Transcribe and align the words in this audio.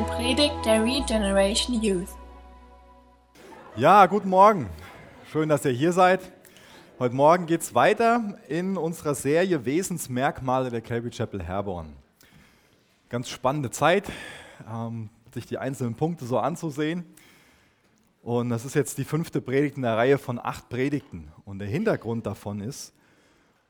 eine 0.00 0.08
Predigt 0.08 0.64
der 0.64 0.82
Regeneration 0.82 1.82
Youth. 1.82 2.08
Ja, 3.76 4.06
guten 4.06 4.30
Morgen. 4.30 4.66
Schön, 5.30 5.50
dass 5.50 5.64
ihr 5.66 5.72
hier 5.72 5.92
seid. 5.92 6.32
Heute 6.98 7.14
Morgen 7.14 7.44
geht 7.44 7.60
es 7.60 7.74
weiter 7.74 8.38
in 8.48 8.78
unserer 8.78 9.14
Serie 9.14 9.66
Wesensmerkmale 9.66 10.70
der 10.70 10.80
Calvary 10.80 11.10
Chapel 11.10 11.42
Herborn. 11.42 11.92
Ganz 13.10 13.28
spannende 13.28 13.70
Zeit, 13.70 14.10
ähm, 14.66 15.10
sich 15.34 15.44
die 15.44 15.58
einzelnen 15.58 15.94
Punkte 15.94 16.24
so 16.24 16.38
anzusehen. 16.38 17.04
Und 18.22 18.48
das 18.48 18.64
ist 18.64 18.74
jetzt 18.74 18.96
die 18.96 19.04
fünfte 19.04 19.42
Predigt 19.42 19.76
in 19.76 19.82
der 19.82 19.98
Reihe 19.98 20.16
von 20.16 20.38
acht 20.38 20.70
Predigten. 20.70 21.30
Und 21.44 21.58
der 21.58 21.68
Hintergrund 21.68 22.24
davon 22.24 22.62
ist, 22.62 22.94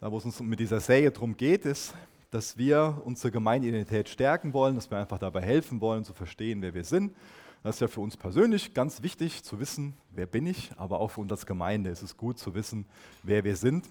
da 0.01 0.13
wo 0.13 0.19
es 0.19 0.25
uns 0.25 0.39
mit 0.41 0.61
dieser 0.61 0.79
Serie 0.79 1.11
darum 1.11 1.37
geht, 1.37 1.65
ist, 1.65 1.93
dass 2.31 2.57
wir 2.57 3.03
unsere 3.05 3.31
Gemeindeidentität 3.31 4.09
stärken 4.09 4.53
wollen, 4.53 4.75
dass 4.75 4.91
wir 4.91 4.99
einfach 4.99 5.19
dabei 5.19 5.43
helfen 5.43 5.81
wollen, 5.81 6.05
zu 6.05 6.15
verstehen, 6.15 6.63
wer 6.63 6.75
wir 6.75 6.85
sind. 6.85 7.15
Das 7.63 7.77
ist 7.77 7.81
ja 7.81 7.89
für 7.89 8.01
uns 8.01 8.17
persönlich 8.17 8.73
ganz 8.73 9.03
wichtig 9.03 9.43
zu 9.43 9.61
wissen, 9.61 9.95
wer 10.11 10.27
bin 10.27 10.47
ich, 10.47 10.73
aber 10.77 11.01
auch 11.01 11.11
für 11.11 11.21
uns 11.21 11.31
als 11.31 11.45
Gemeinde 11.45 11.91
ist 11.91 12.03
es 12.03 12.17
gut 12.17 12.39
zu 12.39 12.55
wissen, 12.55 12.87
wer 13.23 13.45
wir 13.45 13.57
sind, 13.57 13.87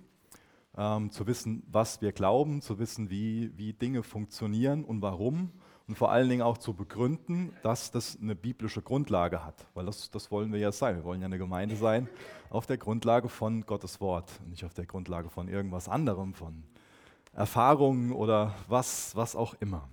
ähm, 0.75 1.12
zu 1.12 1.27
wissen, 1.27 1.63
was 1.71 2.02
wir 2.02 2.12
glauben, 2.12 2.62
zu 2.62 2.79
wissen, 2.79 3.09
wie, 3.09 3.52
wie 3.57 3.73
Dinge 3.73 4.02
funktionieren 4.02 4.84
und 4.84 5.01
warum 5.01 5.51
und 5.87 5.95
vor 5.95 6.12
allen 6.12 6.29
Dingen 6.29 6.43
auch 6.43 6.59
zu 6.59 6.73
begründen, 6.73 7.51
dass 7.63 7.91
das 7.91 8.17
eine 8.21 8.35
biblische 8.35 8.81
Grundlage 8.81 9.43
hat, 9.43 9.67
weil 9.73 9.87
das, 9.87 10.12
das 10.12 10.29
wollen 10.29 10.51
wir 10.51 10.59
ja 10.59 10.71
sein. 10.71 10.98
Wir 10.98 11.03
wollen 11.03 11.21
ja 11.21 11.26
eine 11.26 11.40
Gemeinde 11.40 11.76
sein 11.76 12.07
auf 12.51 12.65
der 12.65 12.77
Grundlage 12.77 13.27
von 13.27 13.65
Gottes 13.65 13.99
Wort, 13.99 14.31
nicht 14.48 14.65
auf 14.65 14.74
der 14.74 14.85
Grundlage 14.85 15.29
von 15.29 15.48
irgendwas 15.48 15.90
anderem, 15.90 16.34
von 16.34 16.63
Erfahrungen 17.40 18.12
oder 18.12 18.54
was, 18.68 19.15
was 19.15 19.35
auch 19.35 19.55
immer. 19.62 19.87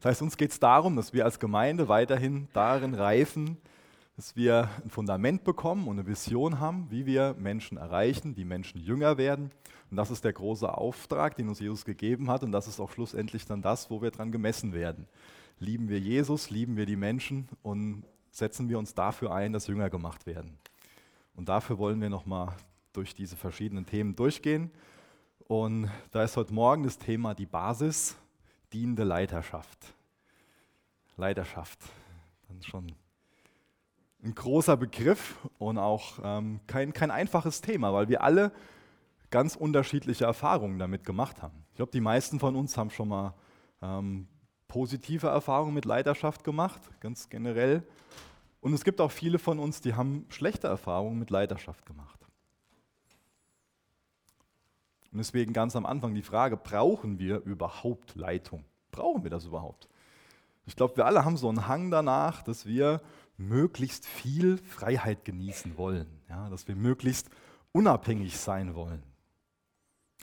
Das 0.00 0.10
heißt, 0.10 0.22
uns 0.22 0.36
geht 0.36 0.52
es 0.52 0.60
darum, 0.60 0.94
dass 0.94 1.12
wir 1.12 1.24
als 1.24 1.40
Gemeinde 1.40 1.88
weiterhin 1.88 2.48
darin 2.52 2.94
reifen, 2.94 3.56
dass 4.16 4.36
wir 4.36 4.68
ein 4.84 4.90
Fundament 4.90 5.42
bekommen 5.42 5.88
und 5.88 5.98
eine 5.98 6.06
Vision 6.06 6.60
haben, 6.60 6.86
wie 6.90 7.04
wir 7.04 7.34
Menschen 7.36 7.78
erreichen, 7.78 8.36
wie 8.36 8.44
Menschen 8.44 8.80
jünger 8.80 9.18
werden. 9.18 9.50
Und 9.90 9.96
das 9.96 10.12
ist 10.12 10.24
der 10.24 10.32
große 10.32 10.72
Auftrag, 10.72 11.36
den 11.36 11.48
uns 11.48 11.58
Jesus 11.58 11.84
gegeben 11.84 12.30
hat. 12.30 12.44
Und 12.44 12.52
das 12.52 12.68
ist 12.68 12.78
auch 12.78 12.92
schlussendlich 12.92 13.44
dann 13.44 13.60
das, 13.60 13.90
wo 13.90 14.00
wir 14.00 14.12
dran 14.12 14.30
gemessen 14.30 14.72
werden. 14.72 15.08
Lieben 15.58 15.88
wir 15.88 15.98
Jesus, 15.98 16.50
lieben 16.50 16.76
wir 16.76 16.86
die 16.86 16.96
Menschen 16.96 17.48
und 17.62 18.04
setzen 18.30 18.68
wir 18.68 18.78
uns 18.78 18.94
dafür 18.94 19.34
ein, 19.34 19.52
dass 19.52 19.66
Jünger 19.66 19.90
gemacht 19.90 20.26
werden. 20.26 20.58
Und 21.34 21.48
dafür 21.48 21.78
wollen 21.78 22.00
wir 22.00 22.08
nochmal 22.08 22.54
durch 22.92 23.14
diese 23.14 23.36
verschiedenen 23.36 23.84
Themen 23.84 24.14
durchgehen. 24.14 24.70
Und 25.52 25.90
da 26.12 26.22
ist 26.22 26.38
heute 26.38 26.54
Morgen 26.54 26.84
das 26.84 26.96
Thema 26.96 27.34
die 27.34 27.44
Basis, 27.44 28.16
dienende 28.72 29.04
Leiterschaft. 29.04 29.92
Leiterschaft, 31.18 31.78
dann 32.48 32.62
schon 32.62 32.90
ein 34.24 34.34
großer 34.34 34.78
Begriff 34.78 35.36
und 35.58 35.76
auch 35.76 36.18
ähm, 36.24 36.60
kein, 36.66 36.94
kein 36.94 37.10
einfaches 37.10 37.60
Thema, 37.60 37.92
weil 37.92 38.08
wir 38.08 38.22
alle 38.22 38.50
ganz 39.28 39.54
unterschiedliche 39.54 40.24
Erfahrungen 40.24 40.78
damit 40.78 41.04
gemacht 41.04 41.42
haben. 41.42 41.66
Ich 41.72 41.76
glaube, 41.76 41.92
die 41.92 42.00
meisten 42.00 42.40
von 42.40 42.56
uns 42.56 42.78
haben 42.78 42.88
schon 42.88 43.08
mal 43.08 43.34
ähm, 43.82 44.28
positive 44.68 45.26
Erfahrungen 45.26 45.74
mit 45.74 45.84
Leiterschaft 45.84 46.44
gemacht, 46.44 46.80
ganz 47.00 47.28
generell. 47.28 47.86
Und 48.62 48.72
es 48.72 48.84
gibt 48.84 49.02
auch 49.02 49.12
viele 49.12 49.38
von 49.38 49.58
uns, 49.58 49.82
die 49.82 49.92
haben 49.92 50.24
schlechte 50.30 50.68
Erfahrungen 50.68 51.18
mit 51.18 51.28
Leiterschaft 51.28 51.84
gemacht. 51.84 52.21
Und 55.12 55.18
deswegen 55.18 55.52
ganz 55.52 55.76
am 55.76 55.84
Anfang 55.84 56.14
die 56.14 56.22
Frage, 56.22 56.56
brauchen 56.56 57.18
wir 57.18 57.42
überhaupt 57.42 58.14
Leitung? 58.16 58.64
Brauchen 58.90 59.22
wir 59.22 59.30
das 59.30 59.44
überhaupt? 59.44 59.88
Ich 60.64 60.74
glaube, 60.74 60.96
wir 60.96 61.06
alle 61.06 61.24
haben 61.24 61.36
so 61.36 61.48
einen 61.48 61.68
Hang 61.68 61.90
danach, 61.90 62.42
dass 62.42 62.66
wir 62.66 63.02
möglichst 63.36 64.06
viel 64.06 64.58
Freiheit 64.58 65.24
genießen 65.24 65.76
wollen, 65.76 66.08
ja, 66.28 66.48
dass 66.48 66.66
wir 66.66 66.76
möglichst 66.76 67.28
unabhängig 67.72 68.38
sein 68.38 68.74
wollen. 68.74 69.02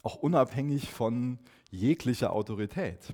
Auch 0.02 0.16
unabhängig 0.16 0.92
von 0.92 1.40
jeglicher 1.70 2.34
Autorität. 2.34 3.14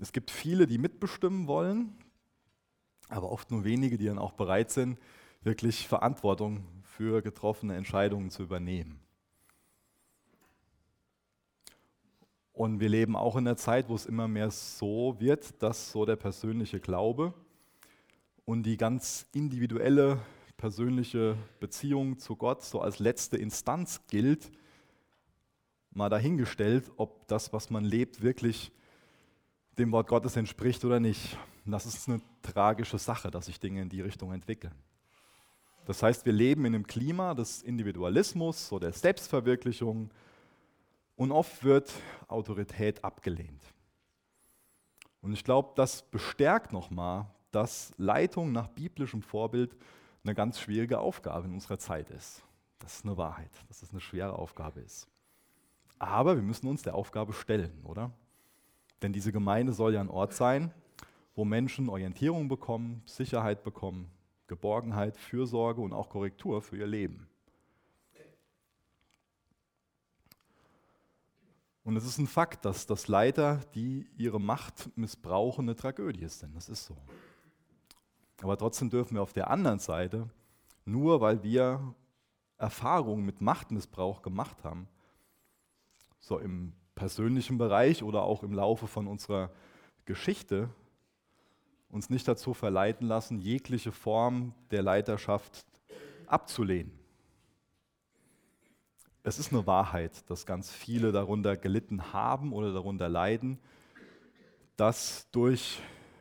Es 0.00 0.12
gibt 0.12 0.30
viele, 0.30 0.66
die 0.66 0.78
mitbestimmen 0.78 1.46
wollen, 1.46 1.96
aber 3.08 3.30
oft 3.30 3.50
nur 3.50 3.64
wenige, 3.64 3.96
die 3.98 4.06
dann 4.06 4.18
auch 4.18 4.32
bereit 4.32 4.70
sind, 4.70 4.98
wirklich 5.42 5.86
Verantwortung 5.86 6.66
für 6.82 7.22
getroffene 7.22 7.76
Entscheidungen 7.76 8.30
zu 8.30 8.42
übernehmen. 8.42 9.03
Und 12.54 12.78
wir 12.78 12.88
leben 12.88 13.16
auch 13.16 13.34
in 13.34 13.48
einer 13.48 13.56
Zeit, 13.56 13.88
wo 13.88 13.96
es 13.96 14.06
immer 14.06 14.28
mehr 14.28 14.48
so 14.50 15.16
wird, 15.18 15.60
dass 15.60 15.90
so 15.90 16.06
der 16.06 16.14
persönliche 16.14 16.78
Glaube 16.78 17.34
und 18.44 18.62
die 18.62 18.76
ganz 18.76 19.26
individuelle 19.32 20.20
persönliche 20.56 21.36
Beziehung 21.58 22.16
zu 22.20 22.36
Gott 22.36 22.62
so 22.62 22.80
als 22.80 23.00
letzte 23.00 23.36
Instanz 23.36 24.02
gilt, 24.06 24.52
mal 25.90 26.08
dahingestellt, 26.08 26.92
ob 26.96 27.26
das, 27.26 27.52
was 27.52 27.70
man 27.70 27.84
lebt, 27.84 28.22
wirklich 28.22 28.70
dem 29.76 29.90
Wort 29.90 30.06
Gottes 30.06 30.36
entspricht 30.36 30.84
oder 30.84 31.00
nicht. 31.00 31.36
Das 31.66 31.86
ist 31.86 32.08
eine 32.08 32.20
tragische 32.42 32.98
Sache, 32.98 33.32
dass 33.32 33.46
sich 33.46 33.58
Dinge 33.58 33.82
in 33.82 33.88
die 33.88 34.00
Richtung 34.00 34.32
entwickeln. 34.32 34.74
Das 35.86 36.04
heißt, 36.04 36.24
wir 36.24 36.32
leben 36.32 36.64
in 36.66 36.76
einem 36.76 36.86
Klima 36.86 37.34
des 37.34 37.62
Individualismus, 37.62 38.68
so 38.68 38.78
der 38.78 38.92
Selbstverwirklichung, 38.92 40.10
und 41.16 41.32
oft 41.32 41.64
wird 41.64 41.92
Autorität 42.28 43.04
abgelehnt. 43.04 43.62
Und 45.20 45.32
ich 45.32 45.44
glaube, 45.44 45.72
das 45.76 46.02
bestärkt 46.02 46.72
nochmal, 46.72 47.26
dass 47.50 47.92
Leitung 47.96 48.52
nach 48.52 48.68
biblischem 48.68 49.22
Vorbild 49.22 49.76
eine 50.22 50.34
ganz 50.34 50.58
schwierige 50.58 50.98
Aufgabe 50.98 51.46
in 51.46 51.54
unserer 51.54 51.78
Zeit 51.78 52.10
ist. 52.10 52.42
Das 52.78 52.96
ist 52.96 53.04
eine 53.04 53.16
Wahrheit, 53.16 53.50
dass 53.68 53.82
es 53.82 53.90
eine 53.90 54.00
schwere 54.00 54.38
Aufgabe 54.38 54.80
ist. 54.80 55.08
Aber 55.98 56.36
wir 56.36 56.42
müssen 56.42 56.66
uns 56.66 56.82
der 56.82 56.94
Aufgabe 56.94 57.32
stellen, 57.32 57.82
oder? 57.84 58.10
Denn 59.00 59.12
diese 59.12 59.32
Gemeinde 59.32 59.72
soll 59.72 59.94
ja 59.94 60.00
ein 60.00 60.10
Ort 60.10 60.34
sein, 60.34 60.72
wo 61.34 61.44
Menschen 61.44 61.88
Orientierung 61.88 62.48
bekommen, 62.48 63.02
Sicherheit 63.06 63.62
bekommen, 63.64 64.10
Geborgenheit, 64.46 65.16
Fürsorge 65.16 65.80
und 65.80 65.92
auch 65.92 66.08
Korrektur 66.08 66.60
für 66.60 66.76
ihr 66.76 66.86
Leben. 66.86 67.28
Und 71.84 71.96
es 71.96 72.06
ist 72.06 72.18
ein 72.18 72.26
Fakt, 72.26 72.64
dass, 72.64 72.86
dass 72.86 73.08
Leiter, 73.08 73.60
die 73.74 74.08
ihre 74.16 74.40
Macht 74.40 74.90
missbrauchen, 74.96 75.66
eine 75.66 75.76
Tragödie 75.76 76.26
sind. 76.28 76.56
Das 76.56 76.70
ist 76.70 76.86
so. 76.86 76.96
Aber 78.42 78.56
trotzdem 78.56 78.88
dürfen 78.88 79.14
wir 79.14 79.22
auf 79.22 79.34
der 79.34 79.50
anderen 79.50 79.78
Seite, 79.78 80.28
nur 80.86 81.20
weil 81.20 81.42
wir 81.42 81.94
Erfahrungen 82.56 83.24
mit 83.24 83.42
Machtmissbrauch 83.42 84.22
gemacht 84.22 84.64
haben, 84.64 84.88
so 86.20 86.38
im 86.38 86.72
persönlichen 86.94 87.58
Bereich 87.58 88.02
oder 88.02 88.22
auch 88.22 88.42
im 88.42 88.54
Laufe 88.54 88.86
von 88.86 89.06
unserer 89.06 89.50
Geschichte, 90.06 90.70
uns 91.90 92.08
nicht 92.08 92.26
dazu 92.26 92.54
verleiten 92.54 93.06
lassen, 93.06 93.38
jegliche 93.38 93.92
Form 93.92 94.54
der 94.70 94.82
Leiterschaft 94.82 95.66
abzulehnen 96.26 97.03
es 99.24 99.38
ist 99.38 99.52
eine 99.52 99.66
Wahrheit, 99.66 100.28
dass 100.30 100.44
ganz 100.44 100.70
viele 100.70 101.10
darunter 101.10 101.56
gelitten 101.56 102.12
haben 102.12 102.52
oder 102.52 102.72
darunter 102.72 103.08
leiden, 103.08 103.58
dass 104.76 105.28
durch 105.30 105.80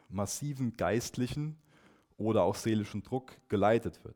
massiven 0.09 0.77
geistlichen 0.77 1.57
oder 2.17 2.43
auch 2.43 2.55
seelischen 2.55 3.03
Druck 3.03 3.35
geleitet 3.49 4.03
wird. 4.05 4.15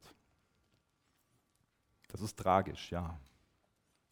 Das 2.07 2.21
ist 2.21 2.39
tragisch, 2.39 2.91
ja. 2.91 3.19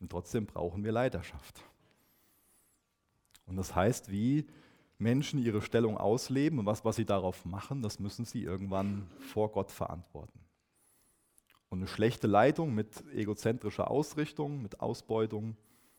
Und 0.02 0.12
trotzdem 0.12 0.46
brauchen 0.46 0.84
wir 0.84 0.92
Leiterschaft. 0.92 1.64
Und 3.46 3.56
das 3.56 3.74
heißt, 3.74 4.12
wie 4.12 4.46
Menschen 4.98 5.40
ihre 5.40 5.62
Stellung 5.62 5.98
ausleben 5.98 6.60
und 6.60 6.66
was, 6.66 6.84
was 6.84 6.98
sie 6.98 7.06
darauf 7.06 7.46
machen, 7.46 7.82
das 7.82 8.00
müssen 8.00 8.26
sie 8.26 8.44
irgendwann 8.44 9.10
vor 9.20 9.52
Gott 9.52 9.72
verantworten. 9.72 10.45
Und 11.76 11.82
eine 11.82 11.90
schlechte 11.90 12.28
Leitung 12.28 12.74
mit 12.74 13.04
egozentrischer 13.14 13.92
Ausrichtung, 13.92 14.62
mit 14.62 14.80
Ausbeutung, 14.80 15.58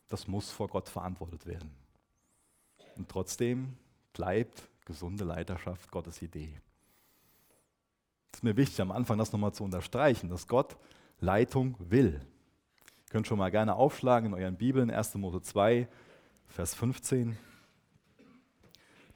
das 0.08 0.26
muss 0.26 0.50
vor 0.50 0.68
Gott 0.68 0.88
verantwortet 0.88 1.44
werden. 1.44 1.70
Und 2.96 3.10
trotzdem 3.10 3.76
bleibt 4.14 4.70
gesunde 4.86 5.24
Leiterschaft 5.24 5.90
Gottes 5.90 6.22
Idee. 6.22 6.62
Es 8.32 8.38
ist 8.38 8.42
mir 8.42 8.56
wichtig, 8.56 8.80
am 8.80 8.90
Anfang 8.90 9.18
das 9.18 9.32
nochmal 9.32 9.52
zu 9.52 9.64
unterstreichen, 9.64 10.30
dass 10.30 10.48
Gott 10.48 10.78
Leitung 11.20 11.76
will. 11.78 12.22
Ihr 12.22 13.10
könnt 13.10 13.26
schon 13.26 13.36
mal 13.36 13.50
gerne 13.50 13.74
aufschlagen 13.74 14.32
in 14.32 14.40
euren 14.40 14.56
Bibeln, 14.56 14.90
1. 14.90 15.16
Mose 15.16 15.42
2, 15.42 15.86
Vers 16.46 16.74
15. 16.74 17.36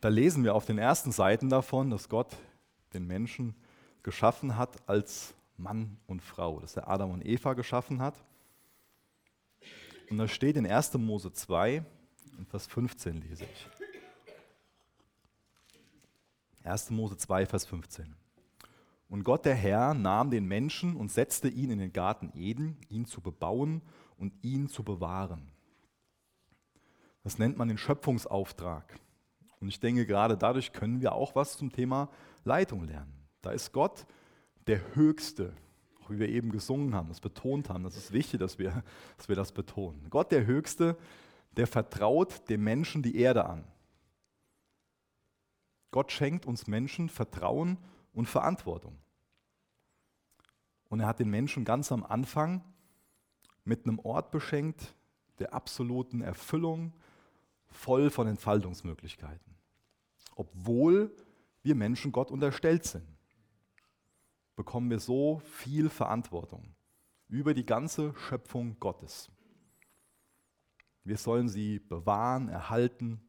Da 0.02 0.08
lesen 0.08 0.44
wir 0.44 0.54
auf 0.54 0.66
den 0.66 0.76
ersten 0.76 1.10
Seiten 1.10 1.48
davon, 1.48 1.88
dass 1.88 2.10
Gott 2.10 2.36
den 2.92 3.06
Menschen 3.06 3.54
geschaffen 4.02 4.58
hat 4.58 4.86
als 4.86 5.34
Mann 5.60 5.98
und 6.06 6.22
Frau, 6.22 6.60
dass 6.60 6.76
er 6.76 6.88
Adam 6.88 7.10
und 7.10 7.24
Eva 7.24 7.54
geschaffen 7.54 8.00
hat. 8.00 8.14
Und 10.10 10.18
da 10.18 10.26
steht 10.26 10.56
in 10.56 10.66
1. 10.66 10.94
Mose 10.94 11.32
2, 11.32 11.84
in 12.38 12.46
Vers 12.46 12.66
15 12.66 13.20
lese 13.20 13.44
ich. 13.44 13.68
1. 16.64 16.90
Mose 16.90 17.16
2, 17.16 17.46
Vers 17.46 17.66
15. 17.66 18.14
Und 19.08 19.24
Gott 19.24 19.44
der 19.44 19.54
Herr 19.54 19.94
nahm 19.94 20.30
den 20.30 20.46
Menschen 20.46 20.96
und 20.96 21.10
setzte 21.10 21.48
ihn 21.48 21.70
in 21.70 21.78
den 21.78 21.92
Garten 21.92 22.32
Eden, 22.34 22.76
ihn 22.88 23.06
zu 23.06 23.20
bebauen 23.20 23.82
und 24.16 24.32
ihn 24.42 24.68
zu 24.68 24.84
bewahren. 24.84 25.50
Das 27.22 27.38
nennt 27.38 27.58
man 27.58 27.68
den 27.68 27.78
Schöpfungsauftrag. 27.78 28.98
Und 29.60 29.68
ich 29.68 29.80
denke, 29.80 30.06
gerade 30.06 30.36
dadurch 30.36 30.72
können 30.72 31.00
wir 31.00 31.12
auch 31.12 31.34
was 31.34 31.56
zum 31.56 31.72
Thema 31.72 32.08
Leitung 32.44 32.84
lernen. 32.84 33.12
Da 33.42 33.50
ist 33.50 33.72
Gott 33.72 34.06
der 34.70 34.94
Höchste, 34.94 35.52
wie 36.08 36.20
wir 36.20 36.28
eben 36.28 36.52
gesungen 36.52 36.94
haben, 36.94 37.08
das 37.08 37.20
betont 37.20 37.68
haben. 37.68 37.82
Das 37.82 37.96
ist 37.96 38.12
wichtig, 38.12 38.38
dass 38.38 38.56
wir, 38.60 38.84
dass 39.16 39.28
wir 39.28 39.34
das 39.34 39.50
betonen. 39.50 40.06
Gott 40.10 40.30
der 40.30 40.46
Höchste, 40.46 40.96
der 41.56 41.66
vertraut 41.66 42.48
dem 42.48 42.62
Menschen 42.62 43.02
die 43.02 43.16
Erde 43.16 43.46
an. 43.46 43.64
Gott 45.90 46.12
schenkt 46.12 46.46
uns 46.46 46.68
Menschen 46.68 47.08
Vertrauen 47.08 47.78
und 48.12 48.26
Verantwortung. 48.26 48.96
Und 50.88 51.00
er 51.00 51.08
hat 51.08 51.18
den 51.18 51.30
Menschen 51.30 51.64
ganz 51.64 51.90
am 51.90 52.04
Anfang 52.04 52.62
mit 53.64 53.86
einem 53.86 53.98
Ort 53.98 54.30
beschenkt 54.30 54.94
der 55.40 55.52
absoluten 55.52 56.20
Erfüllung, 56.20 56.92
voll 57.66 58.08
von 58.08 58.28
Entfaltungsmöglichkeiten. 58.28 59.56
Obwohl 60.36 61.12
wir 61.64 61.74
Menschen 61.74 62.12
Gott 62.12 62.30
unterstellt 62.30 62.84
sind, 62.84 63.19
bekommen 64.60 64.90
wir 64.90 65.00
so 65.00 65.40
viel 65.46 65.88
Verantwortung 65.88 66.74
über 67.28 67.54
die 67.54 67.64
ganze 67.64 68.12
Schöpfung 68.14 68.76
Gottes. 68.78 69.30
Wir 71.02 71.16
sollen 71.16 71.48
sie 71.48 71.78
bewahren, 71.78 72.50
erhalten. 72.50 73.22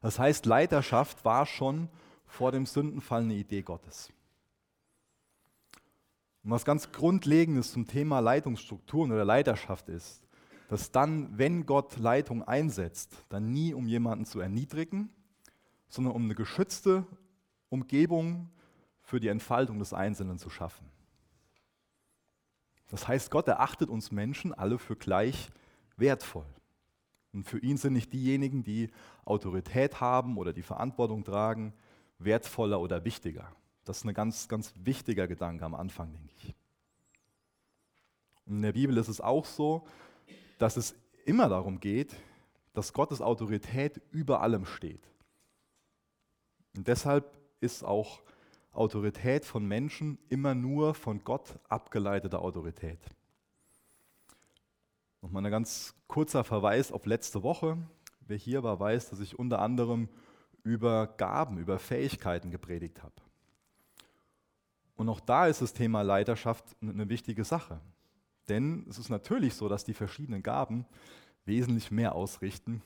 Das 0.00 0.20
heißt, 0.20 0.46
Leiterschaft 0.46 1.24
war 1.24 1.46
schon 1.46 1.88
vor 2.26 2.52
dem 2.52 2.64
Sündenfall 2.64 3.22
eine 3.22 3.34
Idee 3.34 3.62
Gottes. 3.62 4.12
Und 6.44 6.52
was 6.52 6.64
ganz 6.64 6.92
Grundlegendes 6.92 7.72
zum 7.72 7.88
Thema 7.88 8.20
Leitungsstrukturen 8.20 9.10
oder 9.10 9.24
Leiterschaft 9.24 9.88
ist, 9.88 10.22
dass 10.68 10.92
dann, 10.92 11.36
wenn 11.38 11.66
Gott 11.66 11.98
Leitung 11.98 12.44
einsetzt, 12.44 13.16
dann 13.30 13.50
nie 13.50 13.74
um 13.74 13.88
jemanden 13.88 14.26
zu 14.26 14.38
erniedrigen, 14.38 15.10
sondern 15.88 16.14
um 16.14 16.22
eine 16.22 16.36
geschützte 16.36 17.04
Umgebung 17.68 18.48
für 19.10 19.18
die 19.18 19.26
Entfaltung 19.26 19.80
des 19.80 19.92
Einzelnen 19.92 20.38
zu 20.38 20.50
schaffen. 20.50 20.88
Das 22.90 23.08
heißt, 23.08 23.32
Gott 23.32 23.48
erachtet 23.48 23.90
uns 23.90 24.12
Menschen 24.12 24.54
alle 24.54 24.78
für 24.78 24.94
gleich 24.94 25.50
wertvoll. 25.96 26.46
Und 27.32 27.42
für 27.42 27.58
ihn 27.58 27.76
sind 27.76 27.94
nicht 27.94 28.12
diejenigen, 28.12 28.62
die 28.62 28.88
Autorität 29.24 30.00
haben 30.00 30.38
oder 30.38 30.52
die 30.52 30.62
Verantwortung 30.62 31.24
tragen, 31.24 31.72
wertvoller 32.20 32.80
oder 32.80 33.04
wichtiger. 33.04 33.50
Das 33.84 33.98
ist 33.98 34.04
ein 34.04 34.14
ganz, 34.14 34.46
ganz 34.46 34.72
wichtiger 34.76 35.26
Gedanke 35.26 35.64
am 35.64 35.74
Anfang, 35.74 36.12
denke 36.12 36.32
ich. 36.36 36.54
Und 38.46 38.56
in 38.56 38.62
der 38.62 38.72
Bibel 38.72 38.96
ist 38.96 39.08
es 39.08 39.20
auch 39.20 39.44
so, 39.44 39.88
dass 40.58 40.76
es 40.76 40.94
immer 41.24 41.48
darum 41.48 41.80
geht, 41.80 42.14
dass 42.74 42.92
Gottes 42.92 43.20
Autorität 43.20 44.00
über 44.12 44.40
allem 44.40 44.66
steht. 44.66 45.02
Und 46.76 46.86
deshalb 46.86 47.36
ist 47.60 47.84
auch 47.84 48.20
Autorität 48.80 49.44
von 49.44 49.66
Menschen 49.66 50.18
immer 50.30 50.54
nur 50.54 50.94
von 50.94 51.22
Gott 51.22 51.58
abgeleitete 51.68 52.38
Autorität. 52.38 52.98
Nochmal 55.20 55.44
ein 55.44 55.50
ganz 55.50 55.94
kurzer 56.06 56.44
Verweis 56.44 56.90
auf 56.90 57.04
letzte 57.04 57.42
Woche. 57.42 57.76
Wer 58.20 58.38
hier 58.38 58.62
war, 58.62 58.80
weiß, 58.80 59.10
dass 59.10 59.20
ich 59.20 59.38
unter 59.38 59.58
anderem 59.60 60.08
über 60.62 61.06
Gaben, 61.06 61.58
über 61.58 61.78
Fähigkeiten 61.78 62.50
gepredigt 62.50 63.02
habe. 63.02 63.12
Und 64.96 65.10
auch 65.10 65.20
da 65.20 65.46
ist 65.46 65.60
das 65.60 65.74
Thema 65.74 66.00
Leiterschaft 66.00 66.64
eine 66.80 67.10
wichtige 67.10 67.44
Sache. 67.44 67.80
Denn 68.48 68.86
es 68.88 68.98
ist 68.98 69.10
natürlich 69.10 69.54
so, 69.54 69.68
dass 69.68 69.84
die 69.84 69.94
verschiedenen 69.94 70.42
Gaben 70.42 70.86
wesentlich 71.44 71.90
mehr 71.90 72.14
ausrichten, 72.14 72.82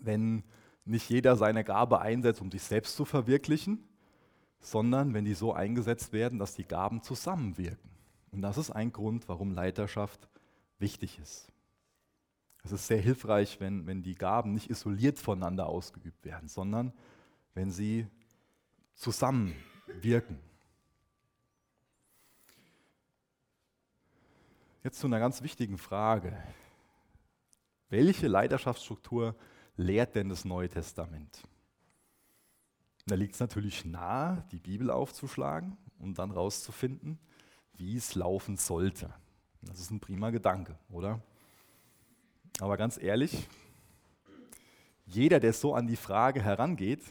wenn 0.00 0.44
nicht 0.84 1.08
jeder 1.08 1.36
seine 1.36 1.64
Gabe 1.64 2.02
einsetzt, 2.02 2.42
um 2.42 2.50
sich 2.50 2.62
selbst 2.62 2.94
zu 2.94 3.06
verwirklichen, 3.06 3.82
sondern 4.60 5.14
wenn 5.14 5.24
die 5.24 5.34
so 5.34 5.52
eingesetzt 5.52 6.12
werden, 6.12 6.38
dass 6.38 6.54
die 6.54 6.64
Gaben 6.64 7.02
zusammenwirken. 7.02 7.90
Und 8.32 8.42
das 8.42 8.58
ist 8.58 8.70
ein 8.70 8.92
Grund, 8.92 9.28
warum 9.28 9.52
Leiterschaft 9.52 10.28
wichtig 10.78 11.18
ist. 11.18 11.52
Es 12.64 12.72
ist 12.72 12.86
sehr 12.88 13.00
hilfreich, 13.00 13.60
wenn, 13.60 13.86
wenn 13.86 14.02
die 14.02 14.16
Gaben 14.16 14.52
nicht 14.52 14.70
isoliert 14.70 15.18
voneinander 15.18 15.66
ausgeübt 15.66 16.24
werden, 16.24 16.48
sondern 16.48 16.92
wenn 17.54 17.70
sie 17.70 18.08
zusammenwirken. 18.94 20.40
Jetzt 24.82 24.98
zu 24.98 25.06
einer 25.06 25.20
ganz 25.20 25.42
wichtigen 25.42 25.78
Frage. 25.78 26.36
Welche 27.88 28.26
Leiterschaftsstruktur 28.26 29.36
lehrt 29.76 30.14
denn 30.14 30.28
das 30.28 30.44
Neue 30.44 30.68
Testament? 30.68 31.42
Da 33.06 33.14
liegt 33.14 33.34
es 33.34 33.40
natürlich 33.40 33.84
nahe, 33.84 34.44
die 34.50 34.58
Bibel 34.58 34.90
aufzuschlagen 34.90 35.76
und 36.00 36.18
dann 36.18 36.32
rauszufinden, 36.32 37.20
wie 37.74 37.96
es 37.96 38.16
laufen 38.16 38.56
sollte. 38.56 39.14
Das 39.62 39.78
ist 39.78 39.92
ein 39.92 40.00
prima 40.00 40.30
Gedanke, 40.30 40.76
oder? 40.90 41.20
Aber 42.60 42.76
ganz 42.76 43.00
ehrlich, 43.00 43.46
jeder, 45.06 45.38
der 45.38 45.52
so 45.52 45.74
an 45.74 45.86
die 45.86 45.96
Frage 45.96 46.42
herangeht, 46.42 47.02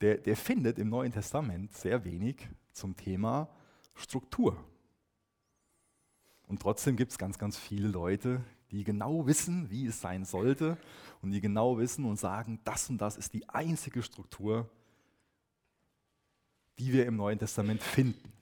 der, 0.00 0.16
der 0.16 0.36
findet 0.36 0.78
im 0.78 0.88
Neuen 0.88 1.12
Testament 1.12 1.74
sehr 1.74 2.04
wenig 2.04 2.48
zum 2.72 2.96
Thema 2.96 3.48
Struktur. 3.94 4.56
Und 6.46 6.62
trotzdem 6.62 6.96
gibt 6.96 7.12
es 7.12 7.18
ganz, 7.18 7.38
ganz 7.38 7.58
viele 7.58 7.88
Leute, 7.88 8.42
die 8.70 8.84
genau 8.84 9.26
wissen, 9.26 9.70
wie 9.70 9.86
es 9.86 10.00
sein 10.00 10.24
sollte 10.24 10.78
und 11.20 11.30
die 11.30 11.42
genau 11.42 11.78
wissen 11.78 12.06
und 12.06 12.16
sagen, 12.16 12.60
das 12.64 12.88
und 12.88 12.98
das 12.98 13.18
ist 13.18 13.34
die 13.34 13.48
einzige 13.50 14.02
Struktur, 14.02 14.70
die 16.78 16.92
wir 16.92 17.06
im 17.06 17.16
Neuen 17.16 17.38
Testament 17.38 17.82
finden. 17.82 18.32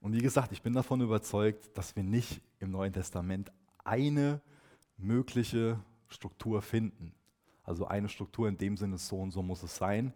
Und 0.00 0.12
wie 0.12 0.20
gesagt, 0.20 0.52
ich 0.52 0.62
bin 0.62 0.74
davon 0.74 1.00
überzeugt, 1.00 1.76
dass 1.76 1.96
wir 1.96 2.02
nicht 2.02 2.40
im 2.60 2.70
Neuen 2.70 2.92
Testament 2.92 3.50
eine 3.84 4.40
mögliche 4.96 5.78
Struktur 6.08 6.62
finden. 6.62 7.14
Also 7.62 7.86
eine 7.86 8.08
Struktur 8.08 8.48
in 8.48 8.58
dem 8.58 8.76
Sinne, 8.76 8.98
so 8.98 9.18
und 9.18 9.30
so 9.30 9.42
muss 9.42 9.62
es 9.62 9.76
sein, 9.76 10.12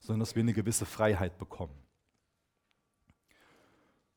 sondern 0.00 0.20
dass 0.20 0.34
wir 0.34 0.42
eine 0.42 0.54
gewisse 0.54 0.86
Freiheit 0.86 1.38
bekommen. 1.38 1.74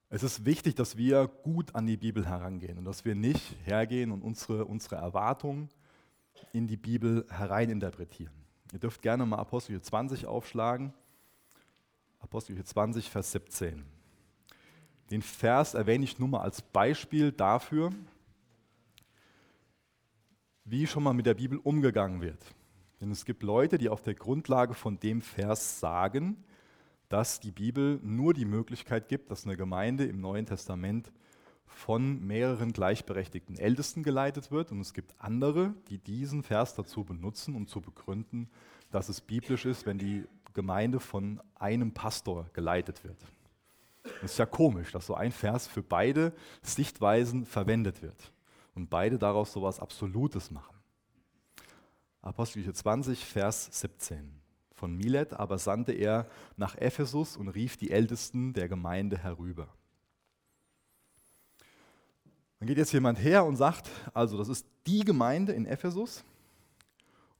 Es 0.09 0.23
ist 0.23 0.45
wichtig, 0.45 0.75
dass 0.75 0.97
wir 0.97 1.27
gut 1.27 1.75
an 1.75 1.85
die 1.85 1.97
Bibel 1.97 2.25
herangehen 2.25 2.79
und 2.79 2.85
dass 2.85 3.05
wir 3.05 3.13
nicht 3.13 3.55
hergehen 3.63 4.11
und 4.11 4.23
unsere, 4.23 4.65
unsere 4.65 4.95
Erwartungen 4.95 5.69
in 6.51 6.67
die 6.67 6.77
Bibel 6.77 7.27
hereininterpretieren. 7.29 8.33
Ihr 8.73 8.79
dürft 8.79 9.01
gerne 9.01 9.25
mal 9.25 9.37
Apostel 9.37 9.79
20 9.79 10.25
aufschlagen. 10.25 10.93
Apostel 12.19 12.63
20, 12.63 13.09
Vers 13.09 13.31
17. 13.31 13.83
Den 15.09 15.21
Vers 15.21 15.73
erwähne 15.73 16.03
ich 16.03 16.19
nur 16.19 16.29
mal 16.29 16.41
als 16.41 16.61
Beispiel 16.61 17.31
dafür, 17.31 17.91
wie 20.65 20.85
schon 20.85 21.03
mal 21.03 21.13
mit 21.13 21.25
der 21.25 21.33
Bibel 21.33 21.57
umgegangen 21.57 22.21
wird. 22.21 22.43
Denn 23.01 23.11
es 23.11 23.25
gibt 23.25 23.43
Leute, 23.43 23.77
die 23.77 23.89
auf 23.89 24.03
der 24.03 24.13
Grundlage 24.13 24.73
von 24.73 24.99
dem 24.99 25.21
Vers 25.21 25.79
sagen, 25.79 26.43
dass 27.07 27.39
die 27.39 27.51
Bibel 27.51 27.99
nur 28.03 28.33
die 28.33 28.45
Möglichkeit 28.45 29.07
gibt, 29.07 29.31
dass 29.31 29.45
eine 29.45 29.57
Gemeinde 29.57 30.05
im 30.05 30.21
Neuen 30.21 30.45
Testament 30.45 31.11
von 31.65 32.25
mehreren 32.25 32.73
gleichberechtigten 32.73 33.57
Ältesten 33.57 34.03
geleitet 34.03 34.51
wird. 34.51 34.71
Und 34.71 34.81
es 34.81 34.93
gibt 34.93 35.15
andere, 35.17 35.73
die 35.89 35.97
diesen 35.97 36.43
Vers 36.43 36.75
dazu 36.75 37.03
benutzen, 37.03 37.55
um 37.55 37.67
zu 37.67 37.81
begründen, 37.81 38.49
dass 38.91 39.09
es 39.09 39.21
biblisch 39.21 39.65
ist, 39.65 39.85
wenn 39.85 39.97
die 39.97 40.25
Gemeinde 40.53 40.99
von 40.99 41.41
einem 41.55 41.93
Pastor 41.93 42.49
geleitet 42.53 43.03
wird. 43.03 43.17
Das 44.21 44.31
ist 44.31 44.37
ja 44.37 44.45
komisch, 44.45 44.91
dass 44.91 45.05
so 45.05 45.15
ein 45.15 45.31
Vers 45.31 45.67
für 45.67 45.83
beide 45.83 46.33
Sichtweisen 46.61 47.45
verwendet 47.45 48.01
wird 48.01 48.33
und 48.75 48.89
beide 48.89 49.17
daraus 49.17 49.53
so 49.53 49.59
etwas 49.59 49.79
Absolutes 49.79 50.51
machen. 50.51 50.75
Apostelgeschichte 52.21 52.73
20, 52.79 53.25
Vers 53.25 53.69
17 53.71 54.39
von 54.73 54.95
Milet 54.95 55.33
aber 55.33 55.57
sandte 55.57 55.91
er 55.91 56.27
nach 56.55 56.75
Ephesus 56.75 57.37
und 57.37 57.49
rief 57.49 57.77
die 57.77 57.91
Ältesten 57.91 58.53
der 58.53 58.69
Gemeinde 58.69 59.17
herüber. 59.17 59.67
Dann 62.59 62.67
geht 62.67 62.77
jetzt 62.77 62.93
jemand 62.93 63.19
her 63.19 63.45
und 63.45 63.55
sagt, 63.55 63.89
also 64.13 64.37
das 64.37 64.49
ist 64.49 64.65
die 64.87 65.03
Gemeinde 65.05 65.53
in 65.53 65.65
Ephesus 65.65 66.23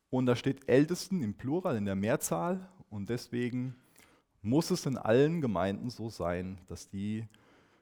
und 0.10 0.26
da 0.26 0.36
steht 0.36 0.68
Ältesten 0.70 1.22
im 1.22 1.34
Plural, 1.34 1.76
in 1.76 1.86
der 1.86 1.96
Mehrzahl 1.96 2.70
und 2.90 3.10
deswegen 3.10 3.76
muss 4.42 4.72
es 4.72 4.86
in 4.86 4.98
allen 4.98 5.42
Gemeinden 5.42 5.90
so 5.90 6.10
sein, 6.10 6.60
dass 6.68 6.90
die 6.90 7.26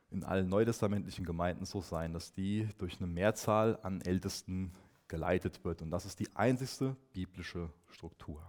in 0.10 0.24
allen 0.24 0.50
neutestamentlichen 0.50 1.26
Gemeinden 1.26 1.66
so 1.66 1.82
sein, 1.82 2.14
dass 2.14 2.34
die 2.34 2.68
durch 2.78 2.98
eine 2.98 3.08
Mehrzahl 3.08 3.78
an 3.84 4.02
Ältesten 4.02 4.74
geleitet 5.08 5.64
wird. 5.64 5.82
Und 5.82 5.92
das 5.92 6.06
ist 6.06 6.20
die 6.20 6.34
einzigste 6.36 6.96
biblische 7.14 7.70
Struktur. 7.90 8.42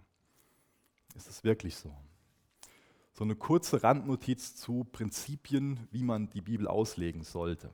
Ist 1.14 1.28
es 1.28 1.42
wirklich 1.44 1.76
so? 1.76 1.94
So 3.12 3.24
eine 3.24 3.34
kurze 3.34 3.82
Randnotiz 3.82 4.54
zu 4.54 4.84
Prinzipien, 4.84 5.88
wie 5.90 6.04
man 6.04 6.30
die 6.30 6.40
Bibel 6.40 6.68
auslegen 6.68 7.24
sollte. 7.24 7.70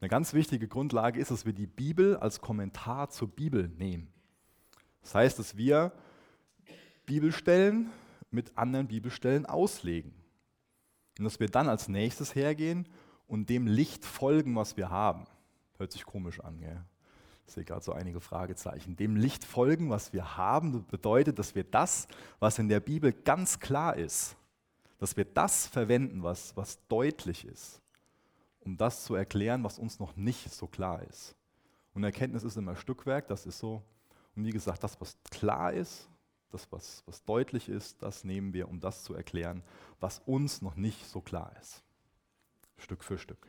Eine 0.00 0.10
ganz 0.10 0.34
wichtige 0.34 0.68
Grundlage 0.68 1.18
ist, 1.18 1.30
dass 1.30 1.46
wir 1.46 1.54
die 1.54 1.66
Bibel 1.66 2.16
als 2.18 2.40
Kommentar 2.40 3.08
zur 3.08 3.28
Bibel 3.28 3.68
nehmen. 3.68 4.12
Das 5.00 5.14
heißt, 5.14 5.38
dass 5.38 5.56
wir 5.56 5.92
Bibelstellen 7.08 7.90
mit 8.30 8.56
anderen 8.56 8.86
Bibelstellen 8.86 9.46
auslegen. 9.46 10.12
Und 11.18 11.24
dass 11.24 11.40
wir 11.40 11.48
dann 11.48 11.68
als 11.68 11.88
nächstes 11.88 12.34
hergehen 12.34 12.86
und 13.26 13.48
dem 13.48 13.66
Licht 13.66 14.04
folgen, 14.04 14.54
was 14.54 14.76
wir 14.76 14.90
haben. 14.90 15.24
Hört 15.78 15.90
sich 15.90 16.04
komisch 16.04 16.38
an, 16.40 16.60
gell? 16.60 16.84
Ich 17.46 17.54
sehe 17.54 17.64
gerade 17.64 17.82
so 17.82 17.92
einige 17.92 18.20
Fragezeichen. 18.20 18.94
Dem 18.94 19.16
Licht 19.16 19.42
folgen, 19.42 19.88
was 19.88 20.12
wir 20.12 20.36
haben, 20.36 20.84
bedeutet, 20.86 21.38
dass 21.38 21.54
wir 21.54 21.64
das, 21.64 22.06
was 22.40 22.58
in 22.58 22.68
der 22.68 22.80
Bibel 22.80 23.10
ganz 23.10 23.58
klar 23.58 23.96
ist, 23.96 24.36
dass 24.98 25.16
wir 25.16 25.24
das 25.24 25.66
verwenden, 25.66 26.22
was, 26.22 26.54
was 26.58 26.78
deutlich 26.88 27.46
ist, 27.46 27.80
um 28.60 28.76
das 28.76 29.04
zu 29.04 29.14
erklären, 29.14 29.64
was 29.64 29.78
uns 29.78 29.98
noch 29.98 30.14
nicht 30.14 30.52
so 30.52 30.66
klar 30.66 31.02
ist. 31.04 31.34
Und 31.94 32.04
Erkenntnis 32.04 32.44
ist 32.44 32.58
immer 32.58 32.76
Stückwerk, 32.76 33.28
das 33.28 33.46
ist 33.46 33.58
so. 33.58 33.82
Und 34.36 34.44
wie 34.44 34.50
gesagt, 34.50 34.84
das, 34.84 35.00
was 35.00 35.16
klar 35.30 35.72
ist, 35.72 36.06
das, 36.50 36.70
was, 36.70 37.02
was 37.06 37.24
deutlich 37.24 37.68
ist, 37.68 38.02
das 38.02 38.24
nehmen 38.24 38.52
wir, 38.52 38.68
um 38.68 38.80
das 38.80 39.04
zu 39.04 39.14
erklären, 39.14 39.62
was 40.00 40.20
uns 40.26 40.62
noch 40.62 40.76
nicht 40.76 41.06
so 41.06 41.20
klar 41.20 41.52
ist. 41.60 41.82
Stück 42.78 43.04
für 43.04 43.18
Stück. 43.18 43.46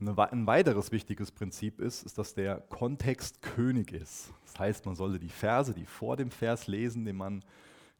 Ein 0.00 0.46
weiteres 0.46 0.92
wichtiges 0.92 1.32
Prinzip 1.32 1.80
ist, 1.80 2.04
ist, 2.04 2.18
dass 2.18 2.32
der 2.32 2.60
Kontext 2.60 3.42
König 3.42 3.90
ist. 3.92 4.32
Das 4.44 4.58
heißt, 4.60 4.86
man 4.86 4.94
sollte 4.94 5.18
die 5.18 5.28
Verse, 5.28 5.74
die 5.74 5.86
vor 5.86 6.16
dem 6.16 6.30
Vers 6.30 6.68
lesen, 6.68 7.04
den 7.04 7.16
man 7.16 7.44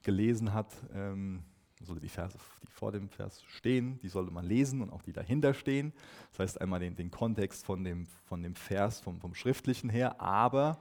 gelesen 0.04 0.54
hat, 0.54 0.72
ähm, 0.94 1.42
sollte 1.82 2.00
die 2.00 2.08
Verse, 2.08 2.38
die 2.62 2.66
vor 2.70 2.92
dem 2.92 3.08
Vers 3.08 3.42
stehen, 3.48 3.98
die 4.00 4.08
sollte 4.08 4.30
man 4.32 4.44
lesen 4.44 4.80
und 4.80 4.90
auch 4.90 5.02
die 5.02 5.12
dahinter 5.12 5.54
stehen. 5.54 5.92
Das 6.30 6.38
heißt 6.38 6.60
einmal 6.60 6.78
den, 6.78 6.94
den 6.94 7.10
Kontext 7.10 7.64
von 7.64 7.82
dem, 7.82 8.06
von 8.26 8.42
dem 8.42 8.54
Vers 8.54 9.00
vom, 9.00 9.20
vom 9.20 9.34
Schriftlichen 9.34 9.90
her, 9.90 10.20
aber 10.20 10.80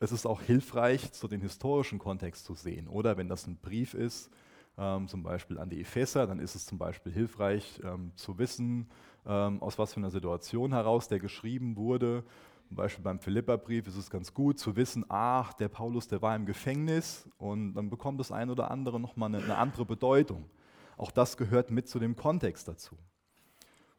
es 0.00 0.12
ist 0.12 0.26
auch 0.26 0.40
hilfreich, 0.40 1.10
so 1.12 1.28
den 1.28 1.42
historischen 1.42 1.98
Kontext 1.98 2.46
zu 2.46 2.54
sehen. 2.54 2.88
Oder 2.88 3.18
wenn 3.18 3.28
das 3.28 3.46
ein 3.46 3.56
Brief 3.56 3.92
ist, 3.92 4.30
ähm, 4.78 5.06
zum 5.08 5.22
Beispiel 5.22 5.58
an 5.58 5.68
die 5.68 5.80
Epheser, 5.80 6.26
dann 6.26 6.40
ist 6.40 6.54
es 6.54 6.64
zum 6.64 6.78
Beispiel 6.78 7.12
hilfreich 7.12 7.80
ähm, 7.84 8.12
zu 8.16 8.38
wissen, 8.38 8.88
ähm, 9.26 9.62
aus 9.62 9.78
was 9.78 9.92
für 9.92 10.00
einer 10.00 10.10
Situation 10.10 10.72
heraus 10.72 11.08
der 11.08 11.18
geschrieben 11.18 11.76
wurde. 11.76 12.24
Zum 12.68 12.76
Beispiel 12.76 13.04
beim 13.04 13.18
Philipperbrief 13.18 13.86
ist 13.88 13.96
es 13.96 14.08
ganz 14.08 14.32
gut 14.32 14.58
zu 14.58 14.74
wissen, 14.74 15.04
ach, 15.08 15.52
der 15.52 15.68
Paulus, 15.68 16.08
der 16.08 16.22
war 16.22 16.34
im 16.34 16.46
Gefängnis 16.46 17.28
und 17.36 17.74
dann 17.74 17.90
bekommt 17.90 18.20
das 18.20 18.32
ein 18.32 18.48
oder 18.48 18.70
andere 18.70 18.98
nochmal 18.98 19.28
eine, 19.28 19.44
eine 19.44 19.58
andere 19.58 19.84
Bedeutung. 19.84 20.48
Auch 20.96 21.10
das 21.10 21.36
gehört 21.36 21.70
mit 21.70 21.88
zu 21.88 21.98
dem 21.98 22.16
Kontext 22.16 22.68
dazu. 22.68 22.96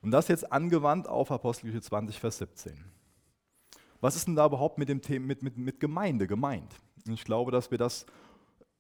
Und 0.01 0.10
das 0.10 0.29
jetzt 0.29 0.51
angewandt 0.51 1.08
auf 1.08 1.31
Apostelgeschichte 1.31 1.88
20, 1.88 2.20
Vers 2.20 2.39
17. 2.39 3.00
Was 4.01 4.15
ist 4.15 4.27
denn 4.27 4.36
da 4.36 4.48
überhaupt 4.48 4.77
mit 4.77 4.89
dem 4.89 5.01
Thema 5.01 5.27
mit, 5.27 5.43
mit, 5.43 5.58
mit 5.58 5.79
Gemeinde 5.79 6.27
gemeint? 6.27 6.75
Und 7.05 7.13
ich 7.13 7.24
glaube, 7.24 7.51
dass 7.51 7.72
wir 7.72 7.77
das 7.77 8.05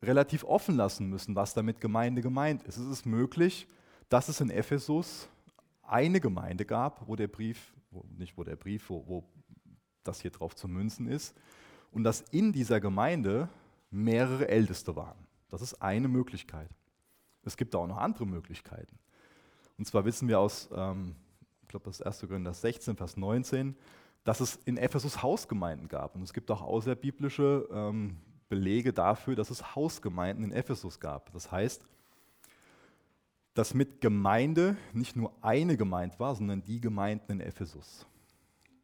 relativ 0.01 0.43
offen 0.43 0.75
lassen 0.75 1.09
müssen, 1.09 1.35
was 1.35 1.53
damit 1.53 1.79
Gemeinde 1.79 2.21
gemeint 2.21 2.63
ist. 2.63 2.77
Es 2.77 2.87
ist 2.87 3.05
möglich, 3.05 3.67
dass 4.09 4.29
es 4.29 4.41
in 4.41 4.49
Ephesus 4.49 5.29
eine 5.83 6.19
Gemeinde 6.19 6.65
gab, 6.65 7.07
wo 7.07 7.15
der 7.15 7.27
Brief, 7.27 7.73
wo, 7.91 8.03
nicht 8.17 8.37
wo 8.37 8.43
der 8.43 8.55
Brief, 8.55 8.89
wo, 8.89 9.05
wo 9.07 9.23
das 10.03 10.21
hier 10.21 10.31
drauf 10.31 10.55
zu 10.55 10.67
münzen 10.67 11.07
ist, 11.07 11.35
und 11.91 12.03
dass 12.03 12.21
in 12.31 12.51
dieser 12.51 12.79
Gemeinde 12.79 13.47
mehrere 13.91 14.47
Älteste 14.47 14.95
waren. 14.95 15.27
Das 15.49 15.61
ist 15.61 15.81
eine 15.81 16.07
Möglichkeit. 16.07 16.69
Es 17.43 17.57
gibt 17.57 17.75
auch 17.75 17.85
noch 17.85 17.97
andere 17.97 18.25
Möglichkeiten. 18.25 18.97
Und 19.77 19.85
zwar 19.85 20.05
wissen 20.05 20.27
wir 20.27 20.39
aus, 20.39 20.69
ähm, 20.73 21.15
ich 21.61 21.67
glaube, 21.67 21.85
das 21.85 22.01
1. 22.01 22.21
Korinther 22.21 22.53
16, 22.53 22.95
Vers 22.95 23.17
19, 23.17 23.75
dass 24.23 24.39
es 24.39 24.55
in 24.65 24.77
Ephesus 24.77 25.23
Hausgemeinden 25.23 25.87
gab. 25.87 26.15
Und 26.15 26.21
es 26.21 26.33
gibt 26.33 26.51
auch 26.51 26.61
außerbiblische 26.61 27.67
ähm, 27.71 28.17
Belege 28.49 28.93
dafür, 28.93 29.35
dass 29.35 29.49
es 29.49 29.75
Hausgemeinden 29.75 30.45
in 30.45 30.51
Ephesus 30.51 30.99
gab. 30.99 31.31
Das 31.33 31.51
heißt, 31.51 31.85
dass 33.53 33.73
mit 33.73 34.01
Gemeinde 34.01 34.77
nicht 34.93 35.15
nur 35.15 35.33
eine 35.41 35.77
gemeint 35.77 36.19
war, 36.19 36.35
sondern 36.35 36.63
die 36.63 36.79
Gemeinden 36.79 37.33
in 37.33 37.41
Ephesus. 37.41 38.05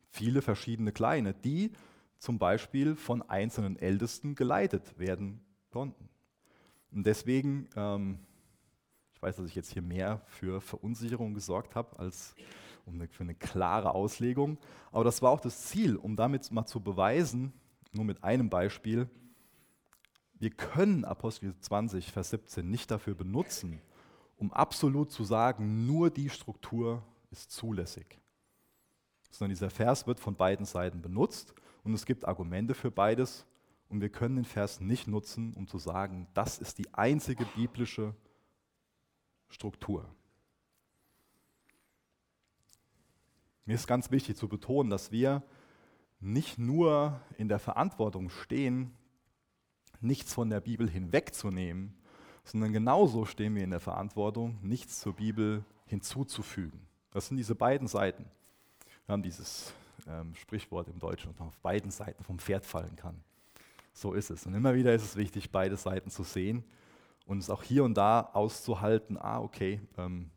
Viele 0.10 0.42
verschiedene 0.42 0.92
kleine, 0.92 1.34
die 1.34 1.72
zum 2.18 2.40
Beispiel 2.40 2.96
von 2.96 3.22
einzelnen 3.22 3.78
Ältesten 3.78 4.36
geleitet 4.36 4.98
werden 4.98 5.42
konnten. 5.70 6.10
Und 6.92 7.06
deswegen, 7.06 7.70
ähm, 7.76 8.20
ich 9.14 9.22
weiß, 9.22 9.36
dass 9.36 9.48
ich 9.48 9.56
jetzt 9.56 9.72
hier 9.72 9.82
mehr 9.82 10.22
für 10.26 10.62
Verunsicherung 10.62 11.34
gesorgt 11.34 11.76
habe 11.76 11.98
als 12.00 12.36
um 12.88 12.96
eine, 12.96 13.08
für 13.08 13.24
eine 13.24 13.36
klare 13.36 13.94
Auslegung, 13.94 14.58
aber 14.92 15.04
das 15.04 15.22
war 15.22 15.32
auch 15.32 15.40
das 15.40 15.66
Ziel, 15.66 15.96
um 15.96 16.16
damit 16.16 16.52
mal 16.52 16.66
zu 16.66 16.80
beweisen, 16.80 17.54
nur 17.92 18.06
mit 18.06 18.24
einem 18.24 18.50
Beispiel, 18.50 19.10
wir 20.40 20.52
können 20.52 21.04
Apostel 21.04 21.56
20, 21.60 22.12
Vers 22.12 22.30
17 22.30 22.70
nicht 22.70 22.92
dafür 22.92 23.16
benutzen, 23.16 23.82
um 24.38 24.54
absolut 24.54 25.12
zu 25.12 25.24
sagen, 25.24 25.88
nur 25.88 26.10
die 26.10 26.30
Struktur 26.30 27.04
ist 27.32 27.52
zulässig. 27.52 28.20
Sondern 29.32 29.50
dieser 29.50 29.70
Vers 29.70 30.08
wird 30.08 30.20
von 30.20 30.36
beiden 30.36 30.66
Seiten 30.66 31.02
benutzt 31.02 31.54
und 31.84 31.94
es 31.94 32.06
gibt 32.06 32.26
Argumente 32.26 32.76
für 32.76 32.92
beides 32.92 33.46
und 33.90 34.02
wir 34.02 34.10
können 34.10 34.36
den 34.36 34.46
Vers 34.46 34.80
nicht 34.80 35.08
nutzen, 35.08 35.54
um 35.56 35.68
zu 35.68 35.80
sagen, 35.80 36.28
das 36.34 36.60
ist 36.60 36.78
die 36.78 36.94
einzige 36.94 37.46
biblische 37.56 38.14
Struktur. 39.50 40.06
Mir 43.68 43.76
ist 43.76 43.86
ganz 43.86 44.12
wichtig 44.12 44.38
zu 44.38 44.48
betonen, 44.48 44.90
dass 44.90 45.12
wir 45.12 45.44
nicht 46.22 46.58
nur 46.58 47.20
in 47.38 47.50
der 47.50 47.60
Verantwortung 47.60 48.30
stehen, 48.30 48.96
nichts 50.00 50.34
von 50.34 50.50
der 50.50 50.62
Bibel 50.62 50.90
hinwegzunehmen, 50.90 51.94
sondern 52.46 52.72
genauso 52.72 53.26
stehen 53.26 53.56
wir 53.56 53.66
in 53.66 53.72
der 53.72 53.82
Verantwortung, 53.82 54.58
nichts 54.62 55.02
zur 55.02 55.18
Bibel 55.18 55.66
hinzuzufügen. 55.86 56.80
Das 57.12 57.28
sind 57.28 57.36
diese 57.36 57.56
beiden 57.56 57.90
Seiten. 57.90 58.24
Wir 59.06 59.12
haben 59.12 59.22
dieses 59.22 59.74
ähm, 60.08 60.34
Sprichwort 60.36 60.88
im 60.88 61.00
Deutschen, 61.00 61.32
dass 61.32 61.40
man 61.40 61.50
auf 61.50 61.58
beiden 61.58 61.92
Seiten 61.92 62.24
vom 62.24 62.40
Pferd 62.40 62.66
fallen 62.66 62.96
kann. 62.96 63.22
So 63.92 64.14
ist 64.14 64.30
es. 64.30 64.46
Und 64.46 64.54
immer 64.54 64.76
wieder 64.76 64.94
ist 64.94 65.04
es 65.04 65.18
wichtig, 65.18 65.52
beide 65.52 65.76
Seiten 65.76 66.10
zu 66.10 66.24
sehen 66.24 66.64
und 67.26 67.40
es 67.40 67.50
auch 67.50 67.64
hier 67.64 67.84
und 67.84 67.96
da 67.96 68.30
auszuhalten, 68.32 69.18
ah, 69.18 69.42
okay, 69.42 69.82
ähm, 69.98 70.32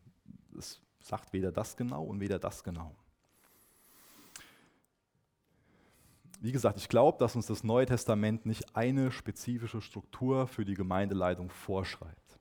es 0.58 0.80
sagt 0.98 1.32
weder 1.32 1.52
das 1.52 1.76
genau 1.76 2.02
und 2.02 2.18
weder 2.18 2.40
das 2.40 2.64
genau. 2.64 2.96
Wie 6.42 6.52
gesagt, 6.52 6.78
ich 6.78 6.88
glaube, 6.88 7.18
dass 7.18 7.36
uns 7.36 7.46
das 7.46 7.62
Neue 7.64 7.84
Testament 7.84 8.46
nicht 8.46 8.74
eine 8.74 9.12
spezifische 9.12 9.82
Struktur 9.82 10.46
für 10.46 10.64
die 10.64 10.72
Gemeindeleitung 10.72 11.50
vorschreibt. 11.50 12.40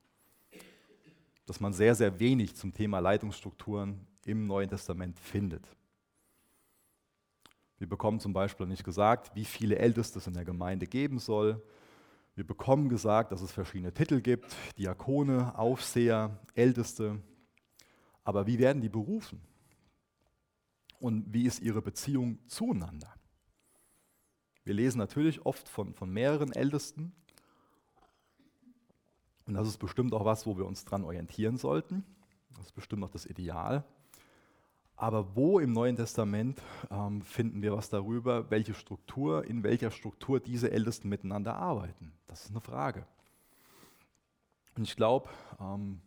Dass 1.45 1.59
man 1.59 1.73
sehr, 1.73 1.95
sehr 1.95 2.17
wenig 2.17 2.55
zum 2.55 2.73
Thema 2.73 2.99
Leitungsstrukturen 2.99 4.07
im 4.23 4.47
Neuen 4.47 4.69
Testament 4.69 5.19
findet. 5.19 5.67
Wir 7.77 7.89
bekommen 7.89 8.21
zum 8.21 8.31
Beispiel 8.31 8.67
nicht 8.67 8.85
gesagt, 8.85 9.35
wie 9.35 9.43
viele 9.43 9.77
Älteste 9.77 10.19
es 10.19 10.27
in 10.27 10.33
der 10.33 10.45
Gemeinde 10.45 10.87
geben 10.87 11.19
soll. 11.19 11.61
Wir 12.35 12.47
bekommen 12.47 12.87
gesagt, 12.87 13.33
dass 13.33 13.41
es 13.41 13.51
verschiedene 13.51 13.93
Titel 13.93 14.21
gibt, 14.21 14.55
Diakone, 14.77 15.57
Aufseher, 15.59 16.39
Älteste. 16.55 17.21
Aber 18.23 18.47
wie 18.47 18.59
werden 18.59 18.81
die 18.81 18.87
berufen? 18.87 19.41
Und 20.99 21.33
wie 21.33 21.43
ist 21.43 21.59
ihre 21.59 21.81
Beziehung 21.81 22.39
zueinander? 22.47 23.18
Wir 24.69 24.75
lesen 24.75 24.99
natürlich 24.99 25.47
oft 25.47 25.67
von, 25.67 25.95
von 25.95 26.11
mehreren 26.11 26.51
Ältesten. 26.51 27.11
Und 29.47 29.55
das 29.55 29.67
ist 29.67 29.79
bestimmt 29.79 30.13
auch 30.13 30.25
was, 30.25 30.45
wo 30.45 30.59
wir 30.59 30.67
uns 30.67 30.85
dran 30.85 31.03
orientieren 31.03 31.57
sollten. 31.57 32.05
Das 32.55 32.67
ist 32.67 32.73
bestimmt 32.73 33.03
auch 33.03 33.09
das 33.09 33.25
Ideal. 33.25 33.83
Aber 34.95 35.35
wo 35.35 35.57
im 35.57 35.71
Neuen 35.71 35.95
Testament 35.95 36.61
ähm, 36.91 37.23
finden 37.23 37.63
wir 37.63 37.73
was 37.73 37.89
darüber, 37.89 38.51
welche 38.51 38.75
Struktur, 38.75 39.43
in 39.43 39.63
welcher 39.63 39.89
Struktur 39.89 40.39
diese 40.39 40.69
Ältesten 40.69 41.09
miteinander 41.09 41.55
arbeiten? 41.55 42.13
Das 42.27 42.45
ist 42.45 42.51
eine 42.51 42.61
Frage. 42.61 43.07
Und 44.77 44.83
ich 44.83 44.95
glaube, 44.95 45.29
ähm, 45.59 45.99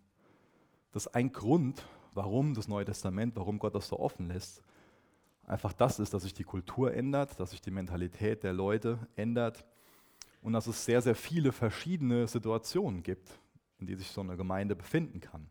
dass 0.93 1.09
ein 1.09 1.33
Grund, 1.33 1.85
warum 2.15 2.55
das 2.55 2.69
Neue 2.69 2.85
Testament, 2.85 3.35
warum 3.35 3.59
Gott 3.59 3.75
das 3.75 3.89
so 3.89 3.99
offen 3.99 4.29
lässt, 4.29 4.63
einfach 5.47 5.73
das 5.73 5.99
ist, 5.99 6.15
dass 6.15 6.23
sich 6.23 6.35
die 6.35 6.45
Kultur 6.45 6.95
ändert, 6.95 7.39
dass 7.41 7.51
sich 7.51 7.61
die 7.61 7.71
Mentalität 7.71 8.43
der 8.43 8.53
Leute 8.53 8.99
ändert 9.17 9.65
und 10.43 10.53
dass 10.53 10.67
es 10.67 10.85
sehr, 10.85 11.03
sehr 11.03 11.15
viele 11.15 11.53
verschiedene 11.53 12.27
Situationen 12.27 13.03
gibt, 13.03 13.39
in 13.79 13.87
die 13.87 13.95
sich 13.95 14.09
so 14.09 14.21
eine 14.21 14.37
Gemeinde 14.37 14.77
befinden 14.77 15.21
kann. 15.21 15.49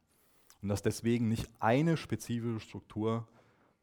Und 0.62 0.70
dass 0.70 0.82
deswegen 0.82 1.28
nicht 1.28 1.50
eine 1.60 1.98
spezifische 1.98 2.60
Struktur 2.60 3.28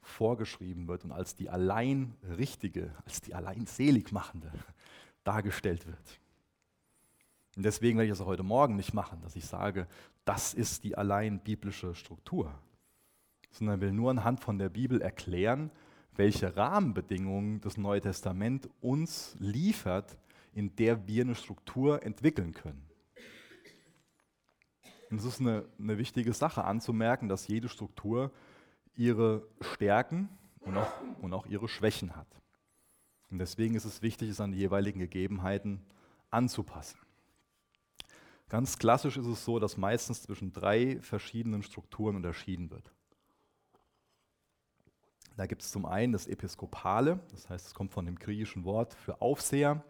vorgeschrieben 0.00 0.88
wird 0.88 1.04
und 1.04 1.12
als 1.12 1.34
die 1.34 1.50
allein 1.50 2.14
richtige, 2.36 2.94
als 3.04 3.20
die 3.20 3.34
allein 3.34 3.66
selig 3.66 4.12
machende 4.12 4.52
dargestellt 5.24 5.86
wird. 5.86 6.20
Und 7.56 7.64
deswegen 7.64 7.98
werde 7.98 8.06
ich 8.06 8.12
das 8.12 8.20
auch 8.20 8.26
heute 8.26 8.44
Morgen 8.44 8.76
nicht 8.76 8.94
machen, 8.94 9.20
dass 9.22 9.34
ich 9.34 9.44
sage, 9.44 9.88
das 10.24 10.54
ist 10.54 10.84
die 10.84 10.96
allein 10.96 11.40
biblische 11.40 11.94
Struktur, 11.94 12.54
sondern 13.50 13.80
will 13.80 13.92
nur 13.92 14.10
anhand 14.10 14.40
von 14.40 14.58
der 14.58 14.68
Bibel 14.68 15.00
erklären, 15.00 15.70
welche 16.18 16.56
Rahmenbedingungen 16.56 17.60
das 17.60 17.76
Neue 17.76 18.00
Testament 18.00 18.68
uns 18.80 19.36
liefert, 19.38 20.18
in 20.52 20.74
der 20.74 21.06
wir 21.06 21.22
eine 21.22 21.36
Struktur 21.36 22.02
entwickeln 22.02 22.52
können. 22.52 22.84
Und 25.10 25.18
es 25.18 25.24
ist 25.24 25.40
eine, 25.40 25.64
eine 25.78 25.96
wichtige 25.96 26.32
Sache 26.32 26.64
anzumerken, 26.64 27.28
dass 27.28 27.46
jede 27.46 27.68
Struktur 27.68 28.32
ihre 28.96 29.46
Stärken 29.60 30.28
und 30.58 30.76
auch, 30.76 30.92
und 31.22 31.32
auch 31.32 31.46
ihre 31.46 31.68
Schwächen 31.68 32.16
hat. 32.16 32.26
Und 33.30 33.38
deswegen 33.38 33.76
ist 33.76 33.84
es 33.84 34.02
wichtig, 34.02 34.28
es 34.30 34.40
an 34.40 34.50
die 34.50 34.58
jeweiligen 34.58 34.98
Gegebenheiten 34.98 35.80
anzupassen. 36.30 36.98
Ganz 38.48 38.76
klassisch 38.76 39.16
ist 39.18 39.26
es 39.26 39.44
so, 39.44 39.60
dass 39.60 39.76
meistens 39.76 40.22
zwischen 40.22 40.52
drei 40.52 40.98
verschiedenen 41.00 41.62
Strukturen 41.62 42.16
unterschieden 42.16 42.70
wird. 42.70 42.92
Da 45.38 45.46
gibt 45.46 45.62
es 45.62 45.70
zum 45.70 45.86
einen 45.86 46.12
das 46.12 46.26
Episkopale, 46.26 47.20
das 47.30 47.48
heißt, 47.48 47.68
es 47.68 47.72
kommt 47.72 47.92
von 47.92 48.04
dem 48.04 48.18
griechischen 48.18 48.64
Wort 48.64 48.94
für 48.94 49.22
Aufseher. 49.22 49.84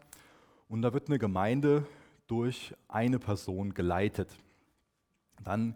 Und 0.69 0.83
da 0.83 0.93
wird 0.93 1.09
eine 1.09 1.19
Gemeinde 1.19 1.87
durch 2.27 2.75
eine 2.87 3.19
Person 3.19 3.73
geleitet. 3.73 4.29
Dann 5.43 5.75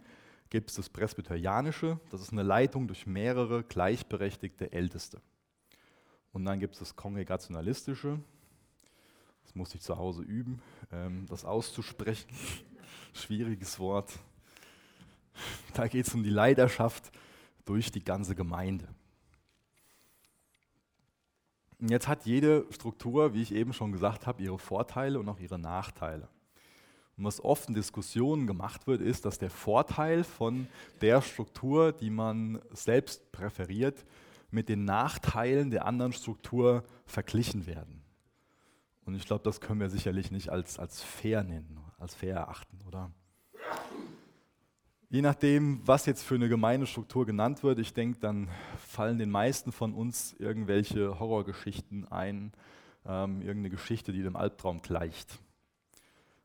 gibt 0.50 0.68
es 0.68 0.76
das 0.76 0.90
Presbyterianische, 0.90 1.98
das 2.10 2.20
ist 2.20 2.32
eine 2.32 2.42
Leitung 2.42 2.86
durch 2.86 3.06
mehrere 3.06 3.62
gleichberechtigte 3.62 4.70
Älteste. 4.74 5.22
Und 6.34 6.44
dann 6.44 6.60
gibt 6.60 6.74
es 6.74 6.80
das 6.80 6.94
Kongregationalistische, 6.94 8.20
das 9.42 9.54
muss 9.54 9.74
ich 9.74 9.80
zu 9.80 9.96
Hause 9.96 10.20
üben, 10.20 10.60
ähm, 10.92 11.24
das 11.30 11.46
auszusprechen. 11.46 12.28
Schwieriges 13.14 13.78
Wort. 13.78 14.12
Da 15.72 15.88
geht 15.88 16.06
es 16.06 16.14
um 16.14 16.22
die 16.22 16.28
Leiterschaft 16.28 17.10
durch 17.64 17.90
die 17.90 18.04
ganze 18.04 18.34
Gemeinde. 18.34 18.86
Jetzt 21.88 22.06
hat 22.06 22.26
jede 22.26 22.64
Struktur, 22.70 23.34
wie 23.34 23.42
ich 23.42 23.52
eben 23.52 23.72
schon 23.72 23.90
gesagt 23.90 24.26
habe, 24.26 24.42
ihre 24.42 24.58
Vorteile 24.58 25.18
und 25.18 25.28
auch 25.28 25.40
ihre 25.40 25.58
Nachteile. 25.58 26.28
Und 27.16 27.24
was 27.24 27.42
oft 27.42 27.68
in 27.68 27.74
Diskussionen 27.74 28.46
gemacht 28.46 28.86
wird, 28.86 29.00
ist, 29.00 29.24
dass 29.24 29.38
der 29.38 29.50
Vorteil 29.50 30.22
von 30.22 30.68
der 31.00 31.20
Struktur, 31.22 31.92
die 31.92 32.10
man 32.10 32.60
selbst 32.70 33.32
präferiert, 33.32 34.04
mit 34.50 34.68
den 34.68 34.84
Nachteilen 34.84 35.70
der 35.70 35.84
anderen 35.86 36.12
Struktur 36.12 36.84
verglichen 37.04 37.66
werden. 37.66 38.02
Und 39.04 39.16
ich 39.16 39.26
glaube, 39.26 39.42
das 39.42 39.60
können 39.60 39.80
wir 39.80 39.90
sicherlich 39.90 40.30
nicht 40.30 40.50
als, 40.50 40.78
als 40.78 41.02
fair 41.02 41.42
nennen, 41.42 41.80
als 41.98 42.14
fair 42.14 42.36
erachten, 42.36 42.78
oder? 42.86 43.10
Je 45.12 45.20
nachdem, 45.20 45.82
was 45.84 46.06
jetzt 46.06 46.22
für 46.22 46.36
eine 46.36 46.48
Gemeindestruktur 46.48 47.26
genannt 47.26 47.62
wird, 47.62 47.78
ich 47.78 47.92
denke, 47.92 48.18
dann 48.18 48.48
fallen 48.78 49.18
den 49.18 49.30
meisten 49.30 49.70
von 49.70 49.92
uns 49.92 50.34
irgendwelche 50.38 51.20
Horrorgeschichten 51.20 52.10
ein, 52.10 52.50
ähm, 53.04 53.42
irgendeine 53.42 53.68
Geschichte, 53.68 54.14
die 54.14 54.22
dem 54.22 54.36
Albtraum 54.36 54.80
gleicht. 54.80 55.38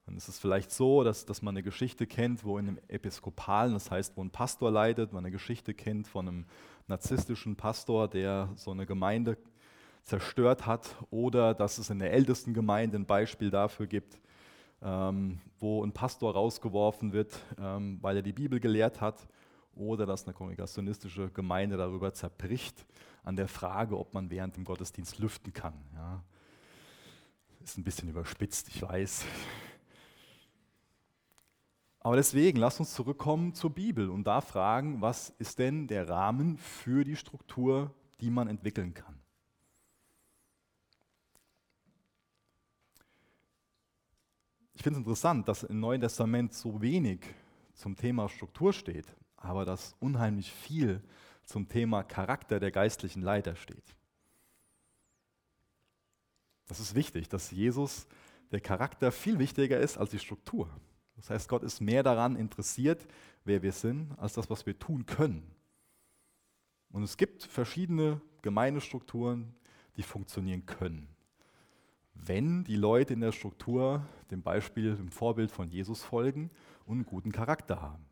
Dann 0.06 0.18
ist 0.18 0.28
es 0.28 0.38
vielleicht 0.38 0.72
so, 0.72 1.06
dass, 1.06 1.26
dass 1.26 1.42
man 1.42 1.54
eine 1.54 1.64
Geschichte 1.64 2.08
kennt, 2.08 2.44
wo 2.44 2.58
in 2.58 2.68
einem 2.68 2.80
Episkopalen, 2.90 3.72
das 3.72 3.90
heißt, 3.90 4.18
wo 4.18 4.22
ein 4.22 4.32
Pastor 4.32 4.70
leidet, 4.70 5.14
man 5.14 5.24
eine 5.24 5.32
Geschichte 5.32 5.74
kennt 5.74 6.06
von 6.06 6.28
einem 6.28 6.46
narzisstischen 6.88 7.56
Pastor, 7.56 8.10
der 8.10 8.50
so 8.58 8.72
eine 8.72 8.86
Gemeinde 8.86 9.38
zerstört 10.04 10.66
hat, 10.66 10.94
oder 11.10 11.54
dass 11.54 11.78
es 11.78 11.90
in 11.90 12.00
der 12.00 12.12
ältesten 12.12 12.54
Gemeinde 12.54 12.98
ein 12.98 13.06
Beispiel 13.06 13.50
dafür 13.50 13.88
gibt, 13.88 14.20
ähm, 14.82 15.40
wo 15.60 15.84
ein 15.84 15.92
Pastor 15.92 16.34
rausgeworfen 16.34 17.14
wird, 17.14 17.40
ähm, 17.60 17.98
weil 18.02 18.18
er 18.18 18.22
die 18.22 18.34
Bibel 18.34 18.60
gelehrt 18.60 19.02
hat, 19.02 19.28
oder 19.78 20.06
dass 20.06 20.26
eine 20.26 20.34
kongregationistische 20.34 21.30
Gemeinde 21.30 21.78
darüber 21.78 22.14
zerbricht 22.14 22.86
an 23.24 23.36
der 23.36 23.48
Frage, 23.48 23.98
ob 23.98 24.14
man 24.14 24.30
während 24.30 24.56
dem 24.58 24.64
Gottesdienst 24.64 25.20
lüften 25.20 25.54
kann. 25.54 25.74
Ja. 25.94 26.24
Ist 27.64 27.78
ein 27.78 27.84
bisschen 27.84 28.10
überspitzt, 28.10 28.70
ich 28.70 28.82
weiß. 28.82 29.26
Aber 32.00 32.16
deswegen, 32.16 32.58
lass 32.58 32.80
uns 32.80 32.94
zurückkommen 32.94 33.54
zur 33.54 33.72
Bibel 33.72 34.10
und 34.10 34.26
da 34.26 34.40
fragen, 34.42 35.02
was 35.02 35.30
ist 35.40 35.60
denn 35.60 35.88
der 35.88 36.08
Rahmen 36.08 36.58
für 36.58 37.04
die 37.04 37.18
Struktur, 37.18 37.94
die 38.22 38.30
man 38.30 38.48
entwickeln 38.48 38.94
kann? 38.94 39.20
Ich 44.78 44.84
finde 44.84 45.00
es 45.00 45.06
interessant, 45.06 45.48
dass 45.48 45.64
im 45.64 45.80
Neuen 45.80 46.02
Testament 46.02 46.54
so 46.54 46.80
wenig 46.80 47.22
zum 47.74 47.96
Thema 47.96 48.30
Struktur 48.30 48.72
steht, 48.72 49.08
aber 49.36 49.66
dass 49.66 49.96
unheimlich 50.00 50.52
viel 50.52 51.02
zum 51.46 51.68
Thema 51.68 52.04
Charakter 52.04 52.60
der 52.60 52.70
geistlichen 52.70 53.24
Leiter 53.24 53.56
steht. 53.56 53.96
Das 56.68 56.80
ist 56.80 56.94
wichtig, 56.94 57.28
dass 57.28 57.50
Jesus 57.50 58.06
der 58.52 58.62
Charakter 58.62 59.12
viel 59.12 59.40
wichtiger 59.40 59.80
ist 59.80 59.98
als 59.98 60.12
die 60.12 60.20
Struktur. 60.20 60.70
Das 61.16 61.32
heißt, 61.32 61.50
Gott 61.50 61.64
ist 61.64 61.82
mehr 61.82 62.04
daran 62.04 62.36
interessiert, 62.36 63.08
wer 63.46 63.64
wir 63.64 63.72
sind, 63.72 64.12
als 64.20 64.34
das, 64.34 64.48
was 64.48 64.68
wir 64.68 64.78
tun 64.78 65.08
können. 65.08 65.56
Und 66.92 67.02
es 67.02 67.18
gibt 67.18 67.42
verschiedene 67.46 68.22
Gemeindestrukturen, 68.44 69.56
die 69.96 70.04
funktionieren 70.04 70.68
können. 70.68 71.17
Wenn 72.26 72.64
die 72.64 72.76
Leute 72.76 73.14
in 73.14 73.22
der 73.22 73.32
Struktur 73.32 74.06
dem 74.32 74.42
Beispiel, 74.42 74.96
dem 74.96 75.10
Vorbild 75.10 75.52
von 75.52 75.70
Jesus 75.70 76.04
folgen 76.04 76.50
und 76.86 76.96
einen 76.96 77.06
guten 77.06 77.32
Charakter 77.32 77.82
haben. 77.82 78.06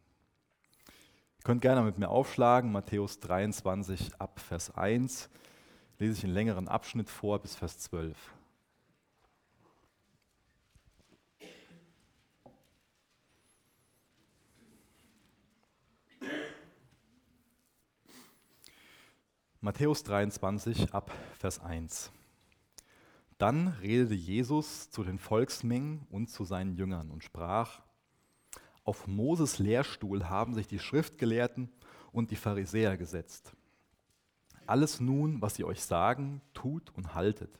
Ihr 1.40 1.44
könnt 1.44 1.62
gerne 1.62 1.82
mit 1.82 1.98
mir 1.98 2.10
aufschlagen, 2.10 2.72
Matthäus 2.72 3.20
23 3.20 4.20
ab 4.20 4.40
Vers 4.40 4.76
1, 4.76 5.30
lese 6.00 6.14
ich 6.14 6.24
einen 6.24 6.34
längeren 6.34 6.68
Abschnitt 6.68 7.10
vor 7.10 7.40
bis 7.40 7.56
Vers 7.56 7.80
12. 7.80 8.16
Matthäus 19.62 20.04
23 20.04 20.94
ab 20.94 21.12
Vers 21.40 21.60
1. 21.60 22.12
Dann 23.38 23.68
redete 23.68 24.14
Jesus 24.14 24.90
zu 24.92 25.04
den 25.04 25.20
Volksmengen 25.20 26.08
und 26.10 26.30
zu 26.30 26.46
seinen 26.46 26.76
Jüngern 26.76 27.12
und 27.12 27.24
sprach, 27.24 27.82
auf 28.86 29.08
Moses 29.08 29.60
Lehrstuhl 29.60 30.30
haben 30.30 30.54
sich 30.54 30.68
die 30.68 30.80
Schriftgelehrten 30.80 31.70
und 32.12 32.32
die 32.32 32.36
Pharisäer 32.36 32.98
gesetzt. 32.98 33.56
Alles 34.68 35.00
nun, 35.00 35.42
was 35.42 35.56
sie 35.56 35.64
euch 35.64 35.84
sagen, 35.84 36.42
tut 36.54 36.92
und 36.96 37.14
haltet, 37.14 37.60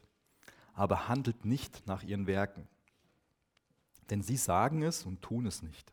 aber 0.74 1.08
handelt 1.08 1.44
nicht 1.44 1.86
nach 1.88 2.04
ihren 2.04 2.28
Werken. 2.28 2.68
Denn 4.10 4.22
sie 4.22 4.38
sagen 4.38 4.84
es 4.84 5.04
und 5.04 5.22
tun 5.22 5.46
es 5.46 5.62
nicht. 5.62 5.92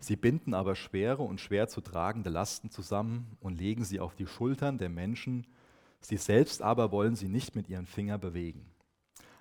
Sie 0.00 0.16
binden 0.16 0.54
aber 0.54 0.76
schwere 0.76 1.22
und 1.22 1.40
schwer 1.40 1.68
zu 1.68 1.80
tragende 1.80 2.30
Lasten 2.30 2.70
zusammen 2.70 3.36
und 3.40 3.58
legen 3.58 3.84
sie 3.84 4.00
auf 4.00 4.14
die 4.14 4.26
Schultern 4.26 4.78
der 4.78 4.88
Menschen, 4.88 5.46
sie 6.00 6.16
selbst 6.16 6.62
aber 6.62 6.92
wollen 6.92 7.16
sie 7.16 7.28
nicht 7.28 7.54
mit 7.54 7.68
ihren 7.68 7.86
Fingern 7.86 8.20
bewegen. 8.20 8.64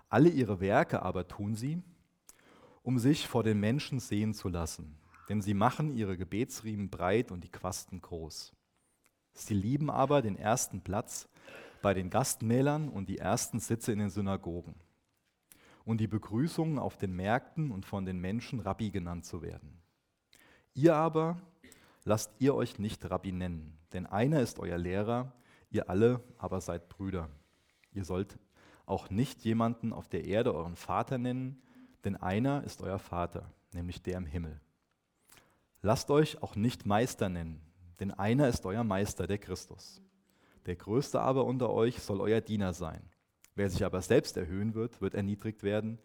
Alle 0.10 0.30
ihre 0.30 0.60
Werke 0.60 1.02
aber 1.02 1.28
tun 1.28 1.56
sie, 1.56 1.82
um 2.84 3.00
sich 3.00 3.28
vor 3.28 3.44
den 3.44 3.60
Menschen 3.60 4.00
sehen 4.00 4.34
zu 4.34 4.48
lassen, 4.48 4.98
denn 5.28 5.42
sie 5.42 5.54
machen 5.54 5.92
ihre 5.92 6.18
Gebetsriemen 6.18 6.90
breit 6.90 7.32
und 7.32 7.44
die 7.44 7.52
Quasten 7.52 8.02
groß. 8.02 8.54
Sie 9.34 9.54
lieben 9.54 9.90
aber 9.90 10.22
den 10.22 10.38
ersten 10.38 10.82
Platz 10.82 11.28
bei 11.82 11.94
den 11.94 12.10
Gastmählern 12.10 12.90
und 12.90 13.10
die 13.10 13.18
ersten 13.18 13.60
Sitze 13.60 13.92
in 13.92 14.00
den 14.00 14.10
Synagogen 14.10 14.76
und 15.88 16.02
die 16.02 16.08
Begrüßungen 16.08 16.80
auf 16.80 16.98
den 16.98 17.16
Märkten 17.16 17.72
und 17.72 17.86
von 17.86 18.06
den 18.06 18.20
Menschen 18.20 18.60
Rabbi 18.60 18.90
genannt 18.90 19.26
zu 19.26 19.42
werden. 19.42 19.82
Ihr 20.74 20.96
aber 20.96 21.42
lasst 22.04 22.34
ihr 22.40 22.56
euch 22.56 22.80
nicht 22.80 23.10
Rabbi 23.10 23.32
nennen, 23.32 23.78
denn 23.94 24.06
einer 24.06 24.42
ist 24.42 24.60
euer 24.60 24.78
Lehrer, 24.78 25.34
ihr 25.70 25.90
alle 25.90 26.24
aber 26.38 26.62
seid 26.62 26.90
Brüder. 26.90 27.30
Ihr 27.92 28.04
sollt 28.04 28.38
auch 28.88 29.12
nicht 29.12 29.44
jemanden 29.44 29.94
auf 29.94 30.08
der 30.08 30.26
Erde 30.26 30.56
euren 30.56 30.76
Vater 30.76 31.20
nennen, 31.20 31.62
denn 32.04 32.16
einer 32.16 32.64
ist 32.64 32.82
euer 32.82 32.98
Vater, 32.98 33.52
nämlich 33.74 34.02
der 34.02 34.18
im 34.18 34.26
Himmel. 34.26 34.60
Lasst 35.82 36.10
euch 36.10 36.42
auch 36.42 36.56
nicht 36.56 36.86
Meister 36.86 37.30
nennen, 37.30 37.62
denn 38.00 38.12
einer 38.12 38.48
ist 38.48 38.66
euer 38.66 38.84
Meister, 38.84 39.28
der 39.28 39.38
Christus. 39.38 40.02
Der 40.66 40.76
Größte 40.76 41.20
aber 41.22 41.46
unter 41.46 41.70
euch 41.70 42.00
soll 42.00 42.22
euer 42.22 42.42
Diener 42.42 42.74
sein. 42.74 43.02
Wer 43.56 43.70
sich 43.70 43.86
aber 43.86 44.02
selbst 44.02 44.38
erhöhen 44.38 44.74
wird, 44.74 45.02
wird 45.02 45.14
erniedrigt 45.14 45.64
werden, 45.64 46.00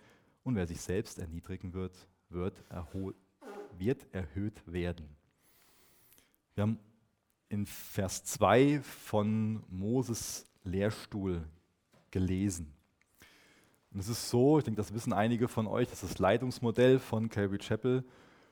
und 0.44 0.56
wer 0.56 0.66
sich 0.66 0.80
selbst 0.80 1.18
erniedrigen 1.18 1.72
wird, 1.72 2.08
wird 2.28 2.64
wird 3.78 4.12
erhöht 4.12 4.60
werden. 4.66 5.16
Wir 6.54 6.62
haben 6.62 6.78
in 7.48 7.64
Vers 7.64 8.24
2 8.24 8.80
von 8.80 9.62
Moses 9.68 10.46
Lehrstuhl 10.64 11.44
gelesen. 12.12 12.72
Und 13.92 14.00
es 14.00 14.08
ist 14.08 14.30
so, 14.30 14.58
ich 14.58 14.64
denke, 14.64 14.80
das 14.80 14.94
wissen 14.94 15.12
einige 15.12 15.48
von 15.48 15.66
euch, 15.66 15.88
dass 15.88 16.00
das 16.00 16.18
Leitungsmodell 16.18 16.98
von 16.98 17.28
Calvary 17.28 17.58
Chapel 17.58 18.04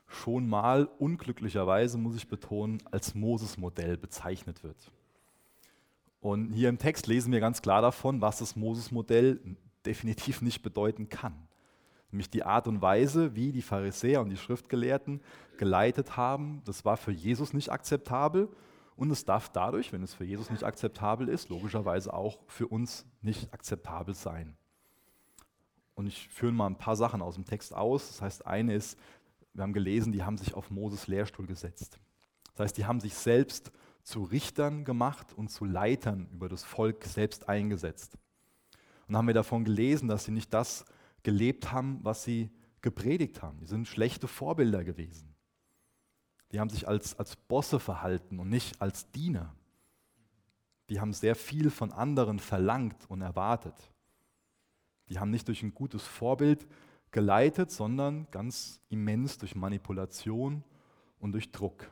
schon 0.07 0.47
mal 0.47 0.89
unglücklicherweise, 0.99 1.97
muss 1.97 2.15
ich 2.15 2.27
betonen, 2.27 2.83
als 2.91 3.15
Moses-Modell 3.15 3.97
bezeichnet 3.97 4.63
wird. 4.63 4.91
Und 6.19 6.53
hier 6.53 6.69
im 6.69 6.77
Text 6.77 7.07
lesen 7.07 7.31
wir 7.31 7.39
ganz 7.39 7.61
klar 7.61 7.81
davon, 7.81 8.21
was 8.21 8.39
das 8.39 8.55
Moses-Modell 8.55 9.39
definitiv 9.85 10.41
nicht 10.41 10.61
bedeuten 10.61 11.09
kann. 11.09 11.33
Nämlich 12.11 12.29
die 12.29 12.43
Art 12.43 12.67
und 12.67 12.81
Weise, 12.81 13.35
wie 13.35 13.51
die 13.51 13.61
Pharisäer 13.61 14.21
und 14.21 14.29
die 14.29 14.37
Schriftgelehrten 14.37 15.21
geleitet 15.57 16.17
haben, 16.17 16.61
das 16.65 16.85
war 16.85 16.97
für 16.97 17.11
Jesus 17.11 17.53
nicht 17.53 17.71
akzeptabel 17.71 18.49
und 18.95 19.11
es 19.11 19.25
darf 19.25 19.49
dadurch, 19.49 19.93
wenn 19.93 20.03
es 20.03 20.13
für 20.13 20.25
Jesus 20.25 20.49
nicht 20.49 20.63
akzeptabel 20.63 21.27
ist, 21.29 21.49
logischerweise 21.49 22.13
auch 22.13 22.39
für 22.47 22.67
uns 22.67 23.05
nicht 23.21 23.53
akzeptabel 23.53 24.13
sein. 24.13 24.55
Und 25.95 26.07
ich 26.07 26.27
führe 26.29 26.51
mal 26.51 26.67
ein 26.67 26.77
paar 26.77 26.95
Sachen 26.95 27.21
aus 27.21 27.35
dem 27.35 27.45
Text 27.45 27.73
aus. 27.73 28.07
Das 28.07 28.21
heißt, 28.21 28.45
eine 28.45 28.73
ist, 28.73 28.97
wir 29.53 29.63
haben 29.63 29.73
gelesen, 29.73 30.11
die 30.11 30.23
haben 30.23 30.37
sich 30.37 30.53
auf 30.53 30.71
Moses 30.71 31.07
Lehrstuhl 31.07 31.45
gesetzt. 31.45 31.99
Das 32.53 32.65
heißt, 32.65 32.77
die 32.77 32.85
haben 32.85 32.99
sich 32.99 33.13
selbst 33.13 33.71
zu 34.03 34.23
Richtern 34.23 34.83
gemacht 34.83 35.33
und 35.33 35.49
zu 35.49 35.65
Leitern 35.65 36.27
über 36.31 36.49
das 36.49 36.63
Volk 36.63 37.03
selbst 37.05 37.49
eingesetzt. 37.49 38.17
Und 39.07 39.17
haben 39.17 39.27
wir 39.27 39.33
davon 39.33 39.65
gelesen, 39.65 40.07
dass 40.07 40.25
sie 40.25 40.31
nicht 40.31 40.53
das 40.53 40.85
gelebt 41.23 41.71
haben, 41.71 41.99
was 42.03 42.23
sie 42.23 42.49
gepredigt 42.81 43.41
haben. 43.41 43.59
Die 43.59 43.67
sind 43.67 43.87
schlechte 43.87 44.27
Vorbilder 44.27 44.83
gewesen. 44.83 45.30
Die 46.51 46.59
haben 46.59 46.69
sich 46.69 46.87
als, 46.87 47.17
als 47.17 47.35
Bosse 47.35 47.79
verhalten 47.79 48.39
und 48.39 48.49
nicht 48.49 48.81
als 48.81 49.09
Diener. 49.11 49.53
Die 50.89 50.99
haben 50.99 51.13
sehr 51.13 51.35
viel 51.35 51.69
von 51.69 51.91
anderen 51.93 52.39
verlangt 52.39 53.09
und 53.09 53.21
erwartet. 53.21 53.91
Die 55.07 55.19
haben 55.19 55.31
nicht 55.31 55.47
durch 55.47 55.63
ein 55.63 55.73
gutes 55.73 56.03
Vorbild 56.03 56.67
geleitet, 57.11 57.71
sondern 57.71 58.27
ganz 58.31 58.81
immens 58.89 59.37
durch 59.37 59.55
Manipulation 59.55 60.63
und 61.19 61.33
durch 61.33 61.51
Druck. 61.51 61.91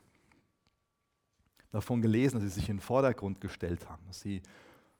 Davon 1.72 2.02
gelesen, 2.02 2.36
dass 2.36 2.44
sie 2.44 2.60
sich 2.60 2.70
in 2.70 2.78
den 2.78 2.82
Vordergrund 2.82 3.40
gestellt 3.42 3.88
haben, 3.90 4.06
dass 4.08 4.22
sie 4.22 4.42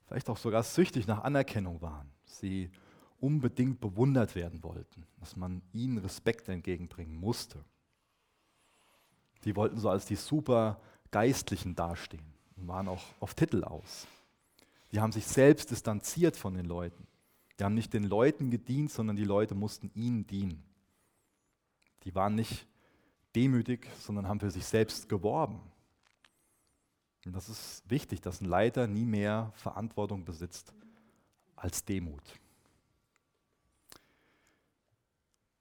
vielleicht 0.06 0.30
auch 0.30 0.38
sogar 0.38 0.64
süchtig 0.64 1.08
nach 1.08 1.24
Anerkennung 1.24 1.82
waren, 1.82 2.10
dass 2.26 2.40
sie 2.40 2.70
unbedingt 3.20 3.80
bewundert 3.80 4.36
werden 4.36 4.64
wollten, 4.64 5.06
dass 5.20 5.36
man 5.36 5.62
ihnen 5.74 5.98
Respekt 5.98 6.48
entgegenbringen 6.48 7.16
musste. 7.16 7.64
Die 9.46 9.56
wollten 9.56 9.78
so 9.78 9.90
als 9.90 10.06
die 10.06 10.16
super 10.16 10.80
Geistlichen 11.12 11.76
dastehen 11.76 12.26
und 12.58 12.68
waren 12.68 12.88
auch 12.88 13.04
auf 13.20 13.34
Titel 13.34 13.64
aus. 13.64 14.08
Die 14.92 15.00
haben 15.00 15.12
sich 15.12 15.26
selbst 15.26 15.72
distanziert 15.72 16.36
von 16.36 16.54
den 16.54 16.66
Leuten. 16.66 17.08
Die 17.60 17.64
haben 17.64 17.76
nicht 17.76 17.94
den 17.94 18.04
Leuten 18.04 18.50
gedient, 18.50 18.92
sondern 18.92 19.16
die 19.16 19.24
Leute 19.24 19.56
mussten 19.56 19.92
ihnen 19.94 20.26
dienen. 20.26 20.64
Die 22.04 22.16
waren 22.16 22.36
nicht 22.36 22.66
demütig, 23.36 23.88
sondern 24.00 24.28
haben 24.28 24.40
für 24.40 24.52
sich 24.52 24.66
selbst 24.66 25.10
geworben. 25.10 25.60
Und 27.26 27.36
das 27.36 27.50
ist 27.50 27.84
wichtig, 27.88 28.22
dass 28.22 28.42
ein 28.42 28.46
Leiter 28.46 28.88
nie 28.88 29.06
mehr 29.06 29.52
Verantwortung 29.56 30.24
besitzt 30.24 30.74
als 31.56 31.84
Demut. 31.84 32.24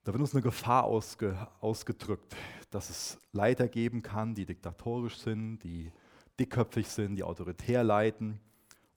Da 0.03 0.13
wird 0.13 0.21
uns 0.21 0.33
eine 0.33 0.41
Gefahr 0.41 0.85
ausge, 0.85 1.47
ausgedrückt, 1.59 2.35
dass 2.69 2.89
es 2.89 3.19
Leiter 3.31 3.67
geben 3.67 4.01
kann, 4.01 4.35
die 4.35 4.45
diktatorisch 4.45 5.17
sind, 5.17 5.59
die 5.63 5.91
dickköpfig 6.39 6.87
sind, 6.87 7.15
die 7.15 7.23
autoritär 7.23 7.83
leiten 7.83 8.39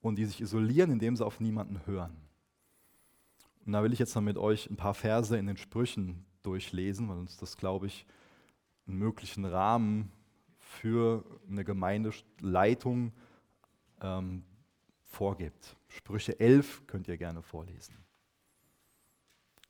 und 0.01 0.17
die 0.17 0.27
sich 0.27 0.41
isolieren, 0.41 0.91
indem 0.91 1.17
sie 1.17 1.25
auf 1.25 1.41
niemanden 1.41 1.87
hören. 1.87 2.17
Und 3.65 3.73
da 3.73 3.83
will 3.83 3.93
ich 3.93 3.99
jetzt 3.99 4.15
noch 4.15 4.23
mit 4.23 4.37
euch 4.37 4.69
ein 4.71 4.77
paar 4.77 4.95
Verse 4.95 5.37
in 5.37 5.47
den 5.47 5.57
Sprüchen 5.57 6.25
durchlesen, 6.43 7.09
weil 7.09 7.19
uns 7.19 7.37
das, 7.37 7.57
glaube 7.57 7.87
ich, 7.87 8.07
einen 8.87 8.99
möglichen 8.99 9.45
Rahmen 9.45 10.11
für 10.59 11.25
eine 11.49 11.65
Gemeindeleitung 11.65 13.13
ähm, 14.01 14.43
vorgibt. 15.05 15.77
Sprüche 15.89 16.39
11 16.41 16.87
könnt 16.87 17.07
ihr 17.07 17.17
gerne 17.17 17.43
vorlesen. 17.43 17.95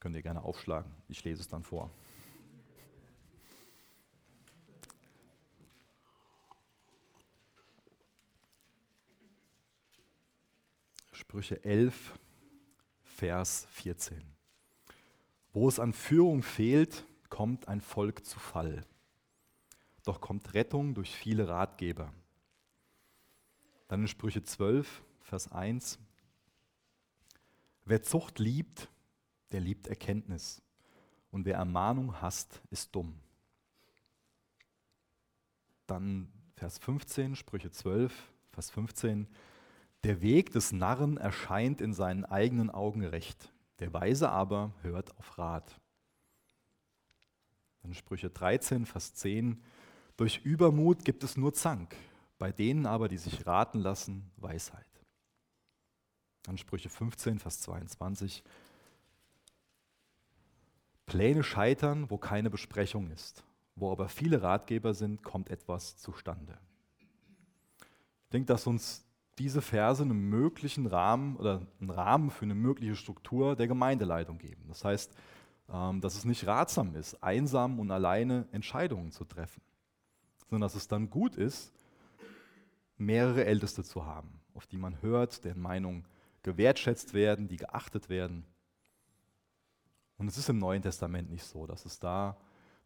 Könnt 0.00 0.16
ihr 0.16 0.22
gerne 0.22 0.42
aufschlagen. 0.42 0.90
Ich 1.08 1.22
lese 1.24 1.42
es 1.42 1.48
dann 1.48 1.62
vor. 1.62 1.90
Sprüche 11.32 11.64
11, 11.64 12.12
Vers 13.04 13.66
14. 13.70 14.22
Wo 15.54 15.66
es 15.66 15.80
an 15.80 15.94
Führung 15.94 16.42
fehlt, 16.42 17.06
kommt 17.30 17.68
ein 17.68 17.80
Volk 17.80 18.26
zu 18.26 18.38
Fall. 18.38 18.84
Doch 20.04 20.20
kommt 20.20 20.52
Rettung 20.52 20.92
durch 20.92 21.16
viele 21.16 21.48
Ratgeber. 21.48 22.12
Dann 23.88 24.02
in 24.02 24.08
Sprüche 24.08 24.42
12, 24.42 25.02
Vers 25.22 25.50
1. 25.50 25.98
Wer 27.86 28.02
Zucht 28.02 28.38
liebt, 28.38 28.90
der 29.52 29.60
liebt 29.60 29.86
Erkenntnis. 29.86 30.60
Und 31.30 31.46
wer 31.46 31.56
Ermahnung 31.56 32.20
hasst, 32.20 32.60
ist 32.68 32.94
dumm. 32.94 33.18
Dann 35.86 36.30
Vers 36.56 36.76
15, 36.76 37.36
Sprüche 37.36 37.70
12, 37.70 38.12
Vers 38.50 38.70
15. 38.70 39.26
Der 40.04 40.20
Weg 40.20 40.50
des 40.50 40.72
Narren 40.72 41.16
erscheint 41.16 41.80
in 41.80 41.94
seinen 41.94 42.24
eigenen 42.24 42.70
Augen 42.70 43.04
recht, 43.04 43.52
der 43.78 43.92
Weise 43.92 44.30
aber 44.30 44.72
hört 44.82 45.16
auf 45.16 45.38
Rat. 45.38 45.80
Dann 47.82 47.94
Sprüche 47.94 48.28
13, 48.28 48.86
Vers 48.86 49.14
10. 49.14 49.62
Durch 50.16 50.44
Übermut 50.44 51.04
gibt 51.04 51.22
es 51.22 51.36
nur 51.36 51.52
Zank, 51.54 51.94
bei 52.38 52.50
denen 52.50 52.86
aber, 52.86 53.08
die 53.08 53.16
sich 53.16 53.46
raten 53.46 53.78
lassen, 53.78 54.30
Weisheit. 54.36 54.86
Dann 56.42 56.58
Sprüche 56.58 56.88
15, 56.88 57.38
Vers 57.38 57.60
22. 57.60 58.42
Pläne 61.06 61.44
scheitern, 61.44 62.10
wo 62.10 62.18
keine 62.18 62.50
Besprechung 62.50 63.10
ist. 63.10 63.44
Wo 63.76 63.92
aber 63.92 64.08
viele 64.08 64.42
Ratgeber 64.42 64.94
sind, 64.94 65.22
kommt 65.22 65.48
etwas 65.48 65.96
zustande. 65.96 66.58
Ich 68.24 68.30
denke, 68.32 68.46
dass 68.46 68.66
uns 68.66 69.04
diese 69.38 69.62
Verse 69.62 70.02
einen 70.02 70.28
möglichen 70.28 70.86
Rahmen 70.86 71.36
oder 71.36 71.66
einen 71.80 71.90
Rahmen 71.90 72.30
für 72.30 72.44
eine 72.44 72.54
mögliche 72.54 72.96
Struktur 72.96 73.56
der 73.56 73.66
Gemeindeleitung 73.66 74.38
geben. 74.38 74.64
Das 74.68 74.84
heißt, 74.84 75.14
ähm, 75.72 76.00
dass 76.00 76.16
es 76.16 76.24
nicht 76.24 76.46
ratsam 76.46 76.94
ist, 76.94 77.22
einsam 77.22 77.80
und 77.80 77.90
alleine 77.90 78.46
Entscheidungen 78.52 79.10
zu 79.10 79.24
treffen, 79.24 79.62
sondern 80.48 80.62
dass 80.62 80.74
es 80.74 80.88
dann 80.88 81.08
gut 81.08 81.36
ist, 81.36 81.72
mehrere 82.98 83.44
Älteste 83.44 83.82
zu 83.82 84.04
haben, 84.04 84.40
auf 84.54 84.66
die 84.66 84.76
man 84.76 85.00
hört, 85.00 85.44
deren 85.44 85.60
Meinung 85.60 86.06
gewertschätzt 86.42 87.14
werden, 87.14 87.48
die 87.48 87.56
geachtet 87.56 88.08
werden. 88.08 88.44
Und 90.18 90.28
es 90.28 90.36
ist 90.36 90.48
im 90.48 90.58
Neuen 90.58 90.82
Testament 90.82 91.30
nicht 91.30 91.44
so, 91.44 91.66
dass 91.66 91.84
es 91.84 91.98
da 91.98 92.36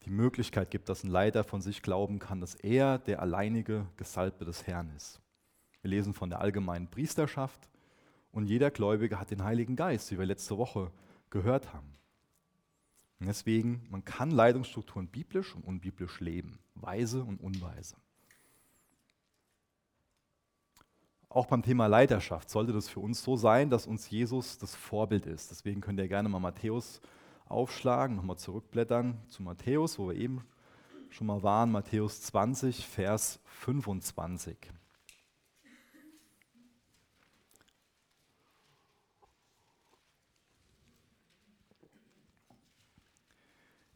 die 0.05 0.11
Möglichkeit 0.11 0.71
gibt, 0.71 0.89
dass 0.89 1.03
ein 1.03 1.11
Leiter 1.11 1.43
von 1.43 1.61
sich 1.61 1.83
glauben 1.83 2.19
kann, 2.19 2.41
dass 2.41 2.55
er 2.55 2.99
der 2.99 3.21
alleinige 3.21 3.87
Gesalbte 3.97 4.45
des 4.45 4.67
Herrn 4.67 4.95
ist. 4.95 5.21
Wir 5.87 5.90
lesen 5.90 6.14
von 6.14 6.31
der 6.31 6.40
allgemeinen 6.40 6.88
Priesterschaft 6.88 7.68
und 8.33 8.46
jeder 8.46 8.72
Gläubige 8.72 9.20
hat 9.20 9.31
den 9.31 9.44
Heiligen 9.44 9.77
Geist, 9.77 10.11
wie 10.11 10.18
wir 10.18 10.27
letzte 10.27 10.59
Woche 10.59 10.90
gehört 11.31 11.72
haben. 11.72 11.94
Und 13.20 13.27
deswegen, 13.29 13.87
man 13.88 14.05
kann 14.05 14.33
Leitungsstrukturen 14.33 15.07
biblisch 15.07 15.55
und 15.55 15.62
unbiblisch 15.62 16.18
leben, 16.18 16.59
weise 16.75 17.22
und 17.22 17.40
unweise. 17.40 17.94
Auch 21.29 21.46
beim 21.46 21.62
Thema 21.62 21.87
Leiterschaft 21.87 22.51
sollte 22.51 22.72
das 22.72 22.88
für 22.88 22.99
uns 22.99 23.22
so 23.22 23.37
sein, 23.37 23.70
dass 23.70 23.87
uns 23.87 24.11
Jesus 24.11 24.59
das 24.59 24.75
Vorbild 24.75 25.25
ist. 25.25 25.53
Deswegen 25.53 25.81
könnt 25.81 26.01
ihr 26.01 26.09
gerne 26.09 26.29
mal 26.29 26.40
Matthäus 26.40 27.01
aufschlagen, 27.44 28.16
nochmal 28.16 28.38
zurückblättern 28.38 29.22
zu 29.29 29.44
Matthäus, 29.44 30.01
wo 30.01 30.09
wir 30.09 30.16
eben 30.16 30.44
schon 31.11 31.29
mal 31.29 31.44
waren, 31.44 31.70
Matthäus 31.70 32.22
20, 32.22 32.85
Vers 32.85 33.38
25. 33.44 34.72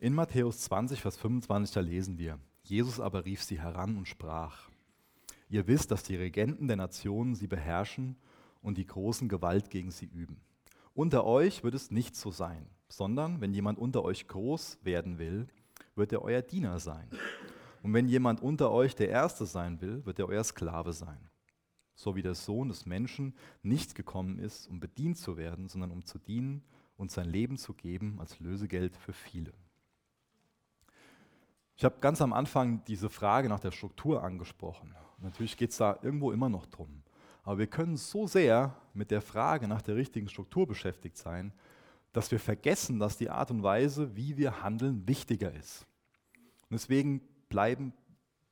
In 0.02 0.14
Matthäus 0.14 0.60
20, 0.60 1.02
Vers 1.02 1.18
25, 1.18 1.74
da 1.74 1.80
lesen 1.80 2.16
wir, 2.16 2.38
Jesus 2.62 3.00
aber 3.00 3.26
rief 3.26 3.42
sie 3.42 3.60
heran 3.60 3.98
und 3.98 4.08
sprach, 4.08 4.70
ihr 5.50 5.66
wisst, 5.66 5.90
dass 5.90 6.02
die 6.02 6.16
Regenten 6.16 6.68
der 6.68 6.78
Nationen 6.78 7.34
sie 7.34 7.46
beherrschen 7.46 8.16
und 8.62 8.78
die 8.78 8.86
großen 8.86 9.28
Gewalt 9.28 9.68
gegen 9.68 9.90
sie 9.90 10.06
üben. 10.06 10.40
Unter 10.94 11.26
euch 11.26 11.62
wird 11.62 11.74
es 11.74 11.90
nicht 11.90 12.16
so 12.16 12.30
sein, 12.30 12.66
sondern 12.88 13.42
wenn 13.42 13.52
jemand 13.52 13.78
unter 13.78 14.02
euch 14.02 14.26
groß 14.26 14.78
werden 14.82 15.18
will, 15.18 15.48
wird 15.96 16.12
er 16.12 16.22
euer 16.22 16.40
Diener 16.40 16.78
sein. 16.78 17.10
Und 17.82 17.92
wenn 17.92 18.08
jemand 18.08 18.40
unter 18.40 18.70
euch 18.70 18.96
der 18.96 19.10
Erste 19.10 19.44
sein 19.44 19.82
will, 19.82 20.06
wird 20.06 20.18
er 20.18 20.28
euer 20.28 20.44
Sklave 20.44 20.94
sein. 20.94 21.28
So 21.94 22.16
wie 22.16 22.22
der 22.22 22.34
Sohn 22.34 22.70
des 22.70 22.86
Menschen 22.86 23.34
nicht 23.62 23.94
gekommen 23.94 24.38
ist, 24.38 24.66
um 24.66 24.80
bedient 24.80 25.18
zu 25.18 25.36
werden, 25.36 25.68
sondern 25.68 25.90
um 25.90 26.06
zu 26.06 26.18
dienen 26.18 26.64
und 26.96 27.10
sein 27.10 27.28
Leben 27.28 27.58
zu 27.58 27.74
geben 27.74 28.18
als 28.18 28.40
Lösegeld 28.40 28.96
für 28.96 29.12
viele. 29.12 29.52
Ich 31.80 31.84
habe 31.86 31.96
ganz 32.02 32.20
am 32.20 32.34
Anfang 32.34 32.84
diese 32.84 33.08
Frage 33.08 33.48
nach 33.48 33.58
der 33.58 33.70
Struktur 33.70 34.22
angesprochen. 34.22 34.94
Natürlich 35.16 35.56
geht 35.56 35.70
es 35.70 35.78
da 35.78 35.98
irgendwo 36.02 36.30
immer 36.30 36.50
noch 36.50 36.66
drum. 36.66 37.02
Aber 37.42 37.56
wir 37.56 37.68
können 37.68 37.96
so 37.96 38.26
sehr 38.26 38.76
mit 38.92 39.10
der 39.10 39.22
Frage 39.22 39.66
nach 39.66 39.80
der 39.80 39.96
richtigen 39.96 40.28
Struktur 40.28 40.66
beschäftigt 40.66 41.16
sein, 41.16 41.54
dass 42.12 42.30
wir 42.30 42.38
vergessen, 42.38 42.98
dass 42.98 43.16
die 43.16 43.30
Art 43.30 43.50
und 43.50 43.62
Weise, 43.62 44.14
wie 44.14 44.36
wir 44.36 44.62
handeln, 44.62 45.08
wichtiger 45.08 45.54
ist. 45.54 45.86
Und 46.68 46.72
deswegen 46.72 47.22
bleiben, 47.48 47.94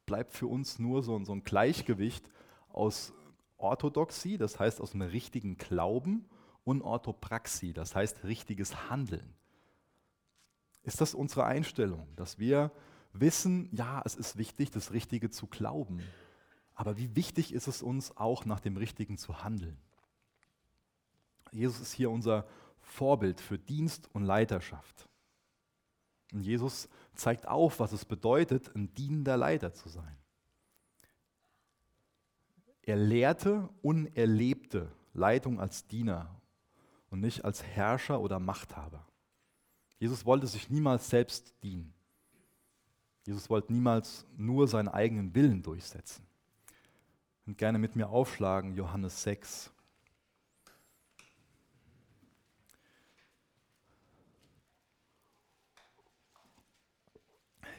bleibt 0.06 0.32
für 0.32 0.46
uns 0.46 0.78
nur 0.78 1.02
so, 1.02 1.22
so 1.22 1.34
ein 1.34 1.44
Gleichgewicht 1.44 2.30
aus 2.72 3.12
Orthodoxie, 3.58 4.38
das 4.38 4.58
heißt 4.58 4.80
aus 4.80 4.94
einem 4.94 5.10
richtigen 5.10 5.58
Glauben, 5.58 6.24
und 6.64 6.80
Orthopraxie, 6.80 7.74
das 7.74 7.94
heißt 7.94 8.24
richtiges 8.24 8.88
Handeln. 8.88 9.34
Ist 10.82 11.02
das 11.02 11.12
unsere 11.12 11.44
Einstellung, 11.44 12.08
dass 12.16 12.38
wir 12.38 12.72
wissen, 13.12 13.68
ja, 13.72 14.02
es 14.04 14.14
ist 14.14 14.36
wichtig, 14.36 14.70
das 14.70 14.92
Richtige 14.92 15.30
zu 15.30 15.46
glauben, 15.46 16.00
aber 16.74 16.96
wie 16.96 17.16
wichtig 17.16 17.52
ist 17.52 17.66
es 17.66 17.82
uns 17.82 18.16
auch, 18.16 18.44
nach 18.44 18.60
dem 18.60 18.76
Richtigen 18.76 19.18
zu 19.18 19.42
handeln? 19.42 19.76
Jesus 21.50 21.80
ist 21.80 21.92
hier 21.92 22.10
unser 22.10 22.46
Vorbild 22.80 23.40
für 23.40 23.58
Dienst 23.58 24.08
und 24.14 24.24
Leiterschaft. 24.24 25.08
Und 26.32 26.42
Jesus 26.42 26.88
zeigt 27.14 27.48
auf, 27.48 27.80
was 27.80 27.92
es 27.92 28.04
bedeutet, 28.04 28.74
ein 28.74 28.94
dienender 28.94 29.36
Leiter 29.36 29.72
zu 29.72 29.88
sein. 29.88 30.16
Er 32.82 32.96
lehrte 32.96 33.68
und 33.82 34.16
erlebte 34.16 34.90
Leitung 35.14 35.60
als 35.60 35.86
Diener 35.86 36.40
und 37.10 37.20
nicht 37.20 37.44
als 37.44 37.62
Herrscher 37.62 38.20
oder 38.20 38.38
Machthaber. 38.38 39.06
Jesus 39.98 40.24
wollte 40.24 40.46
sich 40.46 40.70
niemals 40.70 41.10
selbst 41.10 41.54
dienen. 41.62 41.92
Jesus 43.28 43.50
wollte 43.50 43.74
niemals 43.74 44.24
nur 44.38 44.68
seinen 44.68 44.88
eigenen 44.88 45.34
Willen 45.34 45.62
durchsetzen. 45.62 46.26
Und 47.44 47.58
gerne 47.58 47.78
mit 47.78 47.94
mir 47.94 48.08
aufschlagen, 48.08 48.74
Johannes 48.74 49.22
6. 49.22 49.70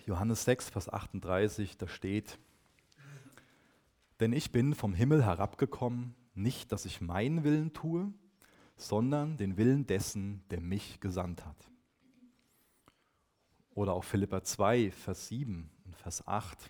Johannes 0.06 0.44
6, 0.44 0.70
Vers 0.70 0.88
38, 0.88 1.78
da 1.78 1.88
steht, 1.88 2.38
denn 4.20 4.34
ich 4.34 4.52
bin 4.52 4.76
vom 4.76 4.94
Himmel 4.94 5.26
herabgekommen, 5.26 6.14
nicht, 6.36 6.72
dass 6.72 6.86
ich 6.86 7.02
meinen 7.02 7.44
Willen 7.44 7.74
tue, 7.74 8.14
sondern 8.78 9.38
den 9.38 9.58
Willen 9.58 9.88
dessen, 9.88 10.44
der 10.52 10.62
mich 10.62 11.00
gesandt 11.00 11.44
hat. 11.44 11.69
Oder 13.80 13.94
auch 13.94 14.04
Philippa 14.04 14.44
2, 14.44 14.92
Vers 14.92 15.30
7 15.30 15.70
und 15.86 15.96
Vers 15.96 16.28
8. 16.28 16.70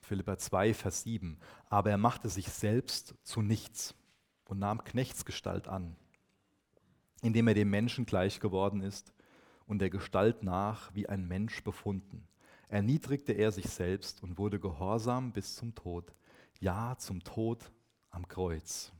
Philippa 0.00 0.38
2, 0.38 0.72
Vers 0.72 1.02
7. 1.02 1.38
Aber 1.68 1.90
er 1.90 1.98
machte 1.98 2.30
sich 2.30 2.48
selbst 2.48 3.14
zu 3.22 3.42
nichts 3.42 3.94
und 4.46 4.58
nahm 4.60 4.82
Knechtsgestalt 4.82 5.68
an, 5.68 5.94
indem 7.20 7.48
er 7.48 7.52
dem 7.52 7.68
Menschen 7.68 8.06
gleich 8.06 8.40
geworden 8.40 8.80
ist 8.80 9.12
und 9.66 9.80
der 9.80 9.90
Gestalt 9.90 10.42
nach 10.42 10.94
wie 10.94 11.06
ein 11.06 11.28
Mensch 11.28 11.62
befunden. 11.62 12.26
Erniedrigte 12.68 13.34
er 13.34 13.52
sich 13.52 13.68
selbst 13.68 14.22
und 14.22 14.38
wurde 14.38 14.58
gehorsam 14.58 15.34
bis 15.34 15.54
zum 15.56 15.74
Tod, 15.74 16.14
ja 16.60 16.96
zum 16.96 17.22
Tod 17.24 17.70
am 18.08 18.26
Kreuz. 18.26 18.90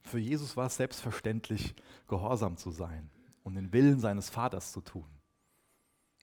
Für 0.00 0.18
Jesus 0.18 0.56
war 0.56 0.68
es 0.68 0.78
selbstverständlich, 0.78 1.74
gehorsam 2.08 2.56
zu 2.56 2.70
sein 2.70 3.10
und 3.42 3.54
den 3.54 3.72
Willen 3.72 4.00
seines 4.00 4.30
Vaters 4.30 4.72
zu 4.72 4.80
tun. 4.80 5.06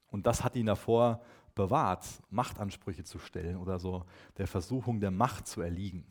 Und 0.08 0.26
das 0.26 0.44
hat 0.44 0.56
ihn 0.56 0.66
davor 0.66 1.22
bewahrt, 1.56 2.06
Machtansprüche 2.30 3.04
zu 3.04 3.20
stellen 3.20 3.58
oder 3.58 3.80
so 3.80 4.06
der 4.38 4.48
Versuchung 4.48 5.00
der 5.00 5.12
Macht 5.12 5.48
zu 5.48 5.62
erliegen. 5.62 6.06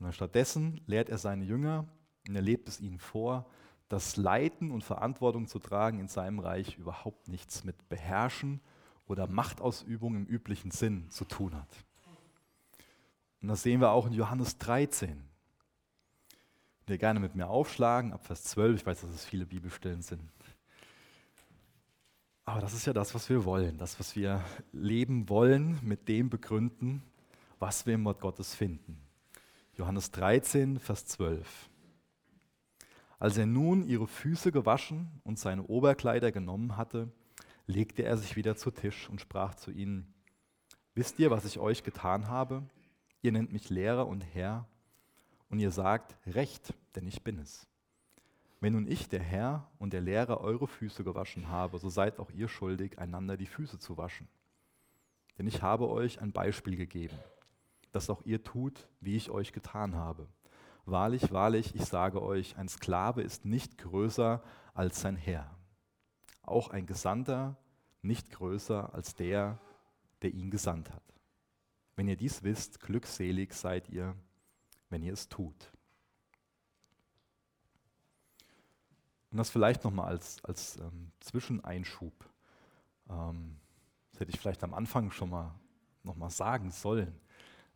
Und 0.00 0.12
stattdessen 0.14 0.80
lehrt 0.86 1.08
er 1.08 1.18
seine 1.18 1.44
Jünger 1.44 1.86
und 2.26 2.34
er 2.36 2.42
lebt 2.42 2.68
es 2.68 2.80
ihnen 2.80 2.98
vor, 2.98 3.46
dass 3.88 4.16
Leiten 4.16 4.70
und 4.70 4.84
Verantwortung 4.84 5.46
zu 5.46 5.58
tragen 5.58 5.98
in 5.98 6.08
seinem 6.08 6.38
Reich 6.38 6.76
überhaupt 6.76 7.28
nichts 7.28 7.64
mit 7.64 7.88
Beherrschen 7.88 8.60
oder 9.06 9.26
Machtausübung 9.26 10.14
im 10.14 10.26
üblichen 10.26 10.70
Sinn 10.70 11.10
zu 11.10 11.24
tun 11.24 11.54
hat. 11.54 11.84
Und 13.40 13.48
das 13.48 13.62
sehen 13.62 13.80
wir 13.80 13.90
auch 13.90 14.06
in 14.06 14.12
Johannes 14.12 14.58
13. 14.58 15.27
Wir 16.88 16.96
gerne 16.96 17.20
mit 17.20 17.34
mir 17.34 17.48
aufschlagen, 17.48 18.14
ab 18.14 18.24
Vers 18.24 18.44
12. 18.44 18.80
Ich 18.80 18.86
weiß, 18.86 19.02
dass 19.02 19.10
es 19.10 19.26
viele 19.26 19.44
Bibelstellen 19.44 20.00
sind. 20.00 20.22
Aber 22.46 22.62
das 22.62 22.72
ist 22.72 22.86
ja 22.86 22.94
das, 22.94 23.14
was 23.14 23.28
wir 23.28 23.44
wollen, 23.44 23.76
das, 23.76 24.00
was 24.00 24.16
wir 24.16 24.42
leben 24.72 25.28
wollen, 25.28 25.78
mit 25.82 26.08
dem 26.08 26.30
begründen, 26.30 27.02
was 27.58 27.84
wir 27.84 27.94
im 27.94 28.06
Wort 28.06 28.20
Gottes 28.20 28.54
finden. 28.54 29.02
Johannes 29.76 30.12
13, 30.12 30.80
Vers 30.80 31.04
12. 31.04 31.68
Als 33.18 33.36
er 33.36 33.44
nun 33.44 33.86
ihre 33.86 34.06
Füße 34.06 34.50
gewaschen 34.50 35.20
und 35.24 35.38
seine 35.38 35.64
Oberkleider 35.64 36.32
genommen 36.32 36.78
hatte, 36.78 37.12
legte 37.66 38.02
er 38.02 38.16
sich 38.16 38.34
wieder 38.34 38.56
zu 38.56 38.70
Tisch 38.70 39.10
und 39.10 39.20
sprach 39.20 39.54
zu 39.54 39.70
ihnen, 39.70 40.14
Wisst 40.94 41.18
ihr, 41.18 41.30
was 41.30 41.44
ich 41.44 41.58
euch 41.58 41.84
getan 41.84 42.28
habe? 42.28 42.62
Ihr 43.20 43.32
nennt 43.32 43.52
mich 43.52 43.68
Lehrer 43.68 44.06
und 44.06 44.22
Herr 44.22 44.66
und 45.50 45.58
ihr 45.58 45.70
sagt, 45.70 46.16
Recht, 46.26 46.74
denn 46.94 47.06
ich 47.06 47.22
bin 47.22 47.38
es. 47.38 47.66
Wenn 48.60 48.72
nun 48.72 48.88
ich, 48.88 49.08
der 49.08 49.22
Herr 49.22 49.70
und 49.78 49.92
der 49.92 50.00
Lehrer, 50.00 50.40
eure 50.40 50.66
Füße 50.66 51.04
gewaschen 51.04 51.48
habe, 51.48 51.78
so 51.78 51.88
seid 51.88 52.18
auch 52.18 52.30
ihr 52.30 52.48
schuldig, 52.48 52.98
einander 52.98 53.36
die 53.36 53.46
Füße 53.46 53.78
zu 53.78 53.96
waschen. 53.96 54.28
Denn 55.38 55.46
ich 55.46 55.62
habe 55.62 55.88
euch 55.88 56.20
ein 56.20 56.32
Beispiel 56.32 56.76
gegeben, 56.76 57.16
dass 57.92 58.10
auch 58.10 58.22
ihr 58.24 58.42
tut, 58.42 58.88
wie 59.00 59.16
ich 59.16 59.30
euch 59.30 59.52
getan 59.52 59.94
habe. 59.94 60.26
Wahrlich, 60.84 61.32
wahrlich, 61.32 61.74
ich 61.76 61.84
sage 61.84 62.20
euch, 62.22 62.56
ein 62.56 62.68
Sklave 62.68 63.22
ist 63.22 63.44
nicht 63.44 63.78
größer 63.78 64.42
als 64.74 65.00
sein 65.00 65.16
Herr. 65.16 65.54
Auch 66.42 66.70
ein 66.70 66.86
Gesandter 66.86 67.56
nicht 68.02 68.30
größer 68.30 68.92
als 68.94 69.14
der, 69.14 69.58
der 70.22 70.32
ihn 70.32 70.50
gesandt 70.50 70.90
hat. 70.90 71.02
Wenn 71.94 72.08
ihr 72.08 72.16
dies 72.16 72.42
wisst, 72.42 72.80
glückselig 72.80 73.52
seid 73.52 73.88
ihr, 73.90 74.16
wenn 74.90 75.02
ihr 75.02 75.12
es 75.12 75.28
tut. 75.28 75.72
Und 79.30 79.38
das 79.38 79.50
vielleicht 79.50 79.84
nochmal 79.84 80.08
als, 80.08 80.42
als 80.44 80.78
ähm, 80.78 81.12
Zwischeneinschub. 81.20 82.12
Ähm, 83.10 83.56
das 84.12 84.20
hätte 84.20 84.30
ich 84.32 84.40
vielleicht 84.40 84.64
am 84.64 84.74
Anfang 84.74 85.10
schon 85.10 85.30
mal 85.30 85.54
nochmal 86.02 86.30
sagen 86.30 86.70
sollen. 86.70 87.14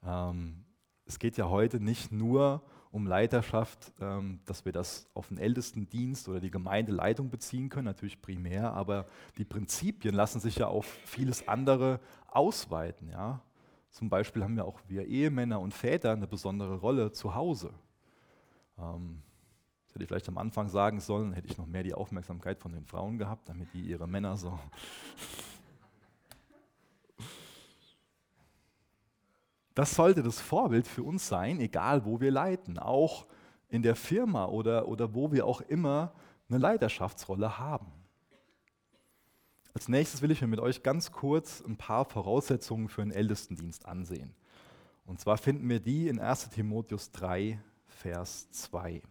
Ähm, 0.02 0.64
es 1.04 1.18
geht 1.18 1.36
ja 1.36 1.48
heute 1.48 1.78
nicht 1.78 2.12
nur 2.12 2.62
um 2.90 3.06
Leiterschaft, 3.06 3.92
ähm, 4.00 4.40
dass 4.44 4.64
wir 4.64 4.72
das 4.72 5.10
auf 5.14 5.28
den 5.28 5.38
Ältestendienst 5.38 6.28
oder 6.28 6.40
die 6.40 6.50
Gemeindeleitung 6.50 7.30
beziehen 7.30 7.68
können, 7.68 7.86
natürlich 7.86 8.20
primär, 8.20 8.72
aber 8.72 9.06
die 9.38 9.44
Prinzipien 9.44 10.14
lassen 10.14 10.40
sich 10.40 10.56
ja 10.56 10.68
auf 10.68 10.86
vieles 11.04 11.48
andere 11.48 12.00
ausweiten. 12.28 13.08
Ja? 13.08 13.42
Zum 13.92 14.08
Beispiel 14.08 14.42
haben 14.42 14.56
ja 14.56 14.64
auch 14.64 14.80
wir 14.88 15.06
Ehemänner 15.06 15.60
und 15.60 15.74
Väter 15.74 16.12
eine 16.12 16.26
besondere 16.26 16.76
Rolle 16.76 17.12
zu 17.12 17.34
Hause. 17.34 17.74
Ähm, 18.78 19.22
das 19.84 19.94
hätte 19.94 20.04
ich 20.04 20.08
vielleicht 20.08 20.28
am 20.28 20.38
Anfang 20.38 20.70
sagen 20.70 20.98
sollen, 20.98 21.34
hätte 21.34 21.48
ich 21.48 21.58
noch 21.58 21.66
mehr 21.66 21.82
die 21.82 21.92
Aufmerksamkeit 21.92 22.58
von 22.58 22.72
den 22.72 22.86
Frauen 22.86 23.18
gehabt, 23.18 23.50
damit 23.50 23.72
die 23.74 23.82
ihre 23.82 24.08
Männer 24.08 24.36
so. 24.36 24.58
Das 29.74 29.94
sollte 29.94 30.22
das 30.22 30.38
Vorbild 30.38 30.86
für 30.86 31.02
uns 31.02 31.26
sein, 31.26 31.58
egal 31.58 32.04
wo 32.04 32.20
wir 32.20 32.30
leiten, 32.30 32.78
auch 32.78 33.24
in 33.70 33.80
der 33.80 33.96
Firma 33.96 34.44
oder, 34.44 34.86
oder 34.86 35.14
wo 35.14 35.32
wir 35.32 35.46
auch 35.46 35.62
immer 35.62 36.12
eine 36.50 36.58
Leiterschaftsrolle 36.58 37.58
haben. 37.58 37.90
Als 39.74 39.88
nächstes 39.88 40.20
will 40.20 40.30
ich 40.30 40.40
mir 40.42 40.48
mit 40.48 40.60
euch 40.60 40.82
ganz 40.82 41.12
kurz 41.12 41.62
ein 41.62 41.76
paar 41.76 42.04
Voraussetzungen 42.04 42.88
für 42.88 43.02
einen 43.02 43.10
Ältestendienst 43.10 43.86
ansehen. 43.86 44.34
Und 45.06 45.20
zwar 45.20 45.38
finden 45.38 45.68
wir 45.68 45.80
die 45.80 46.08
in 46.08 46.20
1 46.20 46.50
Timotheus 46.50 47.10
3, 47.12 47.58
Vers 47.86 48.50
2. 48.50 49.02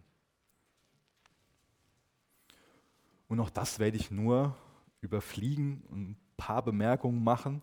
Und 3.28 3.39
auch 3.39 3.50
das 3.50 3.80
werde 3.80 3.97
ich 3.97 4.12
nur 4.12 4.56
überfliegen 5.02 5.82
und 5.89 6.12
ein 6.12 6.17
paar 6.38 6.62
Bemerkungen 6.63 7.24
machen. 7.24 7.62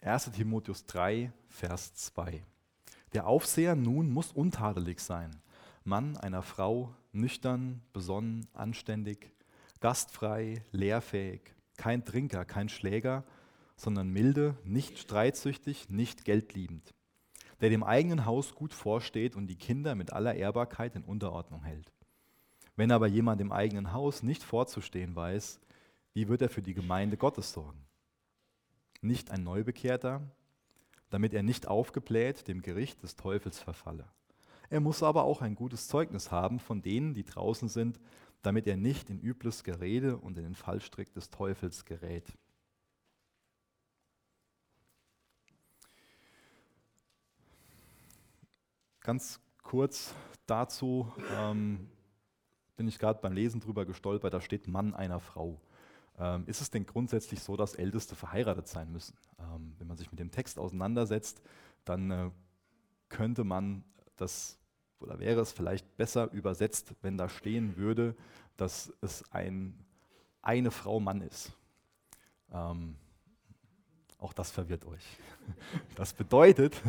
Erste 0.00 0.32
Timotheus 0.32 0.86
3, 0.86 1.32
Vers 1.48 1.94
2. 1.94 2.42
Der 3.12 3.26
Aufseher 3.26 3.76
nun 3.76 4.10
muss 4.10 4.32
untadelig 4.32 5.00
sein, 5.00 5.30
Mann 5.84 6.16
einer 6.16 6.42
Frau, 6.42 6.94
nüchtern, 7.12 7.82
besonnen, 7.92 8.46
anständig, 8.52 9.32
gastfrei, 9.80 10.64
lehrfähig, 10.70 11.40
kein 11.76 12.04
Trinker, 12.04 12.44
kein 12.44 12.68
Schläger, 12.68 13.24
sondern 13.76 14.08
milde, 14.10 14.56
nicht 14.64 14.98
streitsüchtig, 14.98 15.88
nicht 15.90 16.24
geldliebend, 16.24 16.94
der 17.60 17.70
dem 17.70 17.82
eigenen 17.82 18.26
Haus 18.26 18.54
gut 18.54 18.74
vorsteht 18.74 19.34
und 19.34 19.48
die 19.48 19.56
Kinder 19.56 19.94
mit 19.94 20.12
aller 20.12 20.34
Ehrbarkeit 20.34 20.94
in 20.94 21.04
Unterordnung 21.04 21.62
hält. 21.64 21.92
Wenn 22.76 22.92
aber 22.92 23.06
jemand 23.06 23.40
im 23.40 23.52
eigenen 23.52 23.92
Haus 23.92 24.22
nicht 24.22 24.42
vorzustehen 24.42 25.14
weiß, 25.14 25.60
wie 26.14 26.28
wird 26.28 26.42
er 26.42 26.48
für 26.48 26.62
die 26.62 26.74
Gemeinde 26.74 27.16
Gottes 27.16 27.52
sorgen? 27.52 27.84
Nicht 29.00 29.30
ein 29.30 29.42
Neubekehrter, 29.42 30.22
damit 31.10 31.34
er 31.34 31.42
nicht 31.42 31.66
aufgebläht 31.66 32.48
dem 32.48 32.62
Gericht 32.62 33.02
des 33.02 33.16
Teufels 33.16 33.58
verfalle. 33.58 34.06
Er 34.72 34.80
muss 34.80 35.02
aber 35.02 35.24
auch 35.24 35.42
ein 35.42 35.54
gutes 35.54 35.86
Zeugnis 35.86 36.30
haben 36.30 36.58
von 36.58 36.80
denen, 36.80 37.12
die 37.12 37.24
draußen 37.24 37.68
sind, 37.68 38.00
damit 38.40 38.66
er 38.66 38.78
nicht 38.78 39.10
in 39.10 39.20
übles 39.20 39.64
Gerede 39.64 40.16
und 40.16 40.38
in 40.38 40.44
den 40.44 40.54
Fallstrick 40.54 41.12
des 41.12 41.28
Teufels 41.28 41.84
gerät. 41.84 42.26
Ganz 49.00 49.40
kurz 49.62 50.14
dazu 50.46 51.12
ähm, 51.36 51.90
bin 52.76 52.88
ich 52.88 52.98
gerade 52.98 53.20
beim 53.20 53.34
Lesen 53.34 53.60
drüber 53.60 53.84
gestolpert, 53.84 54.32
da 54.32 54.40
steht 54.40 54.68
Mann 54.68 54.94
einer 54.94 55.20
Frau. 55.20 55.60
Ähm, 56.18 56.44
ist 56.46 56.62
es 56.62 56.70
denn 56.70 56.86
grundsätzlich 56.86 57.42
so, 57.42 57.58
dass 57.58 57.74
Älteste 57.74 58.16
verheiratet 58.16 58.68
sein 58.68 58.90
müssen? 58.90 59.18
Ähm, 59.38 59.74
wenn 59.76 59.86
man 59.86 59.98
sich 59.98 60.10
mit 60.10 60.18
dem 60.18 60.30
Text 60.30 60.58
auseinandersetzt, 60.58 61.42
dann 61.84 62.10
äh, 62.10 62.30
könnte 63.10 63.44
man 63.44 63.84
das 64.16 64.61
oder 65.02 65.18
wäre 65.18 65.40
es 65.40 65.52
vielleicht 65.52 65.96
besser 65.96 66.30
übersetzt, 66.32 66.94
wenn 67.02 67.18
da 67.18 67.28
stehen 67.28 67.76
würde, 67.76 68.14
dass 68.56 68.92
es 69.00 69.24
ein, 69.32 69.74
eine 70.42 70.70
Frau 70.70 71.00
Mann 71.00 71.22
ist. 71.22 71.52
Ähm, 72.52 72.96
auch 74.18 74.32
das 74.32 74.50
verwirrt 74.50 74.84
euch. 74.84 75.04
Das 75.96 76.12
bedeutet, 76.12 76.80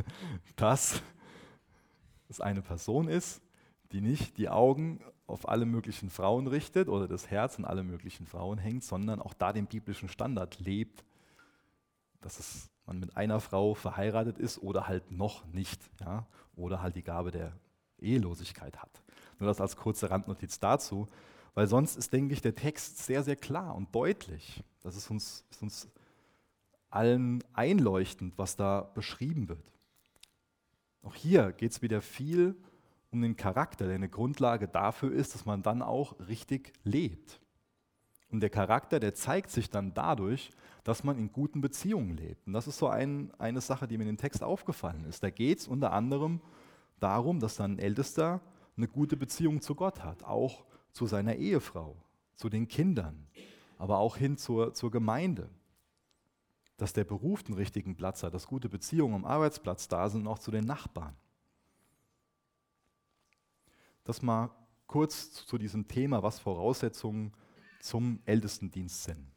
dass 0.55 1.01
es 2.29 2.39
eine 2.39 2.61
Person 2.61 3.07
ist, 3.07 3.41
die 3.91 4.01
nicht 4.01 4.37
die 4.37 4.49
Augen 4.49 4.99
auf 5.25 5.47
alle 5.47 5.65
möglichen 5.65 6.09
Frauen 6.09 6.47
richtet 6.47 6.89
oder 6.89 7.07
das 7.07 7.31
Herz 7.31 7.57
an 7.57 7.65
alle 7.65 7.83
möglichen 7.83 8.27
Frauen 8.27 8.59
hängt, 8.59 8.83
sondern 8.83 9.19
auch 9.21 9.33
da 9.33 9.53
den 9.53 9.65
biblischen 9.65 10.09
Standard 10.09 10.59
lebt, 10.59 11.03
dass 12.21 12.39
es, 12.39 12.69
man 12.85 12.99
mit 12.99 13.17
einer 13.17 13.39
Frau 13.39 13.73
verheiratet 13.73 14.37
ist 14.37 14.59
oder 14.59 14.87
halt 14.87 15.11
noch 15.11 15.45
nicht, 15.45 15.81
ja, 16.01 16.27
oder 16.55 16.81
halt 16.81 16.95
die 16.95 17.03
Gabe 17.03 17.31
der 17.31 17.53
Ehelosigkeit 18.03 18.77
hat. 18.77 19.01
Nur 19.39 19.47
das 19.47 19.61
als 19.61 19.75
kurze 19.75 20.09
Randnotiz 20.09 20.59
dazu, 20.59 21.07
weil 21.53 21.67
sonst 21.67 21.97
ist, 21.97 22.13
denke 22.13 22.33
ich, 22.33 22.41
der 22.41 22.55
Text 22.55 22.99
sehr, 22.99 23.23
sehr 23.23 23.35
klar 23.35 23.75
und 23.75 23.93
deutlich. 23.93 24.63
Das 24.81 24.95
ist 24.95 25.09
uns, 25.09 25.45
ist 25.49 25.61
uns 25.61 25.87
allen 26.89 27.43
einleuchtend, 27.53 28.37
was 28.37 28.55
da 28.55 28.81
beschrieben 28.81 29.49
wird. 29.49 29.71
Auch 31.03 31.15
hier 31.15 31.51
geht 31.51 31.71
es 31.71 31.81
wieder 31.81 32.01
viel 32.01 32.55
um 33.11 33.21
den 33.21 33.35
Charakter, 33.35 33.85
der 33.85 33.95
eine 33.95 34.09
Grundlage 34.09 34.67
dafür 34.67 35.11
ist, 35.11 35.35
dass 35.35 35.45
man 35.45 35.61
dann 35.61 35.81
auch 35.81 36.15
richtig 36.27 36.73
lebt. 36.83 37.39
Und 38.31 38.39
der 38.39 38.49
Charakter, 38.49 38.99
der 38.99 39.13
zeigt 39.13 39.51
sich 39.51 39.69
dann 39.69 39.93
dadurch, 39.93 40.49
dass 40.83 41.03
man 41.03 41.17
in 41.19 41.31
guten 41.31 41.61
Beziehungen 41.61 42.17
lebt. 42.17 42.47
Und 42.47 42.53
das 42.53 42.67
ist 42.67 42.79
so 42.79 42.87
ein, 42.87 43.31
eine 43.37 43.61
Sache, 43.61 43.87
die 43.87 43.97
mir 43.97 44.03
in 44.03 44.15
dem 44.15 44.17
Text 44.17 44.41
aufgefallen 44.41 45.05
ist. 45.05 45.21
Da 45.21 45.29
geht 45.29 45.59
es 45.59 45.67
unter 45.67 45.93
anderem 45.93 46.41
darum, 46.99 47.39
dass 47.39 47.55
dann 47.55 47.73
ein 47.73 47.79
Ältester 47.79 48.41
eine 48.75 48.87
gute 48.87 49.17
Beziehung 49.17 49.61
zu 49.61 49.75
Gott 49.75 50.03
hat, 50.03 50.23
auch 50.23 50.65
zu 50.91 51.05
seiner 51.05 51.35
Ehefrau, 51.35 51.95
zu 52.35 52.49
den 52.49 52.67
Kindern, 52.67 53.27
aber 53.77 53.97
auch 53.97 54.17
hin 54.17 54.37
zur, 54.37 54.73
zur 54.73 54.91
Gemeinde. 54.91 55.49
Dass 56.77 56.93
der 56.93 57.03
Beruf 57.03 57.45
einen 57.45 57.55
richtigen 57.55 57.95
Platz 57.95 58.23
hat, 58.23 58.33
dass 58.33 58.47
gute 58.47 58.69
Beziehungen 58.69 59.13
am 59.13 59.25
Arbeitsplatz 59.25 59.87
da 59.87 60.09
sind 60.09 60.21
und 60.21 60.27
auch 60.27 60.39
zu 60.39 60.51
den 60.51 60.65
Nachbarn. 60.65 61.15
Das 64.03 64.21
mal 64.21 64.49
kurz 64.87 65.45
zu 65.45 65.57
diesem 65.57 65.87
Thema, 65.87 66.23
was 66.23 66.39
Voraussetzungen 66.39 67.31
zum 67.79 68.19
Ältestendienst 68.25 69.03
sind. 69.03 69.27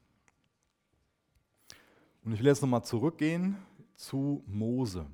Und 2.25 2.33
ich 2.33 2.41
will 2.41 2.47
jetzt 2.47 2.63
nochmal 2.63 2.85
zurückgehen 2.85 3.57
zu 3.95 4.43
Mose. 4.47 5.07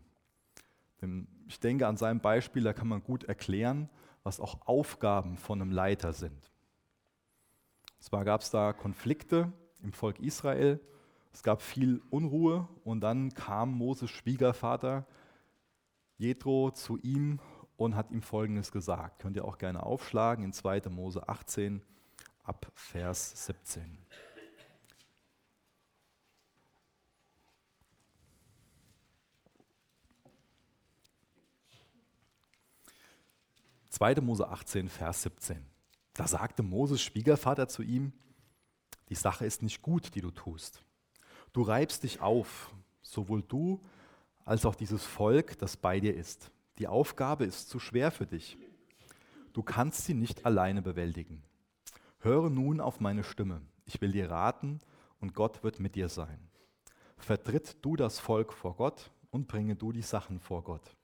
Denn 1.00 1.26
ich 1.52 1.60
denke, 1.60 1.86
an 1.86 1.98
seinem 1.98 2.20
Beispiel, 2.20 2.62
da 2.62 2.72
kann 2.72 2.88
man 2.88 3.02
gut 3.02 3.24
erklären, 3.24 3.90
was 4.22 4.40
auch 4.40 4.66
Aufgaben 4.66 5.36
von 5.36 5.60
einem 5.60 5.70
Leiter 5.70 6.14
sind. 6.14 6.50
Zwar 8.00 8.24
gab 8.24 8.40
es 8.40 8.50
da 8.50 8.72
Konflikte 8.72 9.52
im 9.82 9.92
Volk 9.92 10.18
Israel, 10.18 10.80
es 11.32 11.42
gab 11.42 11.60
viel 11.62 12.00
Unruhe 12.10 12.68
und 12.84 13.00
dann 13.00 13.34
kam 13.34 13.76
Moses 13.76 14.10
Schwiegervater 14.10 15.06
Jethro 16.16 16.70
zu 16.70 16.98
ihm 16.98 17.38
und 17.76 17.96
hat 17.96 18.10
ihm 18.10 18.22
Folgendes 18.22 18.72
gesagt. 18.72 19.20
Könnt 19.20 19.36
ihr 19.36 19.44
auch 19.44 19.58
gerne 19.58 19.82
aufschlagen 19.82 20.44
in 20.44 20.52
2. 20.52 20.82
Mose 20.88 21.28
18 21.28 21.82
ab 22.44 22.70
Vers 22.74 23.46
17. 23.46 23.98
2. 33.92 34.22
Mose 34.22 34.48
18, 34.48 34.88
Vers 34.88 35.22
17. 35.22 35.66
Da 36.14 36.26
sagte 36.26 36.62
Moses 36.62 37.02
Schwiegervater 37.02 37.68
zu 37.68 37.82
ihm, 37.82 38.14
die 39.10 39.14
Sache 39.14 39.44
ist 39.44 39.62
nicht 39.62 39.82
gut, 39.82 40.14
die 40.14 40.22
du 40.22 40.30
tust. 40.30 40.82
Du 41.52 41.60
reibst 41.60 42.02
dich 42.02 42.22
auf, 42.22 42.74
sowohl 43.02 43.42
du 43.42 43.82
als 44.46 44.64
auch 44.64 44.74
dieses 44.74 45.04
Volk, 45.04 45.58
das 45.58 45.76
bei 45.76 46.00
dir 46.00 46.16
ist. 46.16 46.50
Die 46.78 46.88
Aufgabe 46.88 47.44
ist 47.44 47.68
zu 47.68 47.78
schwer 47.78 48.10
für 48.10 48.26
dich. 48.26 48.56
Du 49.52 49.62
kannst 49.62 50.06
sie 50.06 50.14
nicht 50.14 50.46
alleine 50.46 50.80
bewältigen. 50.80 51.42
Höre 52.20 52.48
nun 52.48 52.80
auf 52.80 52.98
meine 52.98 53.24
Stimme. 53.24 53.60
Ich 53.84 54.00
will 54.00 54.12
dir 54.12 54.30
raten 54.30 54.80
und 55.20 55.34
Gott 55.34 55.62
wird 55.62 55.80
mit 55.80 55.96
dir 55.96 56.08
sein. 56.08 56.48
Vertritt 57.18 57.76
du 57.82 57.96
das 57.96 58.20
Volk 58.20 58.54
vor 58.54 58.74
Gott 58.74 59.10
und 59.30 59.48
bringe 59.48 59.76
du 59.76 59.92
die 59.92 60.00
Sachen 60.00 60.40
vor 60.40 60.64
Gott. 60.64 60.96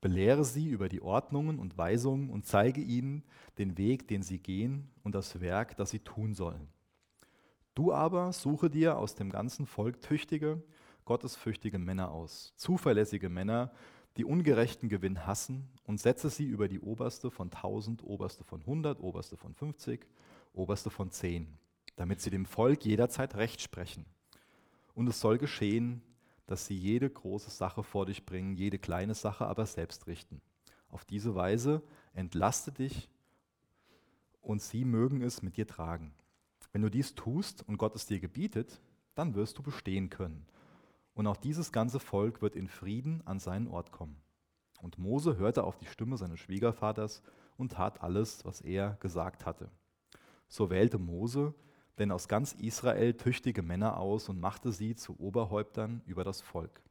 Belehre 0.00 0.44
sie 0.44 0.68
über 0.68 0.88
die 0.88 1.02
Ordnungen 1.02 1.58
und 1.58 1.76
Weisungen 1.76 2.30
und 2.30 2.46
zeige 2.46 2.80
ihnen 2.80 3.24
den 3.58 3.76
Weg, 3.78 4.06
den 4.08 4.22
sie 4.22 4.38
gehen 4.38 4.90
und 5.02 5.14
das 5.14 5.40
Werk, 5.40 5.76
das 5.76 5.90
sie 5.90 5.98
tun 5.98 6.34
sollen. 6.34 6.68
Du 7.74 7.92
aber 7.92 8.32
suche 8.32 8.70
dir 8.70 8.98
aus 8.98 9.14
dem 9.14 9.30
ganzen 9.30 9.66
Volk 9.66 10.00
tüchtige, 10.00 10.62
gottesfürchtige 11.04 11.78
Männer 11.78 12.10
aus, 12.10 12.52
zuverlässige 12.56 13.28
Männer, 13.28 13.72
die 14.16 14.24
ungerechten 14.24 14.88
Gewinn 14.88 15.26
hassen 15.26 15.68
und 15.84 16.00
setze 16.00 16.28
sie 16.28 16.44
über 16.44 16.68
die 16.68 16.80
Oberste 16.80 17.30
von 17.30 17.52
1000, 17.52 18.02
Oberste 18.02 18.44
von 18.44 18.60
100, 18.60 19.00
Oberste 19.00 19.36
von 19.36 19.54
50, 19.54 20.06
Oberste 20.52 20.90
von 20.90 21.10
10, 21.10 21.46
damit 21.96 22.20
sie 22.20 22.30
dem 22.30 22.46
Volk 22.46 22.84
jederzeit 22.84 23.36
Recht 23.36 23.60
sprechen. 23.60 24.06
Und 24.94 25.08
es 25.08 25.20
soll 25.20 25.38
geschehen, 25.38 26.02
dass 26.48 26.66
sie 26.66 26.76
jede 26.76 27.08
große 27.08 27.50
Sache 27.50 27.84
vor 27.84 28.06
dich 28.06 28.26
bringen, 28.26 28.56
jede 28.56 28.78
kleine 28.78 29.14
Sache 29.14 29.46
aber 29.46 29.66
selbst 29.66 30.06
richten. 30.06 30.40
Auf 30.88 31.04
diese 31.04 31.34
Weise 31.34 31.82
entlaste 32.14 32.72
dich 32.72 33.08
und 34.40 34.62
sie 34.62 34.84
mögen 34.84 35.22
es 35.22 35.42
mit 35.42 35.58
dir 35.58 35.66
tragen. 35.66 36.14
Wenn 36.72 36.82
du 36.82 36.90
dies 36.90 37.14
tust 37.14 37.68
und 37.68 37.76
Gott 37.76 37.94
es 37.94 38.06
dir 38.06 38.18
gebietet, 38.18 38.80
dann 39.14 39.34
wirst 39.34 39.58
du 39.58 39.62
bestehen 39.62 40.08
können. 40.08 40.46
Und 41.12 41.26
auch 41.26 41.36
dieses 41.36 41.70
ganze 41.70 42.00
Volk 42.00 42.40
wird 42.40 42.56
in 42.56 42.68
Frieden 42.68 43.20
an 43.26 43.40
seinen 43.40 43.68
Ort 43.68 43.92
kommen. 43.92 44.16
Und 44.80 44.96
Mose 44.96 45.36
hörte 45.36 45.64
auf 45.64 45.76
die 45.76 45.86
Stimme 45.86 46.16
seines 46.16 46.40
Schwiegervaters 46.40 47.22
und 47.58 47.72
tat 47.72 48.02
alles, 48.02 48.44
was 48.46 48.62
er 48.62 48.96
gesagt 49.00 49.44
hatte. 49.44 49.70
So 50.48 50.70
wählte 50.70 50.98
Mose 50.98 51.54
denn 51.98 52.12
aus 52.12 52.28
ganz 52.28 52.52
Israel 52.52 53.14
tüchtige 53.14 53.62
Männer 53.62 53.98
aus 53.98 54.28
und 54.28 54.40
machte 54.40 54.72
sie 54.72 54.94
zu 54.94 55.18
Oberhäuptern 55.18 56.02
über 56.06 56.24
das 56.24 56.40
Volk. 56.40 56.82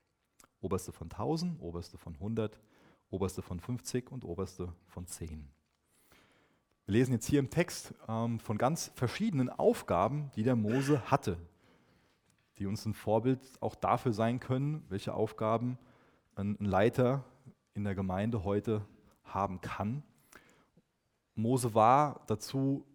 Oberste 0.62 0.92
von 0.92 1.10
1000, 1.10 1.62
Oberste 1.62 1.98
von 1.98 2.14
100, 2.16 2.60
Oberste 3.10 3.42
von 3.42 3.60
50 3.60 4.12
und 4.12 4.26
Oberste 4.26 4.74
von 4.88 5.06
10. 5.06 5.48
Wir 6.86 6.94
lesen 6.94 7.14
jetzt 7.14 7.28
hier 7.28 7.40
im 7.40 7.50
Text 7.50 7.94
ähm, 8.08 8.40
von 8.40 8.58
ganz 8.58 8.92
verschiedenen 8.96 9.50
Aufgaben, 9.50 10.32
die 10.36 10.44
der 10.44 10.56
Mose 10.56 11.02
hatte, 11.12 11.38
die 12.58 12.66
uns 12.66 12.86
ein 12.86 12.94
Vorbild 12.94 13.40
auch 13.62 13.76
dafür 13.76 14.14
sein 14.14 14.40
können, 14.40 14.86
welche 14.90 15.14
Aufgaben 15.14 15.78
ein 16.36 16.56
Leiter 16.60 17.24
in 17.74 17.84
der 17.84 17.96
Gemeinde 17.96 18.44
heute 18.44 18.86
haben 19.24 19.62
kann. 19.62 20.04
Mose 21.36 21.74
war 21.74 22.24
dazu 22.28 22.86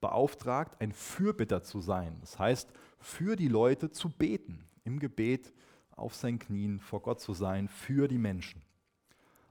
beauftragt, 0.00 0.80
ein 0.80 0.92
Fürbitter 0.92 1.62
zu 1.62 1.80
sein. 1.80 2.16
Das 2.20 2.38
heißt, 2.38 2.70
für 2.98 3.36
die 3.36 3.48
Leute 3.48 3.90
zu 3.90 4.08
beten, 4.08 4.64
im 4.84 4.98
Gebet 4.98 5.52
auf 5.90 6.14
seinen 6.14 6.38
Knien 6.38 6.80
vor 6.80 7.02
Gott 7.02 7.20
zu 7.20 7.34
sein, 7.34 7.68
für 7.68 8.08
die 8.08 8.18
Menschen. 8.18 8.62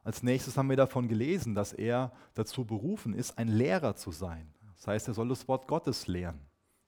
Als 0.04 0.24
nächstes 0.24 0.58
haben 0.58 0.70
wir 0.70 0.78
davon 0.78 1.08
gelesen, 1.08 1.54
dass 1.54 1.74
er 1.74 2.12
dazu 2.34 2.66
berufen 2.66 3.14
ist, 3.14 3.38
ein 3.38 3.48
Lehrer 3.48 3.96
zu 3.96 4.12
sein. 4.12 4.52
Das 4.76 4.88
heißt, 4.88 5.08
er 5.10 5.14
soll 5.14 5.30
das 5.30 5.48
Wort 5.48 5.68
Gottes 5.68 6.08
lehren. 6.08 6.40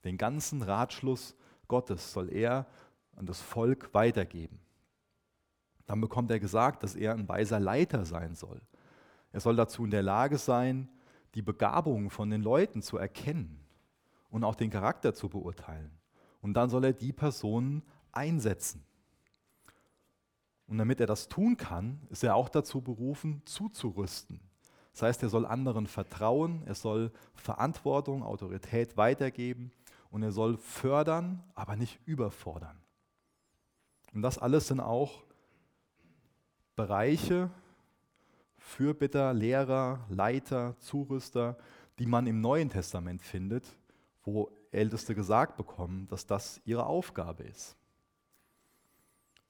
Den 0.03 0.18
ganzen 0.18 0.62
Ratschluss 0.62 1.36
Gottes 1.68 2.14
soll 2.14 2.32
er 2.32 2.66
an 3.16 3.26
das 3.26 3.41
Volk 3.41 3.93
weitergeben. 3.93 4.59
Dann 5.86 6.01
bekommt 6.01 6.32
er 6.32 6.39
gesagt, 6.39 6.84
dass 6.84 6.95
er 6.95 7.14
ein 7.14 7.28
weiser 7.28 7.59
Leiter 7.59 8.05
sein 8.05 8.34
soll. 8.34 8.62
Er 9.34 9.41
soll 9.41 9.55
dazu 9.55 9.84
in 9.84 9.91
der 9.91 10.03
Lage 10.03 10.38
sein, 10.38 10.89
die 11.36 11.41
Begabungen 11.41 12.09
von 12.09 12.29
den 12.29 12.41
Leuten 12.41 12.82
zu 12.82 12.97
erkennen 12.97 13.59
und 14.29 14.43
auch 14.43 14.55
den 14.55 14.69
Charakter 14.69 15.13
zu 15.13 15.29
beurteilen. 15.29 15.91
Und 16.41 16.53
dann 16.53 16.69
soll 16.69 16.86
er 16.86 16.93
die 16.93 17.13
Personen 17.13 17.84
einsetzen. 18.11 18.84
Und 20.67 20.77
damit 20.77 20.99
er 20.99 21.07
das 21.07 21.27
tun 21.27 21.57
kann, 21.57 21.99
ist 22.09 22.23
er 22.23 22.36
auch 22.36 22.49
dazu 22.49 22.82
berufen, 22.82 23.41
zuzurüsten. 23.45 24.39
Das 24.93 25.03
heißt, 25.03 25.23
er 25.23 25.29
soll 25.29 25.45
anderen 25.45 25.88
vertrauen, 25.88 26.63
er 26.65 26.75
soll 26.75 27.11
Verantwortung, 27.34 28.23
Autorität 28.23 28.97
weitergeben 28.97 29.71
und 30.09 30.23
er 30.23 30.32
soll 30.32 30.57
fördern, 30.57 31.43
aber 31.55 31.75
nicht 31.75 31.99
überfordern. 32.05 32.77
Und 34.13 34.21
das 34.21 34.38
alles 34.38 34.67
sind 34.67 34.79
auch 34.79 35.23
Bereiche, 36.75 37.49
Fürbitter, 38.72 39.34
Lehrer, 39.34 40.05
Leiter, 40.09 40.76
Zurüster, 40.80 41.57
die 41.99 42.05
man 42.05 42.26
im 42.26 42.39
Neuen 42.39 42.69
Testament 42.69 43.22
findet, 43.22 43.76
wo 44.24 44.49
Älteste 44.72 45.13
gesagt 45.13 45.57
bekommen, 45.57 46.07
dass 46.07 46.26
das 46.26 46.61
ihre 46.63 46.86
Aufgabe 46.86 47.43
ist. 47.43 47.76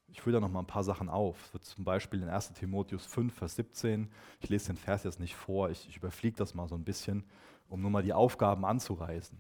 Ich 0.08 0.22
führe 0.22 0.34
da 0.34 0.40
noch 0.42 0.50
mal 0.50 0.60
ein 0.60 0.68
paar 0.68 0.84
Sachen 0.84 1.08
auf. 1.08 1.52
Zum 1.62 1.86
Beispiel 1.86 2.22
in 2.24 2.30
1 2.30 2.54
Timotheus 2.54 3.06
5, 3.06 3.34
Vers 3.34 3.56
17. 3.56 4.10
Ich 4.42 4.50
lese 4.50 4.68
den 4.68 4.78
Vers 4.78 5.04
jetzt 5.04 5.20
nicht 5.20 5.36
vor, 5.36 5.70
ich, 5.70 5.88
ich 5.88 5.98
überfliege 5.98 6.36
das 6.36 6.56
mal 6.56 6.68
so 6.68 6.76
ein 6.76 6.84
bisschen, 6.84 7.24
um 7.70 7.82
nur 7.82 7.92
mal 7.92 8.04
die 8.04 8.14
Aufgaben 8.14 8.66
anzureißen. 8.66 9.38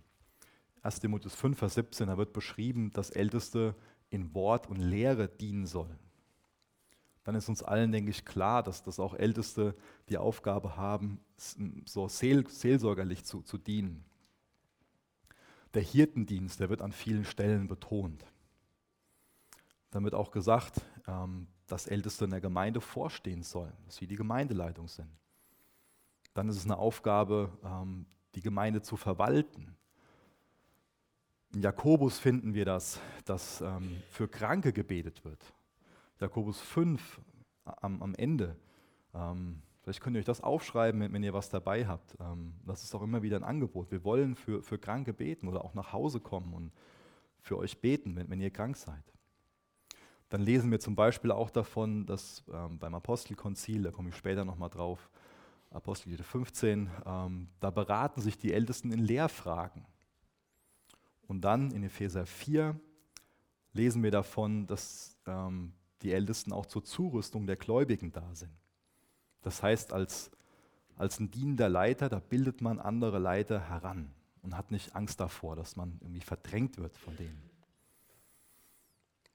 1 0.83 0.99
Timotheus 0.99 1.35
5, 1.35 1.57
Vers 1.57 1.73
17, 1.73 2.07
da 2.07 2.17
wird 2.17 2.33
beschrieben, 2.33 2.91
dass 2.93 3.09
Älteste 3.09 3.75
in 4.09 4.33
Wort 4.35 4.67
und 4.67 4.77
Lehre 4.77 5.27
dienen 5.27 5.65
sollen. 5.65 5.99
Dann 7.23 7.35
ist 7.35 7.49
uns 7.49 7.61
allen, 7.61 7.91
denke 7.91 8.09
ich, 8.09 8.25
klar, 8.25 8.63
dass, 8.63 8.83
dass 8.83 8.99
auch 8.99 9.13
Älteste 9.13 9.75
die 10.09 10.17
Aufgabe 10.17 10.75
haben, 10.75 11.19
so 11.85 12.07
seel, 12.07 12.47
seelsorgerlich 12.47 13.23
zu, 13.25 13.41
zu 13.43 13.57
dienen. 13.57 14.03
Der 15.73 15.83
Hirtendienst, 15.83 16.59
der 16.59 16.69
wird 16.69 16.81
an 16.81 16.91
vielen 16.91 17.25
Stellen 17.25 17.67
betont. 17.67 18.25
Dann 19.91 20.03
wird 20.03 20.15
auch 20.15 20.31
gesagt, 20.31 20.81
ähm, 21.07 21.47
dass 21.67 21.87
Älteste 21.87 22.25
in 22.25 22.31
der 22.31 22.41
Gemeinde 22.41 22.81
vorstehen 22.81 23.43
sollen, 23.43 23.73
dass 23.85 23.97
sie 23.97 24.07
die 24.07 24.15
Gemeindeleitung 24.15 24.87
sind. 24.87 25.09
Dann 26.33 26.49
ist 26.49 26.57
es 26.57 26.65
eine 26.65 26.77
Aufgabe, 26.77 27.51
ähm, 27.63 28.05
die 28.35 28.41
Gemeinde 28.41 28.81
zu 28.81 28.97
verwalten. 28.97 29.75
In 31.53 31.61
Jakobus 31.61 32.17
finden 32.17 32.53
wir 32.53 32.65
das, 32.65 32.99
dass 33.25 33.61
ähm, 33.61 34.01
für 34.09 34.27
Kranke 34.27 34.71
gebetet 34.73 35.23
wird. 35.25 35.53
Jakobus 36.21 36.61
5 36.61 37.21
am, 37.65 38.01
am 38.01 38.15
Ende. 38.15 38.55
Vielleicht 39.81 40.01
könnt 40.01 40.15
ihr 40.15 40.19
euch 40.19 40.25
das 40.25 40.41
aufschreiben, 40.41 41.11
wenn 41.11 41.23
ihr 41.23 41.33
was 41.33 41.49
dabei 41.49 41.87
habt. 41.87 42.15
Ähm, 42.19 42.53
das 42.65 42.83
ist 42.83 42.93
auch 42.93 43.01
immer 43.01 43.23
wieder 43.23 43.37
ein 43.37 43.43
Angebot. 43.43 43.91
Wir 43.91 44.03
wollen 44.03 44.35
für, 44.35 44.61
für 44.61 44.77
Kranke 44.77 45.11
beten 45.11 45.47
oder 45.47 45.65
auch 45.65 45.73
nach 45.73 45.91
Hause 45.91 46.19
kommen 46.19 46.53
und 46.53 46.71
für 47.39 47.57
euch 47.57 47.81
beten, 47.81 48.15
wenn, 48.15 48.29
wenn 48.29 48.39
ihr 48.39 48.51
krank 48.51 48.77
seid. 48.77 49.03
Dann 50.29 50.41
lesen 50.41 50.69
wir 50.71 50.79
zum 50.79 50.95
Beispiel 50.95 51.31
auch 51.31 51.49
davon, 51.49 52.05
dass 52.05 52.43
ähm, 52.53 52.77
beim 52.77 52.93
Apostelkonzil, 52.93 53.81
da 53.81 53.91
komme 53.91 54.09
ich 54.09 54.15
später 54.15 54.45
nochmal 54.45 54.69
drauf, 54.69 55.09
Apostel 55.71 56.15
15, 56.15 56.89
ähm, 57.05 57.47
da 57.59 57.71
beraten 57.71 58.21
sich 58.21 58.37
die 58.37 58.53
Ältesten 58.53 58.91
in 58.91 58.99
Lehrfragen. 58.99 59.85
Und 61.27 61.41
dann 61.41 61.71
in 61.71 61.83
Epheser 61.83 62.25
4 62.25 62.79
lesen 63.73 64.03
wir 64.03 64.11
davon, 64.11 64.67
dass 64.67 65.17
ähm, 65.25 65.73
die 66.03 66.11
Ältesten 66.11 66.53
auch 66.53 66.65
zur 66.65 66.83
Zurüstung 66.83 67.47
der 67.47 67.55
Gläubigen 67.55 68.11
da 68.11 68.33
sind. 68.33 68.51
Das 69.41 69.63
heißt, 69.63 69.93
als, 69.93 70.31
als 70.97 71.19
ein 71.19 71.31
dienender 71.31 71.69
Leiter, 71.69 72.09
da 72.09 72.19
bildet 72.19 72.61
man 72.61 72.79
andere 72.79 73.19
Leiter 73.19 73.59
heran 73.59 74.11
und 74.41 74.57
hat 74.57 74.71
nicht 74.71 74.95
Angst 74.95 75.19
davor, 75.19 75.55
dass 75.55 75.75
man 75.75 75.97
irgendwie 76.01 76.21
verdrängt 76.21 76.77
wird 76.77 76.97
von 76.97 77.15
denen. 77.17 77.41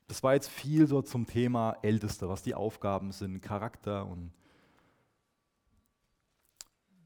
Das 0.09 0.23
war 0.23 0.35
jetzt 0.35 0.49
viel 0.49 0.87
so 0.87 1.03
zum 1.03 1.27
Thema 1.27 1.77
Älteste, 1.83 2.29
was 2.29 2.43
die 2.43 2.55
Aufgaben 2.55 3.11
sind, 3.11 3.41
Charakter 3.41 4.07
und 4.07 4.33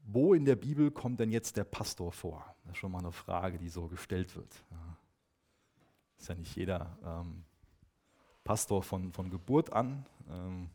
wo 0.03 0.33
in 0.33 0.45
der 0.45 0.55
Bibel 0.55 0.91
kommt 0.91 1.19
denn 1.19 1.31
jetzt 1.31 1.57
der 1.57 1.63
Pastor 1.63 2.11
vor? 2.11 2.55
Das 2.63 2.73
ist 2.73 2.77
schon 2.77 2.91
mal 2.91 2.99
eine 2.99 3.11
Frage, 3.11 3.57
die 3.57 3.69
so 3.69 3.87
gestellt 3.87 4.35
wird. 4.35 4.63
Ist 6.17 6.29
ja 6.29 6.35
nicht 6.35 6.55
jeder 6.55 6.97
ähm, 7.03 7.43
Pastor 8.43 8.83
von, 8.83 9.11
von 9.13 9.29
Geburt 9.29 9.71
an. 9.71 10.05
Ähm, 10.29 10.69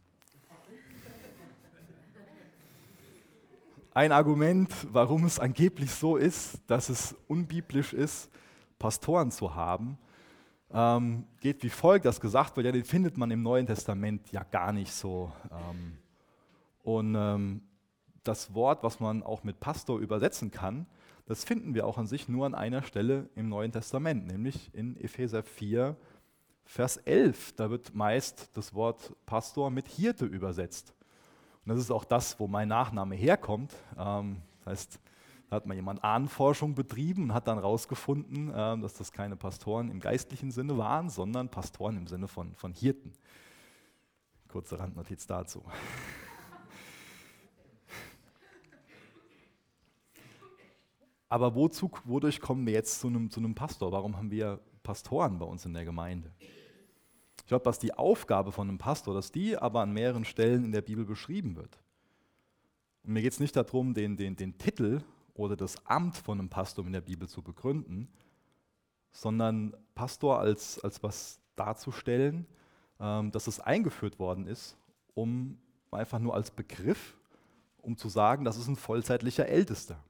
ein 3.94 4.12
Argument, 4.12 4.70
warum 4.92 5.24
es 5.24 5.38
angeblich 5.38 5.90
so 5.90 6.16
ist, 6.16 6.60
dass 6.66 6.90
es 6.90 7.14
unbiblisch 7.28 7.94
ist, 7.94 8.30
Pastoren 8.78 9.30
zu 9.30 9.54
haben, 9.54 9.96
ähm, 10.70 11.24
geht 11.40 11.62
wie 11.62 11.70
folgt, 11.70 12.04
dass 12.04 12.20
gesagt 12.20 12.56
wird, 12.56 12.66
ja, 12.66 12.72
den 12.72 12.84
findet 12.84 13.16
man 13.16 13.30
im 13.30 13.42
Neuen 13.42 13.66
Testament 13.66 14.30
ja 14.32 14.42
gar 14.42 14.72
nicht 14.72 14.92
so. 14.92 15.32
Ähm, 15.50 15.98
und 16.82 17.14
ähm, 17.14 17.62
das 18.22 18.54
Wort, 18.54 18.82
was 18.82 19.00
man 19.00 19.22
auch 19.22 19.44
mit 19.44 19.60
Pastor 19.60 19.98
übersetzen 19.98 20.50
kann, 20.50 20.86
das 21.26 21.44
finden 21.44 21.74
wir 21.74 21.86
auch 21.86 21.98
an 21.98 22.06
sich 22.06 22.28
nur 22.28 22.46
an 22.46 22.54
einer 22.54 22.82
Stelle 22.82 23.28
im 23.34 23.48
Neuen 23.48 23.72
Testament, 23.72 24.26
nämlich 24.26 24.70
in 24.74 24.96
Epheser 24.96 25.42
4, 25.42 25.96
Vers 26.66 26.98
11. 26.98 27.54
Da 27.54 27.70
wird 27.70 27.94
meist 27.94 28.50
das 28.54 28.74
Wort 28.74 29.14
Pastor 29.24 29.70
mit 29.70 29.88
Hirte 29.88 30.26
übersetzt. 30.26 30.92
Und 31.64 31.70
das 31.70 31.78
ist 31.78 31.90
auch 31.90 32.04
das, 32.04 32.38
wo 32.38 32.46
mein 32.48 32.68
Nachname 32.68 33.14
herkommt. 33.14 33.72
Ähm, 33.96 34.42
das 34.58 34.72
heißt, 34.72 35.00
da 35.48 35.56
hat 35.56 35.66
mal 35.66 35.74
jemand 35.74 36.02
Ahnenforschung 36.02 36.74
betrieben 36.74 37.24
und 37.24 37.34
hat 37.34 37.46
dann 37.46 37.58
herausgefunden, 37.58 38.52
ähm, 38.54 38.82
dass 38.82 38.94
das 38.94 39.12
keine 39.12 39.36
Pastoren 39.36 39.90
im 39.90 40.00
geistlichen 40.00 40.50
Sinne 40.50 40.76
waren, 40.76 41.08
sondern 41.08 41.48
Pastoren 41.48 41.96
im 41.96 42.08
Sinne 42.08 42.26
von, 42.28 42.54
von 42.56 42.72
Hirten. 42.74 43.12
Kurze 44.48 44.78
Randnotiz 44.78 45.26
dazu. 45.26 45.64
Aber 51.28 51.54
wozu, 51.54 51.90
wodurch 52.04 52.40
kommen 52.40 52.66
wir 52.66 52.72
jetzt 52.72 53.00
zu 53.00 53.06
einem, 53.08 53.30
zu 53.30 53.40
einem 53.40 53.54
Pastor? 53.54 53.92
Warum 53.92 54.16
haben 54.16 54.30
wir 54.30 54.60
Pastoren 54.82 55.38
bei 55.38 55.46
uns 55.46 55.64
in 55.64 55.74
der 55.74 55.84
Gemeinde? 55.84 56.32
Ich 57.46 57.48
glaube, 57.48 57.62
dass 57.62 57.78
die 57.78 57.94
Aufgabe 57.94 58.50
von 58.50 58.68
einem 58.68 58.78
Pastor, 58.78 59.14
dass 59.14 59.30
die 59.30 59.56
aber 59.56 59.80
an 59.80 59.92
mehreren 59.92 60.24
Stellen 60.24 60.64
in 60.64 60.72
der 60.72 60.82
Bibel 60.82 61.04
beschrieben 61.04 61.54
wird. 61.54 61.78
Und 63.04 63.12
mir 63.12 63.22
geht 63.22 63.34
es 63.34 63.38
nicht 63.38 63.54
darum, 63.54 63.94
den, 63.94 64.16
den, 64.16 64.34
den 64.34 64.58
Titel 64.58 65.00
oder 65.32 65.54
das 65.54 65.86
Amt 65.86 66.16
von 66.16 66.40
einem 66.40 66.48
Pastor 66.48 66.84
in 66.84 66.92
der 66.92 67.02
Bibel 67.02 67.28
zu 67.28 67.42
begründen, 67.42 68.08
sondern 69.12 69.76
Pastor 69.94 70.40
als, 70.40 70.80
als 70.80 71.00
was 71.04 71.38
darzustellen, 71.54 72.48
ähm, 72.98 73.30
dass 73.30 73.46
es 73.46 73.60
eingeführt 73.60 74.18
worden 74.18 74.48
ist, 74.48 74.76
um 75.14 75.56
einfach 75.92 76.18
nur 76.18 76.34
als 76.34 76.50
Begriff, 76.50 77.16
um 77.80 77.96
zu 77.96 78.08
sagen, 78.08 78.44
das 78.44 78.56
ist 78.56 78.66
ein 78.66 78.74
vollzeitlicher 78.74 79.46
Ältester. 79.46 80.02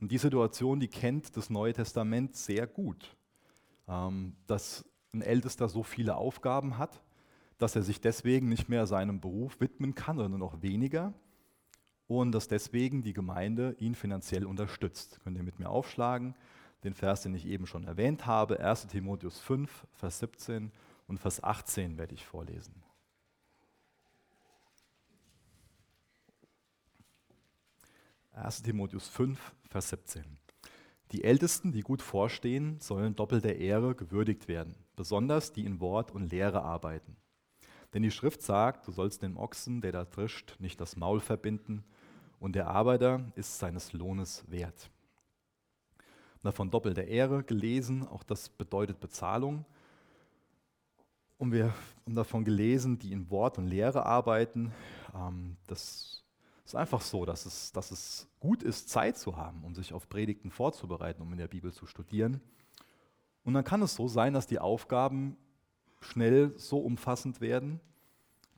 Und 0.00 0.10
die 0.10 0.18
Situation, 0.18 0.80
die 0.80 0.88
kennt 0.88 1.36
das 1.36 1.50
Neue 1.50 1.72
Testament 1.72 2.34
sehr 2.34 2.66
gut. 2.66 3.16
Ähm, 3.86 4.34
dass 4.48 4.84
ein 5.14 5.22
Ältester 5.22 5.68
so 5.68 5.82
viele 5.82 6.16
Aufgaben 6.16 6.78
hat, 6.78 7.00
dass 7.58 7.76
er 7.76 7.82
sich 7.82 8.00
deswegen 8.00 8.48
nicht 8.48 8.68
mehr 8.68 8.86
seinem 8.86 9.20
Beruf 9.20 9.60
widmen 9.60 9.94
kann 9.94 10.18
oder 10.18 10.28
nur 10.28 10.38
noch 10.38 10.62
weniger 10.62 11.14
und 12.06 12.32
dass 12.32 12.48
deswegen 12.48 13.02
die 13.02 13.12
Gemeinde 13.12 13.76
ihn 13.78 13.94
finanziell 13.94 14.44
unterstützt. 14.44 15.20
Könnt 15.22 15.36
ihr 15.36 15.42
mit 15.42 15.58
mir 15.58 15.70
aufschlagen, 15.70 16.34
den 16.82 16.94
Vers, 16.94 17.22
den 17.22 17.34
ich 17.34 17.46
eben 17.46 17.66
schon 17.66 17.84
erwähnt 17.84 18.26
habe, 18.26 18.60
1 18.60 18.88
Timotheus 18.88 19.40
5, 19.40 19.86
Vers 19.94 20.18
17 20.18 20.70
und 21.06 21.18
Vers 21.18 21.42
18 21.42 21.96
werde 21.96 22.14
ich 22.14 22.26
vorlesen. 22.26 22.74
Erst 28.34 28.64
Timotheus 28.64 29.08
5, 29.08 29.38
Vers 29.70 29.90
17. 29.90 30.24
Die 31.14 31.22
Ältesten, 31.22 31.70
die 31.70 31.82
gut 31.82 32.02
vorstehen, 32.02 32.80
sollen 32.80 33.14
doppelter 33.14 33.54
Ehre 33.54 33.94
gewürdigt 33.94 34.48
werden, 34.48 34.74
besonders 34.96 35.52
die 35.52 35.64
in 35.64 35.78
Wort 35.78 36.10
und 36.10 36.32
Lehre 36.32 36.64
arbeiten. 36.64 37.16
Denn 37.92 38.02
die 38.02 38.10
Schrift 38.10 38.42
sagt, 38.42 38.88
du 38.88 38.90
sollst 38.90 39.22
dem 39.22 39.36
Ochsen, 39.36 39.80
der 39.80 39.92
da 39.92 40.06
trischt, 40.06 40.56
nicht 40.58 40.80
das 40.80 40.96
Maul 40.96 41.20
verbinden, 41.20 41.84
und 42.40 42.56
der 42.56 42.66
Arbeiter 42.66 43.30
ist 43.36 43.60
seines 43.60 43.92
Lohnes 43.92 44.42
wert. 44.48 44.90
Davon 46.42 46.72
doppelter 46.72 47.04
Ehre 47.04 47.44
gelesen, 47.44 48.04
auch 48.08 48.24
das 48.24 48.48
bedeutet 48.48 48.98
Bezahlung. 48.98 49.64
Und 51.38 51.52
wir 51.52 51.72
haben 52.04 52.16
davon 52.16 52.44
gelesen, 52.44 52.98
die 52.98 53.12
in 53.12 53.30
Wort 53.30 53.56
und 53.56 53.68
Lehre 53.68 54.04
arbeiten. 54.04 54.72
Ähm, 55.14 55.58
das 55.68 56.23
ist 56.64 56.74
einfach 56.74 57.02
so, 57.02 57.24
dass 57.24 57.46
es, 57.46 57.72
dass 57.72 57.90
es 57.90 58.28
gut 58.40 58.62
ist, 58.62 58.88
Zeit 58.88 59.18
zu 59.18 59.36
haben, 59.36 59.64
um 59.64 59.74
sich 59.74 59.92
auf 59.92 60.08
Predigten 60.08 60.50
vorzubereiten, 60.50 61.22
um 61.22 61.30
in 61.32 61.38
der 61.38 61.48
Bibel 61.48 61.72
zu 61.72 61.86
studieren. 61.86 62.40
Und 63.44 63.54
dann 63.54 63.64
kann 63.64 63.82
es 63.82 63.94
so 63.94 64.08
sein, 64.08 64.32
dass 64.32 64.46
die 64.46 64.58
Aufgaben 64.58 65.36
schnell 66.00 66.54
so 66.56 66.78
umfassend 66.78 67.40
werden, 67.40 67.80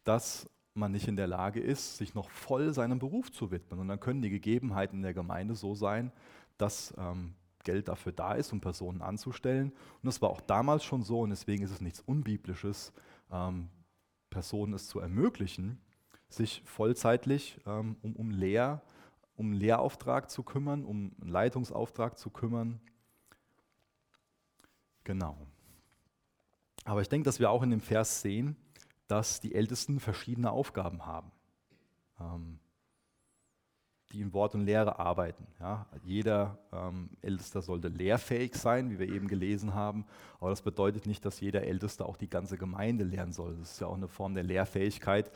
dass 0.05 0.49
man 0.75 0.93
nicht 0.93 1.09
in 1.09 1.17
der 1.17 1.27
Lage 1.27 1.61
ist, 1.61 1.97
sich 1.97 2.15
noch 2.15 2.31
voll 2.31 2.73
seinem 2.73 2.99
Beruf 2.99 3.33
zu 3.33 3.51
widmen. 3.51 3.81
Und 3.81 3.89
dann 3.89 3.99
können 3.99 4.23
die 4.23 4.31
Gegebenheiten 4.31 4.97
in 4.97 5.03
der 5.03 5.15
Gemeinde 5.15 5.55
so 5.55 5.75
sein, 5.75 6.13
dass 6.59 6.95
ähm, 6.99 7.35
Geld 7.65 7.89
dafür 7.89 8.13
da 8.13 8.35
ist, 8.35 8.53
um 8.53 8.61
Personen 8.61 9.03
anzustellen. 9.03 9.71
Und 9.71 10.05
das 10.05 10.23
war 10.23 10.31
auch 10.31 10.41
damals 10.41 10.85
schon 10.85 11.03
so 11.03 11.21
und 11.21 11.31
deswegen 11.31 11.65
ist 11.65 11.73
es 11.73 11.81
nichts 11.81 12.01
Unbiblisches, 12.01 12.93
ähm, 13.33 13.69
Personen 14.31 14.75
es 14.75 14.87
zu 14.87 15.01
ermöglichen, 15.01 15.81
sich 16.29 16.63
vollzeitlich 16.65 17.61
ähm, 17.67 17.97
um, 18.03 18.17
um, 18.17 18.31
Lehr, 18.31 18.83
um 19.37 19.47
einen 19.47 19.55
Lehrauftrag 19.55 20.31
zu 20.31 20.43
kümmern, 20.43 20.85
um 20.85 21.13
einen 21.21 21.31
Leitungsauftrag 21.31 22.19
zu 22.19 22.31
kümmern. 22.31 22.81
Genau. 25.05 25.37
Aber 26.85 27.01
ich 27.01 27.09
denke, 27.09 27.25
dass 27.25 27.41
wir 27.41 27.51
auch 27.51 27.63
in 27.63 27.71
dem 27.71 27.81
Vers 27.81 28.23
sehen, 28.23 28.57
dass 29.09 29.41
die 29.41 29.55
Ältesten 29.55 30.01
verschiedene 30.01 30.51
Aufgaben 30.51 31.07
haben, 31.07 31.31
ähm, 32.21 32.59
die 34.13 34.21
in 34.21 34.33
Wort 34.33 34.55
und 34.55 34.65
Lehre 34.65 34.99
arbeiten. 34.99 35.47
Ja. 35.61 35.87
Jeder 36.05 36.59
ähm, 36.73 37.11
Ältester 37.23 37.63
sollte 37.63 37.89
lehrfähig 37.89 38.55
sein, 38.55 38.91
wie 38.91 38.99
wir 38.99 39.09
eben 39.09 39.29
gelesen 39.29 39.75
haben, 39.75 40.07
aber 40.41 40.51
das 40.51 40.63
bedeutet 40.63 41.07
nicht, 41.07 41.25
dass 41.25 41.41
jeder 41.41 41.63
Älteste 41.63 42.07
auch 42.07 42.17
die 42.17 42.31
ganze 42.31 42.57
Gemeinde 42.57 43.05
lernen 43.05 43.33
soll. 43.33 43.57
Das 43.57 43.73
ist 43.73 43.81
ja 43.81 43.89
auch 43.89 43.97
eine 43.97 44.09
Form 44.09 44.35
der 44.35 44.45
Lehrfähigkeit, 44.45 45.31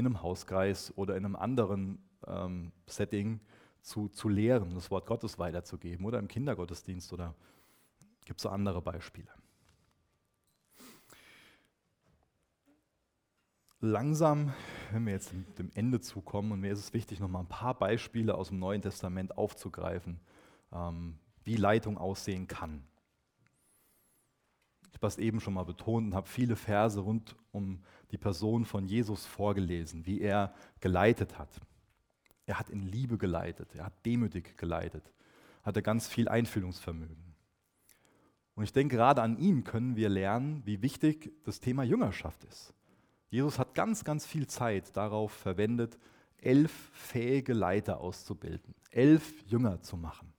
in 0.00 0.06
einem 0.06 0.22
Hauskreis 0.22 0.92
oder 0.96 1.16
in 1.16 1.24
einem 1.24 1.36
anderen 1.36 1.98
ähm, 2.26 2.72
Setting 2.86 3.40
zu, 3.82 4.08
zu 4.08 4.28
lehren, 4.28 4.74
das 4.74 4.90
Wort 4.90 5.06
Gottes 5.06 5.38
weiterzugeben 5.38 6.04
oder 6.04 6.18
im 6.18 6.28
Kindergottesdienst 6.28 7.12
oder 7.12 7.34
gibt 8.24 8.40
es 8.40 8.42
so 8.42 8.48
andere 8.48 8.82
Beispiele. 8.82 9.28
langsam, 13.80 14.52
wenn 14.92 15.06
wir 15.06 15.12
jetzt 15.12 15.32
dem 15.58 15.70
Ende 15.74 16.00
zukommen, 16.00 16.52
und 16.52 16.60
mir 16.60 16.72
ist 16.72 16.78
es 16.78 16.94
wichtig, 16.94 17.20
noch 17.20 17.28
mal 17.28 17.40
ein 17.40 17.48
paar 17.48 17.74
Beispiele 17.74 18.34
aus 18.34 18.48
dem 18.48 18.58
Neuen 18.58 18.82
Testament 18.82 19.36
aufzugreifen, 19.36 20.20
ähm, 20.72 21.18
wie 21.44 21.56
Leitung 21.56 21.98
aussehen 21.98 22.46
kann. 22.46 22.84
Ich 24.90 24.96
habe 24.96 25.06
es 25.06 25.18
eben 25.18 25.40
schon 25.40 25.54
mal 25.54 25.64
betont 25.64 26.08
und 26.08 26.14
habe 26.14 26.28
viele 26.28 26.56
Verse 26.56 27.00
rund 27.00 27.36
um 27.52 27.82
die 28.10 28.18
Person 28.18 28.64
von 28.64 28.86
Jesus 28.86 29.26
vorgelesen, 29.26 30.06
wie 30.06 30.20
er 30.20 30.54
geleitet 30.80 31.38
hat. 31.38 31.48
Er 32.46 32.58
hat 32.58 32.70
in 32.70 32.82
Liebe 32.82 33.18
geleitet, 33.18 33.74
er 33.74 33.86
hat 33.86 34.04
demütig 34.04 34.56
geleitet, 34.56 35.12
hatte 35.62 35.82
ganz 35.82 36.08
viel 36.08 36.28
Einfühlungsvermögen. 36.28 37.30
Und 38.54 38.64
ich 38.64 38.72
denke, 38.72 38.96
gerade 38.96 39.22
an 39.22 39.38
ihm 39.38 39.64
können 39.64 39.96
wir 39.96 40.08
lernen, 40.08 40.62
wie 40.64 40.82
wichtig 40.82 41.32
das 41.44 41.60
Thema 41.60 41.82
Jüngerschaft 41.82 42.44
ist. 42.44 42.74
Jesus 43.30 43.58
hat 43.58 43.74
ganz, 43.74 44.04
ganz 44.04 44.26
viel 44.26 44.48
Zeit 44.48 44.96
darauf 44.96 45.32
verwendet, 45.32 45.98
elf 46.38 46.90
fähige 46.92 47.52
Leiter 47.52 48.00
auszubilden, 48.00 48.74
elf 48.90 49.42
Jünger 49.46 49.80
zu 49.82 49.96
machen. 49.96 50.32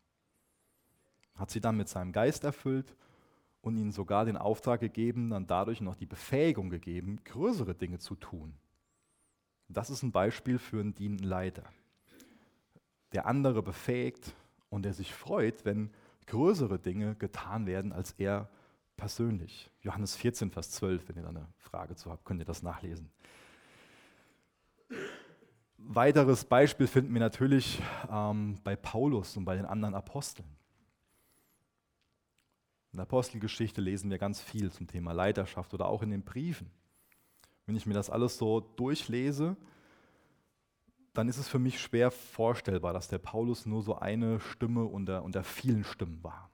Hat 1.35 1.49
sie 1.49 1.61
dann 1.61 1.77
mit 1.77 1.87
seinem 1.87 2.11
Geist 2.11 2.43
erfüllt 2.43 2.95
und 3.61 3.77
ihnen 3.77 3.91
sogar 3.91 4.25
den 4.25 4.37
Auftrag 4.37 4.79
gegeben, 4.79 5.29
dann 5.29 5.47
dadurch 5.47 5.81
noch 5.81 5.95
die 5.95 6.05
Befähigung 6.05 6.69
gegeben, 6.69 7.19
größere 7.23 7.75
Dinge 7.75 7.99
zu 7.99 8.15
tun. 8.15 8.53
Das 9.67 9.89
ist 9.89 10.03
ein 10.03 10.11
Beispiel 10.11 10.57
für 10.57 10.79
einen 10.79 10.95
dienenden 10.95 11.27
Leiter, 11.27 11.63
der 13.13 13.25
andere 13.25 13.63
befähigt 13.63 14.33
und 14.69 14.83
der 14.83 14.93
sich 14.93 15.13
freut, 15.13 15.63
wenn 15.63 15.91
größere 16.27 16.79
Dinge 16.79 17.15
getan 17.15 17.65
werden, 17.65 17.91
als 17.91 18.13
er 18.13 18.49
persönlich. 18.97 19.69
Johannes 19.81 20.15
14, 20.15 20.51
Vers 20.51 20.71
12, 20.71 21.09
wenn 21.09 21.15
ihr 21.17 21.23
da 21.23 21.29
eine 21.29 21.47
Frage 21.57 21.95
zu 21.95 22.11
habt, 22.11 22.25
könnt 22.25 22.41
ihr 22.41 22.45
das 22.45 22.63
nachlesen. 22.63 23.09
Weiteres 25.77 26.45
Beispiel 26.45 26.87
finden 26.87 27.13
wir 27.13 27.19
natürlich 27.19 27.81
ähm, 28.09 28.59
bei 28.63 28.75
Paulus 28.75 29.35
und 29.37 29.45
bei 29.45 29.55
den 29.55 29.65
anderen 29.65 29.95
Aposteln. 29.95 30.47
In 32.91 32.97
der 32.97 33.03
Apostelgeschichte 33.03 33.79
lesen 33.79 34.09
wir 34.09 34.17
ganz 34.17 34.41
viel 34.41 34.71
zum 34.71 34.87
Thema 34.87 35.13
Leiterschaft 35.13 35.73
oder 35.73 35.87
auch 35.87 36.01
in 36.01 36.09
den 36.09 36.23
Briefen. 36.23 36.69
Wenn 37.65 37.75
ich 37.75 37.85
mir 37.85 37.93
das 37.93 38.09
alles 38.09 38.37
so 38.37 38.59
durchlese, 38.59 39.55
dann 41.13 41.29
ist 41.29 41.37
es 41.37 41.47
für 41.47 41.59
mich 41.59 41.79
schwer 41.79 42.11
vorstellbar, 42.11 42.93
dass 42.93 43.07
der 43.07 43.17
Paulus 43.17 43.65
nur 43.65 43.81
so 43.81 43.95
eine 43.95 44.39
Stimme 44.39 44.83
unter, 44.83 45.23
unter 45.23 45.43
vielen 45.43 45.83
Stimmen 45.83 46.23
war. 46.23 46.49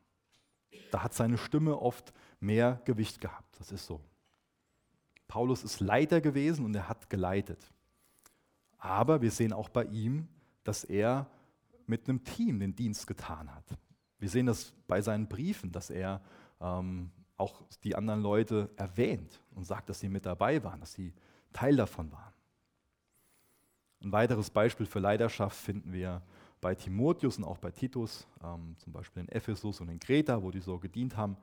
Da 0.92 1.04
hat 1.04 1.14
seine 1.14 1.38
Stimme 1.38 1.80
oft 1.80 2.14
mehr 2.40 2.82
Gewicht 2.86 3.20
gehabt. 3.20 3.60
Das 3.60 3.72
ist 3.72 3.86
so. 3.86 4.00
Paulus 5.28 5.64
ist 5.64 5.80
Leiter 5.80 6.22
gewesen 6.22 6.66
und 6.66 6.76
er 6.76 6.88
hat 6.88 7.10
geleitet. 7.10 7.72
Aber 8.78 9.22
wir 9.22 9.32
sehen 9.32 9.54
auch 9.54 9.70
bei 9.70 9.86
ihm, 9.86 10.28
dass 10.64 10.84
er 10.84 11.28
mit 11.88 12.08
einem 12.08 12.24
Team 12.24 12.60
den 12.60 12.76
Dienst 12.76 13.08
getan 13.08 13.54
hat. 13.54 13.66
Wir 14.20 14.30
sehen 14.30 14.46
das 14.48 14.74
bei 14.88 15.02
seinen 15.02 15.28
Briefen, 15.28 15.72
dass 15.72 15.90
er 15.90 16.22
ähm, 16.60 17.12
auch 17.38 17.62
die 17.84 17.96
anderen 17.96 18.22
Leute 18.22 18.70
erwähnt 18.76 19.40
und 19.54 19.64
sagt, 19.64 19.90
dass 19.90 20.00
sie 20.00 20.10
mit 20.10 20.26
dabei 20.26 20.64
waren, 20.64 20.80
dass 20.80 20.94
sie 20.94 21.14
Teil 21.54 21.76
davon 21.76 22.12
waren. 22.12 22.34
Ein 24.02 24.12
weiteres 24.12 24.50
Beispiel 24.50 24.86
für 24.86 25.00
Leiterschaft 25.00 25.58
finden 25.58 25.92
wir 25.94 26.22
bei 26.62 26.74
Timotheus 26.76 27.38
und 27.38 27.44
auch 27.44 27.58
bei 27.58 27.72
Titus, 27.72 28.28
ähm, 28.44 28.76
zum 28.78 28.94
Beispiel 28.94 29.22
in 29.22 29.30
Ephesus 29.30 29.80
und 29.82 29.90
in 29.90 30.00
Kreta, 30.00 30.42
wo 30.42 30.52
die 30.52 30.60
so 30.60 30.78
gedient 30.80 31.16
haben. 31.16 31.38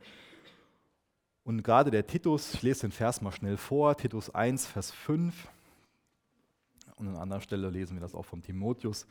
Und 1.44 1.62
gerade 1.62 1.90
der 1.90 2.06
Titus, 2.06 2.54
ich 2.54 2.62
lese 2.62 2.82
den 2.82 2.92
Vers 2.92 3.20
mal 3.20 3.32
schnell 3.32 3.56
vor, 3.56 3.96
Titus 3.96 4.30
1, 4.30 4.66
Vers 4.66 4.90
5, 4.90 5.48
und 6.96 7.08
an 7.08 7.16
anderer 7.16 7.40
Stelle 7.40 7.70
lesen 7.70 7.96
wir 7.96 8.00
das 8.00 8.14
auch 8.14 8.24
vom 8.24 8.40
Timotheus, 8.40 9.06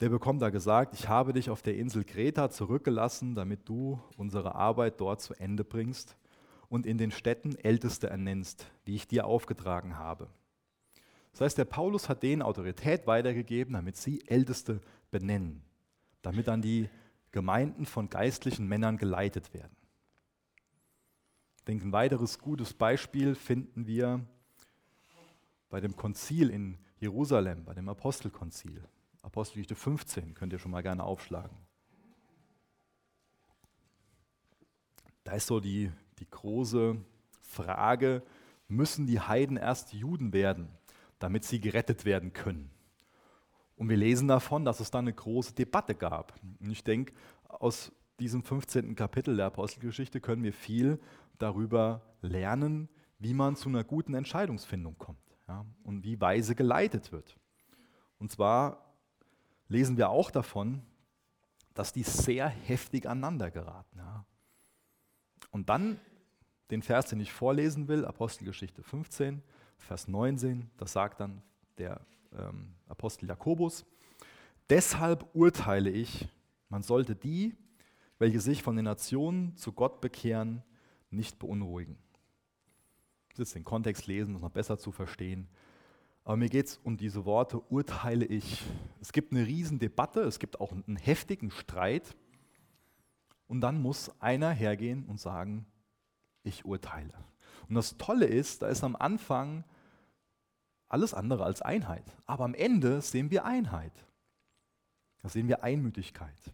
der 0.00 0.08
bekommt 0.08 0.40
da 0.40 0.50
gesagt, 0.50 0.94
ich 0.94 1.08
habe 1.08 1.32
dich 1.32 1.50
auf 1.50 1.62
der 1.62 1.76
Insel 1.76 2.04
Kreta 2.04 2.50
zurückgelassen, 2.50 3.34
damit 3.34 3.68
du 3.68 4.00
unsere 4.16 4.54
Arbeit 4.54 5.00
dort 5.00 5.20
zu 5.20 5.34
Ende 5.34 5.62
bringst 5.62 6.16
und 6.68 6.86
in 6.86 6.96
den 6.96 7.10
Städten 7.10 7.54
Älteste 7.56 8.08
ernennst, 8.08 8.66
wie 8.84 8.94
ich 8.94 9.06
dir 9.06 9.26
aufgetragen 9.26 9.98
habe. 9.98 10.28
Das 11.32 11.42
heißt, 11.42 11.58
der 11.58 11.66
Paulus 11.66 12.08
hat 12.08 12.22
denen 12.22 12.42
Autorität 12.42 13.06
weitergegeben, 13.06 13.74
damit 13.74 13.96
sie 13.96 14.26
Älteste 14.26 14.80
benennen, 15.10 15.62
damit 16.22 16.48
dann 16.48 16.62
die 16.62 16.88
Gemeinden 17.30 17.86
von 17.86 18.08
geistlichen 18.08 18.66
Männern 18.66 18.96
geleitet 18.96 19.52
werden. 19.52 19.76
Ich 21.58 21.64
denke, 21.64 21.86
ein 21.86 21.92
weiteres 21.92 22.38
gutes 22.38 22.72
Beispiel 22.72 23.34
finden 23.34 23.86
wir 23.86 24.24
bei 25.68 25.80
dem 25.80 25.94
Konzil 25.94 26.50
in 26.50 26.78
Jerusalem, 26.98 27.64
bei 27.64 27.74
dem 27.74 27.88
Apostelkonzil. 27.88 28.82
Apostelgeschichte 29.22 29.74
15 29.74 30.34
könnt 30.34 30.52
ihr 30.52 30.58
schon 30.58 30.70
mal 30.70 30.82
gerne 30.82 31.04
aufschlagen. 31.04 31.56
Da 35.24 35.32
ist 35.32 35.46
so 35.46 35.60
die, 35.60 35.92
die 36.18 36.28
große 36.28 36.96
Frage, 37.42 38.22
müssen 38.68 39.06
die 39.06 39.20
Heiden 39.20 39.56
erst 39.56 39.92
Juden 39.92 40.32
werden, 40.32 40.68
damit 41.18 41.44
sie 41.44 41.60
gerettet 41.60 42.04
werden 42.04 42.32
können? 42.32 42.70
Und 43.76 43.88
wir 43.88 43.96
lesen 43.96 44.28
davon, 44.28 44.64
dass 44.64 44.80
es 44.80 44.90
da 44.90 44.98
eine 44.98 45.12
große 45.12 45.54
Debatte 45.54 45.94
gab. 45.94 46.34
Und 46.60 46.70
ich 46.70 46.84
denke, 46.84 47.14
aus 47.48 47.92
diesem 48.18 48.42
15. 48.42 48.94
Kapitel 48.94 49.36
der 49.36 49.46
Apostelgeschichte 49.46 50.20
können 50.20 50.42
wir 50.42 50.52
viel 50.52 51.00
darüber 51.38 52.02
lernen, 52.20 52.88
wie 53.18 53.34
man 53.34 53.56
zu 53.56 53.68
einer 53.68 53.84
guten 53.84 54.14
Entscheidungsfindung 54.14 54.98
kommt 54.98 55.36
ja, 55.48 55.64
und 55.82 56.04
wie 56.04 56.20
weise 56.20 56.54
geleitet 56.54 57.12
wird. 57.12 57.38
Und 58.18 58.30
zwar 58.30 58.89
lesen 59.70 59.96
wir 59.96 60.10
auch 60.10 60.30
davon, 60.30 60.82
dass 61.74 61.92
die 61.92 62.02
sehr 62.02 62.48
heftig 62.48 63.08
aneinander 63.08 63.50
geraten. 63.50 63.98
Ja. 63.98 64.26
Und 65.50 65.70
dann 65.70 65.98
den 66.70 66.82
Vers, 66.82 67.06
den 67.06 67.20
ich 67.20 67.32
vorlesen 67.32 67.88
will, 67.88 68.04
Apostelgeschichte 68.04 68.82
15, 68.82 69.42
Vers 69.78 70.08
19, 70.08 70.70
das 70.76 70.92
sagt 70.92 71.20
dann 71.20 71.42
der 71.78 72.00
ähm, 72.36 72.74
Apostel 72.88 73.28
Jakobus. 73.28 73.86
Deshalb 74.68 75.26
urteile 75.34 75.90
ich, 75.90 76.28
man 76.68 76.82
sollte 76.82 77.16
die, 77.16 77.56
welche 78.18 78.40
sich 78.40 78.62
von 78.62 78.76
den 78.76 78.84
Nationen 78.84 79.56
zu 79.56 79.72
Gott 79.72 80.00
bekehren, 80.00 80.62
nicht 81.10 81.38
beunruhigen. 81.38 81.96
Jetzt 83.36 83.54
den 83.54 83.64
Kontext 83.64 84.06
lesen, 84.06 84.30
um 84.30 84.36
es 84.36 84.42
noch 84.42 84.50
besser 84.50 84.78
zu 84.78 84.92
verstehen. 84.92 85.48
Aber 86.24 86.36
mir 86.36 86.48
geht 86.48 86.66
es 86.66 86.76
um 86.78 86.96
diese 86.96 87.24
Worte, 87.24 87.60
urteile 87.70 88.24
ich. 88.24 88.62
Es 89.00 89.12
gibt 89.12 89.32
eine 89.32 89.46
Riesendebatte, 89.46 90.20
es 90.20 90.38
gibt 90.38 90.60
auch 90.60 90.72
einen 90.72 90.96
heftigen 90.96 91.50
Streit. 91.50 92.16
Und 93.46 93.62
dann 93.62 93.82
muss 93.82 94.12
einer 94.20 94.50
hergehen 94.50 95.06
und 95.06 95.18
sagen, 95.18 95.66
ich 96.42 96.64
urteile. 96.64 97.14
Und 97.68 97.74
das 97.74 97.96
Tolle 97.96 98.26
ist, 98.26 98.62
da 98.62 98.68
ist 98.68 98.84
am 98.84 98.96
Anfang 98.96 99.64
alles 100.88 101.14
andere 101.14 101.44
als 101.44 101.62
Einheit. 101.62 102.04
Aber 102.26 102.44
am 102.44 102.54
Ende 102.54 103.00
sehen 103.00 103.30
wir 103.30 103.44
Einheit. 103.44 103.92
Da 105.22 105.28
sehen 105.28 105.48
wir 105.48 105.62
Einmütigkeit. 105.62 106.52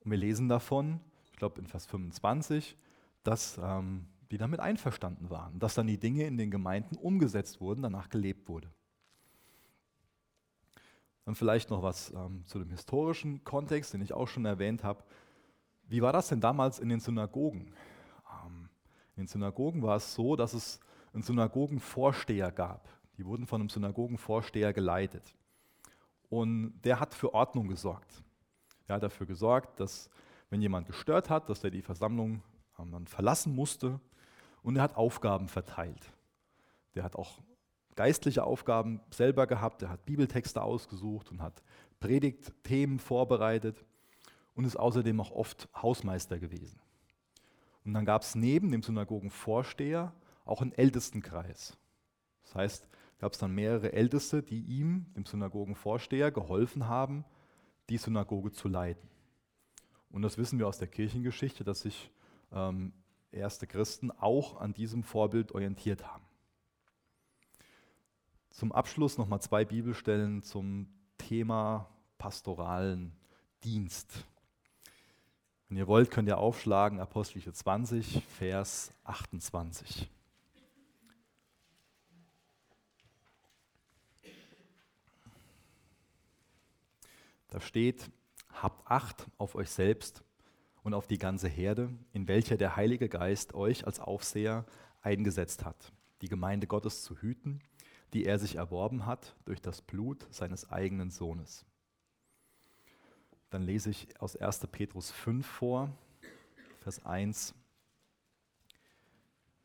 Und 0.00 0.10
wir 0.10 0.18
lesen 0.18 0.48
davon, 0.48 1.00
ich 1.24 1.32
glaube 1.32 1.60
in 1.60 1.66
Vers 1.66 1.86
25, 1.86 2.76
dass 3.22 3.58
ähm, 3.58 4.06
die 4.30 4.38
damit 4.38 4.60
einverstanden 4.60 5.30
waren, 5.30 5.58
dass 5.58 5.74
dann 5.74 5.86
die 5.86 5.98
Dinge 5.98 6.24
in 6.24 6.36
den 6.36 6.50
Gemeinden 6.50 6.96
umgesetzt 6.96 7.60
wurden, 7.60 7.82
danach 7.82 8.08
gelebt 8.08 8.48
wurde. 8.48 8.70
Dann 11.24 11.34
vielleicht 11.34 11.70
noch 11.70 11.82
was 11.82 12.12
ähm, 12.12 12.44
zu 12.46 12.58
dem 12.58 12.70
historischen 12.70 13.42
Kontext, 13.44 13.92
den 13.92 14.00
ich 14.00 14.12
auch 14.12 14.28
schon 14.28 14.44
erwähnt 14.44 14.84
habe. 14.84 15.02
Wie 15.88 16.00
war 16.00 16.12
das 16.12 16.28
denn 16.28 16.40
damals 16.40 16.78
in 16.78 16.88
den 16.88 17.00
Synagogen? 17.00 17.72
Ähm, 18.44 18.68
in 19.16 19.22
den 19.22 19.26
Synagogen 19.26 19.82
war 19.82 19.96
es 19.96 20.14
so, 20.14 20.36
dass 20.36 20.54
es 20.54 20.80
einen 21.12 21.22
Synagogenvorsteher 21.22 22.52
gab. 22.52 22.88
Die 23.18 23.24
wurden 23.24 23.46
von 23.46 23.60
einem 23.60 23.70
Synagogenvorsteher 23.70 24.72
geleitet. 24.72 25.34
Und 26.28 26.80
der 26.82 27.00
hat 27.00 27.14
für 27.14 27.34
Ordnung 27.34 27.68
gesorgt. 27.68 28.22
Er 28.86 28.96
hat 28.96 29.02
dafür 29.02 29.26
gesorgt, 29.26 29.80
dass 29.80 30.10
wenn 30.50 30.60
jemand 30.60 30.86
gestört 30.86 31.30
hat, 31.30 31.48
dass 31.48 31.64
er 31.64 31.70
die 31.70 31.82
Versammlung 31.82 32.42
ähm, 32.78 32.92
dann 32.92 33.06
verlassen 33.06 33.54
musste. 33.54 34.00
Und 34.66 34.74
er 34.74 34.82
hat 34.82 34.96
Aufgaben 34.96 35.46
verteilt. 35.46 36.12
Der 36.96 37.04
hat 37.04 37.14
auch 37.14 37.38
geistliche 37.94 38.42
Aufgaben 38.42 39.00
selber 39.10 39.46
gehabt. 39.46 39.80
Er 39.82 39.90
hat 39.90 40.04
Bibeltexte 40.04 40.60
ausgesucht 40.60 41.30
und 41.30 41.40
hat 41.40 41.62
Predigtthemen 42.00 42.98
vorbereitet 42.98 43.84
und 44.56 44.64
ist 44.64 44.74
außerdem 44.74 45.20
auch 45.20 45.30
oft 45.30 45.68
Hausmeister 45.80 46.40
gewesen. 46.40 46.80
Und 47.84 47.94
dann 47.94 48.04
gab 48.04 48.22
es 48.22 48.34
neben 48.34 48.72
dem 48.72 48.82
Synagogenvorsteher 48.82 50.12
auch 50.44 50.62
einen 50.62 50.72
Ältestenkreis. 50.72 51.78
Das 52.42 52.56
heißt, 52.56 52.88
gab 53.20 53.34
es 53.34 53.38
dann 53.38 53.54
mehrere 53.54 53.92
Älteste, 53.92 54.42
die 54.42 54.62
ihm, 54.62 55.06
dem 55.14 55.26
Synagogenvorsteher, 55.26 56.32
geholfen 56.32 56.88
haben, 56.88 57.24
die 57.88 57.98
Synagoge 57.98 58.50
zu 58.50 58.66
leiten. 58.66 59.08
Und 60.10 60.22
das 60.22 60.38
wissen 60.38 60.58
wir 60.58 60.66
aus 60.66 60.78
der 60.78 60.88
Kirchengeschichte, 60.88 61.62
dass 61.62 61.82
sich 61.82 62.10
ähm, 62.50 62.92
erste 63.36 63.66
Christen 63.66 64.10
auch 64.10 64.60
an 64.60 64.74
diesem 64.74 65.02
Vorbild 65.02 65.52
orientiert 65.52 66.06
haben. 66.06 66.24
Zum 68.50 68.72
Abschluss 68.72 69.18
nochmal 69.18 69.40
zwei 69.40 69.64
Bibelstellen 69.64 70.42
zum 70.42 70.88
Thema 71.18 71.88
pastoralen 72.18 73.12
Dienst. 73.64 74.24
Wenn 75.68 75.78
ihr 75.78 75.86
wollt, 75.86 76.10
könnt 76.10 76.28
ihr 76.28 76.38
aufschlagen 76.38 77.00
Apostelgeschichte 77.00 77.52
20, 77.52 78.22
Vers 78.38 78.92
28. 79.04 80.08
Da 87.48 87.60
steht, 87.60 88.10
habt 88.52 88.90
Acht 88.90 89.26
auf 89.38 89.54
euch 89.54 89.70
selbst 89.70 90.22
und 90.86 90.94
auf 90.94 91.08
die 91.08 91.18
ganze 91.18 91.48
Herde, 91.48 91.90
in 92.12 92.28
welcher 92.28 92.56
der 92.56 92.76
Heilige 92.76 93.08
Geist 93.08 93.54
euch 93.54 93.84
als 93.84 93.98
Aufseher 93.98 94.64
eingesetzt 95.02 95.64
hat, 95.64 95.92
die 96.20 96.28
Gemeinde 96.28 96.68
Gottes 96.68 97.02
zu 97.02 97.20
hüten, 97.20 97.58
die 98.12 98.24
er 98.24 98.38
sich 98.38 98.54
erworben 98.54 99.04
hat 99.04 99.34
durch 99.46 99.60
das 99.60 99.82
Blut 99.82 100.28
seines 100.30 100.70
eigenen 100.70 101.10
Sohnes. 101.10 101.66
Dann 103.50 103.62
lese 103.62 103.90
ich 103.90 104.20
aus 104.20 104.36
1. 104.36 104.68
Petrus 104.70 105.10
5 105.10 105.44
vor, 105.44 105.90
Vers 106.78 107.04
1 107.04 107.52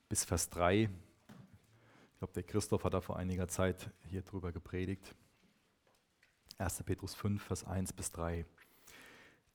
bis 0.10 0.24
Vers 0.24 0.50
3. 0.50 0.90
Ich 2.14 2.18
glaube, 2.18 2.34
der 2.34 2.42
Christoph 2.42 2.84
hat 2.84 2.96
da 2.96 3.02
vor 3.02 3.18
einiger 3.18 3.48
Zeit 3.48 3.92
hier 4.10 4.24
drüber 4.24 4.52
gepredigt. 4.52 5.14
1. 6.58 6.82
Petrus 6.82 7.14
5, 7.14 7.44
Vers 7.44 7.64
1 7.64 7.94
bis 7.94 8.10
3. 8.10 8.44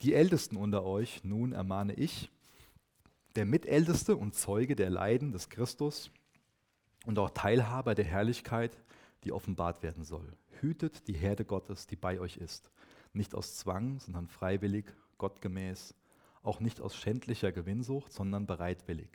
Die 0.02 0.14
Ältesten 0.14 0.56
unter 0.56 0.84
euch 0.84 1.24
nun 1.24 1.52
ermahne 1.52 1.94
ich, 1.94 2.30
der 3.34 3.46
Mitälteste 3.46 4.16
und 4.16 4.34
Zeuge 4.34 4.76
der 4.76 4.90
Leiden 4.90 5.32
des 5.32 5.48
Christus 5.48 6.10
und 7.06 7.18
auch 7.18 7.30
Teilhaber 7.30 7.94
der 7.94 8.04
Herrlichkeit, 8.04 8.76
die 9.24 9.32
offenbart 9.32 9.82
werden 9.82 10.04
soll. 10.04 10.36
Hütet 10.60 11.08
die 11.08 11.14
Herde 11.14 11.44
Gottes, 11.44 11.86
die 11.86 11.96
bei 11.96 12.20
euch 12.20 12.36
ist, 12.36 12.70
nicht 13.12 13.34
aus 13.34 13.56
Zwang, 13.56 13.98
sondern 13.98 14.26
freiwillig, 14.26 14.92
gottgemäß, 15.18 15.94
auch 16.42 16.60
nicht 16.60 16.80
aus 16.80 16.94
schändlicher 16.94 17.52
Gewinnsucht, 17.52 18.12
sondern 18.12 18.46
bereitwillig. 18.46 19.08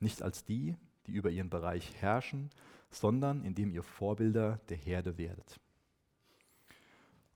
Nicht 0.00 0.22
als 0.22 0.44
die, 0.44 0.74
die 1.06 1.12
über 1.12 1.30
ihren 1.30 1.50
Bereich 1.50 1.94
herrschen, 1.96 2.50
sondern 2.90 3.44
indem 3.44 3.70
ihr 3.70 3.82
Vorbilder 3.82 4.58
der 4.68 4.78
Herde 4.78 5.18
werdet. 5.18 5.60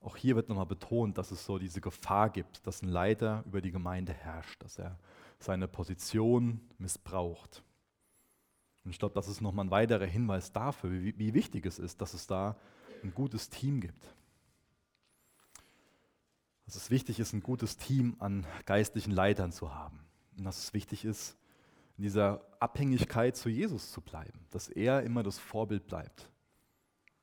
Auch 0.01 0.15
hier 0.15 0.35
wird 0.35 0.49
nochmal 0.49 0.65
betont, 0.65 1.17
dass 1.17 1.31
es 1.31 1.45
so 1.45 1.57
diese 1.57 1.81
Gefahr 1.81 2.29
gibt, 2.29 2.65
dass 2.65 2.81
ein 2.81 2.87
Leiter 2.87 3.43
über 3.45 3.61
die 3.61 3.71
Gemeinde 3.71 4.13
herrscht, 4.13 4.63
dass 4.63 4.79
er 4.79 4.97
seine 5.39 5.67
Position 5.67 6.61
missbraucht. 6.77 7.63
Und 8.83 8.91
ich 8.91 8.99
glaube, 8.99 9.15
das 9.15 9.27
ist 9.27 9.41
nochmal 9.41 9.65
ein 9.65 9.71
weiterer 9.71 10.05
Hinweis 10.05 10.51
dafür, 10.51 10.91
wie, 10.91 11.17
wie 11.17 11.33
wichtig 11.33 11.65
es 11.65 11.79
ist, 11.79 12.01
dass 12.01 12.13
es 12.13 12.27
da 12.27 12.57
ein 13.03 13.13
gutes 13.13 13.49
Team 13.49 13.81
gibt. 13.81 14.15
Dass 16.65 16.75
es 16.75 16.89
wichtig 16.89 17.19
ist, 17.19 17.33
ein 17.33 17.43
gutes 17.43 17.77
Team 17.77 18.15
an 18.19 18.45
geistlichen 18.65 19.11
Leitern 19.11 19.51
zu 19.51 19.73
haben. 19.73 19.99
Und 20.37 20.45
dass 20.45 20.59
es 20.59 20.73
wichtig 20.73 21.03
ist, 21.03 21.37
in 21.97 22.03
dieser 22.03 22.41
Abhängigkeit 22.61 23.35
zu 23.35 23.49
Jesus 23.49 23.91
zu 23.91 23.99
bleiben, 23.99 24.45
dass 24.51 24.69
er 24.69 25.03
immer 25.03 25.23
das 25.23 25.37
Vorbild 25.37 25.85
bleibt, 25.85 26.29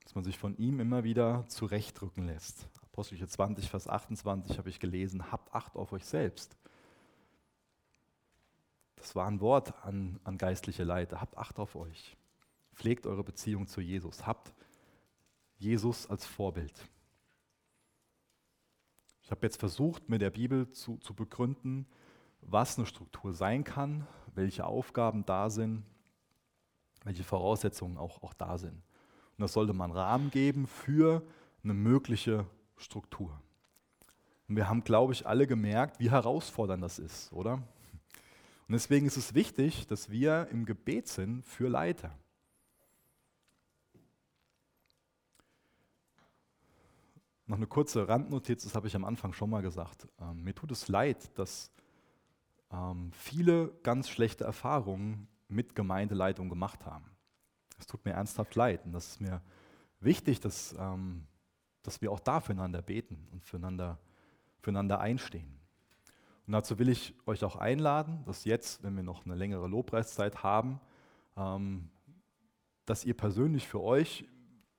dass 0.07 0.15
man 0.15 0.23
sich 0.23 0.39
von 0.39 0.57
ihm 0.57 0.79
immer 0.79 1.03
wieder 1.03 1.45
zurechtrücken 1.49 2.27
lässt. 2.27 2.69
Apostelgeschichte 2.81 3.35
20, 3.35 3.69
Vers 3.69 3.89
28 3.89 4.57
habe 4.57 4.69
ich 4.69 4.79
gelesen, 4.79 5.33
habt 5.33 5.53
Acht 5.53 5.75
auf 5.75 5.93
euch 5.93 6.05
selbst. 6.05 6.57
Das 8.95 9.17
war 9.17 9.27
ein 9.27 9.41
Wort 9.41 9.75
an, 9.85 10.21
an 10.23 10.39
geistliche 10.39 10.85
Leiter. 10.85 11.21
Habt 11.21 11.37
Acht 11.37 11.59
auf 11.59 11.75
euch. 11.75 12.17
Pflegt 12.73 13.05
eure 13.05 13.25
Beziehung 13.25 13.67
zu 13.67 13.81
Jesus. 13.81 14.29
Habt 14.29 14.55
Jesus 15.59 16.09
als 16.09 16.25
Vorbild. 16.25 16.89
Ich 19.23 19.33
habe 19.33 19.45
jetzt 19.45 19.59
versucht, 19.59 20.09
mit 20.09 20.23
der 20.23 20.31
Bibel 20.31 20.71
zu, 20.71 20.99
zu 20.99 21.15
begründen, 21.15 21.85
was 22.43 22.79
eine 22.79 22.87
Struktur 22.87 23.33
sein 23.33 23.65
kann, 23.65 24.07
welche 24.37 24.67
Aufgaben 24.67 25.27
da 25.27 25.51
sind, 25.51 25.83
welche 27.03 27.25
Voraussetzungen 27.25 27.99
auch, 27.99 28.23
auch 28.23 28.35
da 28.35 28.57
sind. 28.57 28.86
Und 29.37 29.43
das 29.43 29.53
sollte 29.53 29.73
man 29.73 29.91
Rahmen 29.91 30.31
geben 30.31 30.67
für 30.67 31.23
eine 31.63 31.75
mögliche 31.75 32.47
Struktur. 32.77 33.41
Und 34.49 34.57
wir 34.57 34.69
haben, 34.69 34.85
glaube 34.85 35.13
ich, 35.13 35.27
alle 35.27 35.47
gemerkt, 35.47 35.99
wie 35.99 36.11
herausfordernd 36.11 36.83
das 36.83 36.99
ist, 36.99 37.33
oder? 37.33 37.55
Und 37.55 38.73
deswegen 38.73 39.07
ist 39.07 39.17
es 39.17 39.35
wichtig, 39.35 39.87
dass 39.87 40.11
wir 40.11 40.49
im 40.51 40.65
Gebet 40.65 41.09
sind 41.09 41.45
für 41.45 41.69
Leiter. 41.69 42.17
Noch 47.49 47.57
eine 47.57 47.67
kurze 47.67 48.09
Randnotiz, 48.09 48.65
das 48.65 48.75
habe 48.75 48.89
ich 48.89 48.97
am 48.97 49.05
Anfang 49.05 49.33
schon 49.33 49.51
mal 49.51 49.63
gesagt. 49.63 50.09
Ähm, 50.21 50.43
mir 50.43 50.55
tut 50.55 50.73
es 50.73 50.89
leid, 50.89 51.31
dass 51.39 51.71
ähm, 52.73 53.13
viele 53.13 53.69
ganz 53.85 54.09
schlechte 54.09 54.43
Erfahrungen 54.43 55.29
mit 55.49 55.77
Gemeindeleitung 55.77 56.49
gemacht 56.49 56.85
haben. 56.87 57.05
Es 57.79 57.87
tut 57.87 58.05
mir 58.05 58.13
ernsthaft 58.13 58.55
leid 58.55 58.85
und 58.85 58.93
das 58.93 59.09
ist 59.09 59.21
mir 59.21 59.43
wichtig, 60.01 60.41
dass, 60.41 60.75
ähm, 60.79 61.25
dass 61.83 62.01
wir 62.01 62.11
auch 62.13 62.21
da 62.21 62.41
füreinander 62.41 62.83
beten 62.83 63.27
und 63.33 63.45
füreinander, 63.45 63.99
füreinander 64.61 65.01
einstehen. 65.01 65.59
Und 66.47 66.53
dazu 66.53 66.79
will 66.79 66.89
ich 66.89 67.15
euch 67.27 67.45
auch 67.45 67.57
einladen, 67.57 68.23
dass 68.25 68.45
jetzt, 68.45 68.83
wenn 68.83 68.95
wir 68.97 69.03
noch 69.03 69.25
eine 69.25 69.35
längere 69.35 69.67
Lobpreiszeit 69.67 70.43
haben, 70.43 70.81
ähm, 71.37 71.91
dass 72.85 73.05
ihr 73.05 73.15
persönlich 73.15 73.67
für 73.67 73.83
euch 73.83 74.27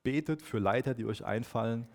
betet, 0.02 0.40
für 0.40 0.58
Leiter, 0.58 0.94
die 0.94 1.04
euch 1.04 1.24
einfallen, 1.24 1.86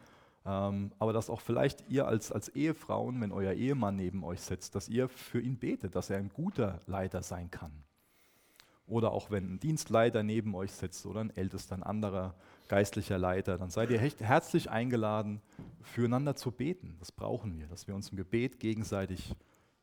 ähm, 0.46 0.92
aber 1.00 1.14
dass 1.14 1.30
auch 1.30 1.42
vielleicht 1.42 1.90
ihr 1.90 2.08
als, 2.08 2.32
als 2.32 2.50
Ehefrauen, 2.50 3.20
wenn 3.22 3.32
euer 3.32 3.54
Ehemann 3.54 3.96
neben 3.96 4.24
euch 4.24 4.42
sitzt, 4.42 4.76
dass 4.76 4.90
ihr 4.90 5.10
für 5.10 5.40
ihn 5.40 5.58
betet, 5.58 5.96
dass 5.96 6.10
er 6.10 6.18
ein 6.18 6.30
guter 6.30 6.80
Leiter 6.86 7.24
sein 7.24 7.50
kann. 7.50 7.72
Oder 8.86 9.12
auch 9.12 9.32
wenn 9.32 9.54
ein 9.54 9.60
Dienstleiter 9.60 10.24
neben 10.24 10.56
euch 10.56 10.72
sitzt 10.72 11.06
oder 11.06 11.22
ein 11.22 11.36
ältester, 11.36 11.76
ein 11.76 11.84
anderer 11.84 12.36
geistlicher 12.68 13.18
Leiter, 13.18 13.58
dann 13.58 13.70
seid 13.70 13.92
ihr 13.92 14.00
herzlich 14.00 14.70
eingeladen, 14.70 15.42
füreinander 15.82 16.36
zu 16.36 16.52
beten. 16.52 16.98
Das 17.00 17.12
brauchen 17.12 17.58
wir, 17.58 17.68
dass 17.68 17.88
wir 17.88 17.96
uns 17.96 18.10
im 18.10 18.18
Gebet 18.18 18.60
gegenseitig 18.60 19.36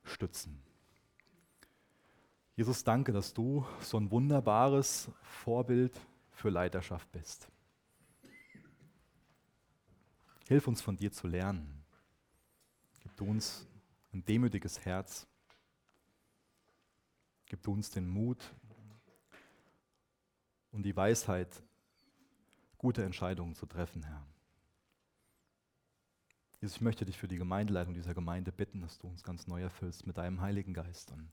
stützen. 0.04 0.62
Jesus, 2.56 2.84
danke, 2.84 3.12
dass 3.12 3.32
du 3.32 3.64
so 3.80 3.96
ein 3.96 4.10
wunderbares 4.10 5.10
Vorbild 5.22 5.98
für 6.30 6.50
Leiterschaft 6.50 7.10
bist. 7.12 7.48
Hilf 10.46 10.66
uns 10.66 10.82
von 10.82 10.96
dir 10.96 11.12
zu 11.12 11.26
lernen. 11.26 11.84
Gib 13.00 13.16
du 13.16 13.24
uns 13.24 13.66
ein 14.12 14.24
demütiges 14.24 14.84
Herz. 14.84 15.26
Gib 17.46 17.62
du 17.62 17.72
uns 17.72 17.90
den 17.90 18.08
Mut, 18.08 18.52
und 20.72 20.82
die 20.82 20.96
Weisheit, 20.96 21.62
gute 22.78 23.04
Entscheidungen 23.04 23.54
zu 23.54 23.66
treffen, 23.66 24.02
Herr. 24.02 24.26
Jesus, 26.60 26.76
ich 26.76 26.82
möchte 26.82 27.04
dich 27.04 27.16
für 27.16 27.28
die 27.28 27.38
Gemeindeleitung 27.38 27.94
dieser 27.94 28.14
Gemeinde 28.14 28.52
bitten, 28.52 28.80
dass 28.80 28.98
du 28.98 29.06
uns 29.06 29.22
ganz 29.22 29.46
neu 29.46 29.62
erfüllst 29.62 30.06
mit 30.06 30.18
deinem 30.18 30.40
Heiligen 30.40 30.74
Geist 30.74 31.10
und 31.10 31.30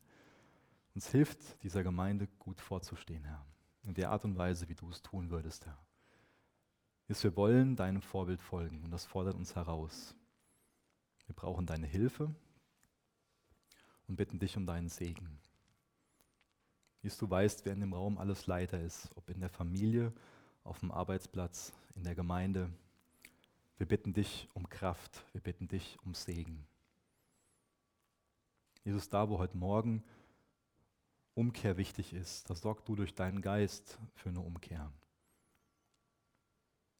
uns 0.95 1.09
hilft, 1.09 1.61
dieser 1.63 1.83
Gemeinde 1.83 2.27
gut 2.39 2.61
vorzustehen, 2.61 3.23
Herr. 3.25 3.45
In 3.83 3.93
der 3.93 4.09
Art 4.11 4.25
und 4.25 4.38
Weise, 4.38 4.67
wie 4.69 4.75
du 4.75 4.89
es 4.89 5.01
tun 5.01 5.29
würdest, 5.29 5.65
Herr. 5.65 5.77
Jesus, 7.07 7.23
wir 7.23 7.35
wollen 7.35 7.75
deinem 7.75 8.01
Vorbild 8.01 8.41
folgen 8.41 8.83
und 8.83 8.91
das 8.91 9.05
fordert 9.05 9.35
uns 9.35 9.55
heraus. 9.55 10.15
Wir 11.25 11.35
brauchen 11.35 11.65
deine 11.65 11.88
Hilfe 11.88 12.33
und 14.07 14.15
bitten 14.15 14.39
dich 14.39 14.57
um 14.57 14.65
deinen 14.65 14.89
Segen. 14.89 15.39
Jesus, 17.01 17.19
du 17.19 17.29
weißt, 17.29 17.65
wer 17.65 17.73
in 17.73 17.79
dem 17.79 17.93
Raum 17.93 18.17
alles 18.17 18.47
Leiter 18.47 18.81
ist, 18.81 19.09
ob 19.15 19.29
in 19.29 19.39
der 19.39 19.49
Familie, 19.49 20.11
auf 20.63 20.79
dem 20.79 20.91
Arbeitsplatz, 20.91 21.71
in 21.95 22.03
der 22.03 22.15
Gemeinde. 22.15 22.69
Wir 23.77 23.87
bitten 23.87 24.13
dich 24.13 24.49
um 24.53 24.67
Kraft, 24.69 25.25
wir 25.33 25.41
bitten 25.41 25.67
dich 25.67 25.97
um 26.03 26.13
Segen. 26.13 26.65
Jesus, 28.83 29.09
da 29.09 29.29
wo 29.29 29.37
heute 29.37 29.57
Morgen 29.57 30.03
Umkehr 31.35 31.77
wichtig 31.77 32.13
ist, 32.13 32.49
da 32.49 32.55
sorg 32.55 32.83
du 32.85 32.95
durch 32.95 33.13
deinen 33.13 33.41
Geist 33.41 33.99
für 34.15 34.29
eine 34.29 34.39
Umkehr. 34.39 34.91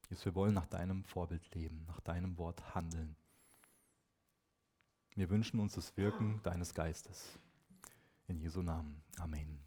Jesus, 0.10 0.26
wir 0.26 0.36
wollen 0.36 0.54
nach 0.54 0.68
deinem 0.68 1.04
Vorbild 1.04 1.54
leben, 1.56 1.84
nach 1.88 2.00
deinem 2.00 2.38
Wort 2.38 2.76
handeln. 2.76 3.16
Wir 5.16 5.30
wünschen 5.30 5.60
uns 5.60 5.74
das 5.74 5.98
Wirken 5.98 6.40
deines 6.44 6.74
Geistes. 6.76 7.40
In 8.28 8.38
Jesu 8.40 8.62
Namen. 8.62 9.02
Amen. 9.18 9.67